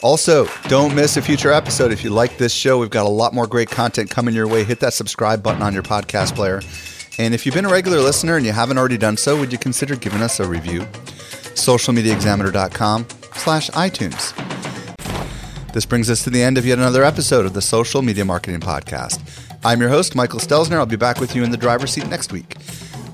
Also, 0.02 0.48
don't 0.70 0.96
miss 0.96 1.18
a 1.18 1.22
future 1.22 1.52
episode. 1.52 1.92
If 1.92 2.06
you 2.06 2.10
like 2.10 2.38
this 2.38 2.54
show, 2.54 2.80
we've 2.80 2.90
got 2.90 3.06
a 3.06 3.10
lot 3.10 3.34
more 3.34 3.48
great 3.48 3.70
content 3.70 4.12
coming 4.12 4.34
your 4.34 4.48
way. 4.48 4.64
Hit 4.64 4.80
that 4.80 4.94
subscribe 4.94 5.44
button 5.44 5.62
on 5.62 5.74
your 5.74 5.84
podcast 5.84 6.36
player. 6.36 6.62
And 7.18 7.34
if 7.34 7.46
you've 7.46 7.54
been 7.54 7.66
a 7.66 7.70
regular 7.70 8.00
listener 8.00 8.38
and 8.38 8.46
you 8.46 8.54
haven't 8.54 8.78
already 8.78 8.98
done 8.98 9.18
so, 9.18 9.38
would 9.38 9.52
you 9.52 9.58
consider 9.58 9.98
giving 9.98 10.22
us 10.22 10.40
a 10.40 10.48
review? 10.48 10.88
Socialmediaexaminer.com 11.56 13.08
slash 13.36 13.70
iTunes. 13.72 14.34
This 15.74 15.86
brings 15.88 16.10
us 16.10 16.24
to 16.24 16.30
the 16.30 16.44
end 16.44 16.60
of 16.60 16.66
yet 16.68 16.78
another 16.78 17.04
episode 17.04 17.48
of 17.48 17.54
the 17.54 17.62
Social 17.62 18.04
Media 18.04 18.24
Marketing 18.24 18.60
Podcast. 18.60 19.20
I'm 19.66 19.82
your 19.82 19.90
host, 19.90 20.16
Michael 20.16 20.40
Stelzner. 20.40 20.76
I'll 20.76 20.86
be 20.86 20.98
back 20.98 21.20
with 21.20 21.36
you 21.36 21.44
in 21.44 21.50
the 21.50 21.58
driver's 21.58 21.92
seat 21.92 22.08
next 22.10 22.32
week. 22.32 22.58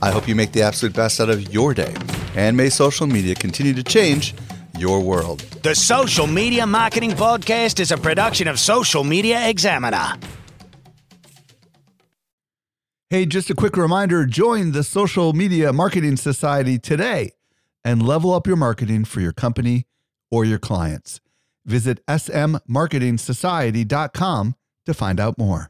I 0.01 0.11
hope 0.11 0.27
you 0.27 0.35
make 0.35 0.51
the 0.51 0.61
absolute 0.61 0.93
best 0.93 1.21
out 1.21 1.29
of 1.29 1.53
your 1.53 1.73
day. 1.73 1.95
And 2.35 2.57
may 2.57 2.69
social 2.69 3.07
media 3.07 3.35
continue 3.35 3.73
to 3.75 3.83
change 3.83 4.33
your 4.77 4.99
world. 5.01 5.39
The 5.63 5.73
Social 5.73 6.27
Media 6.27 6.65
Marketing 6.67 7.11
Podcast 7.11 7.79
is 7.79 7.91
a 7.91 7.97
production 7.97 8.47
of 8.47 8.59
Social 8.59 9.03
Media 9.03 9.47
Examiner. 9.47 10.15
Hey, 13.09 13.25
just 13.25 13.49
a 13.49 13.55
quick 13.55 13.77
reminder 13.77 14.25
join 14.25 14.71
the 14.71 14.83
Social 14.83 15.33
Media 15.33 15.71
Marketing 15.71 16.17
Society 16.17 16.77
today 16.77 17.31
and 17.83 18.05
level 18.05 18.31
up 18.33 18.47
your 18.47 18.55
marketing 18.55 19.05
for 19.05 19.21
your 19.21 19.33
company 19.33 19.85
or 20.31 20.45
your 20.45 20.59
clients. 20.59 21.19
Visit 21.65 22.05
smmarketingsociety.com 22.07 24.55
to 24.85 24.93
find 24.93 25.19
out 25.19 25.37
more. 25.37 25.69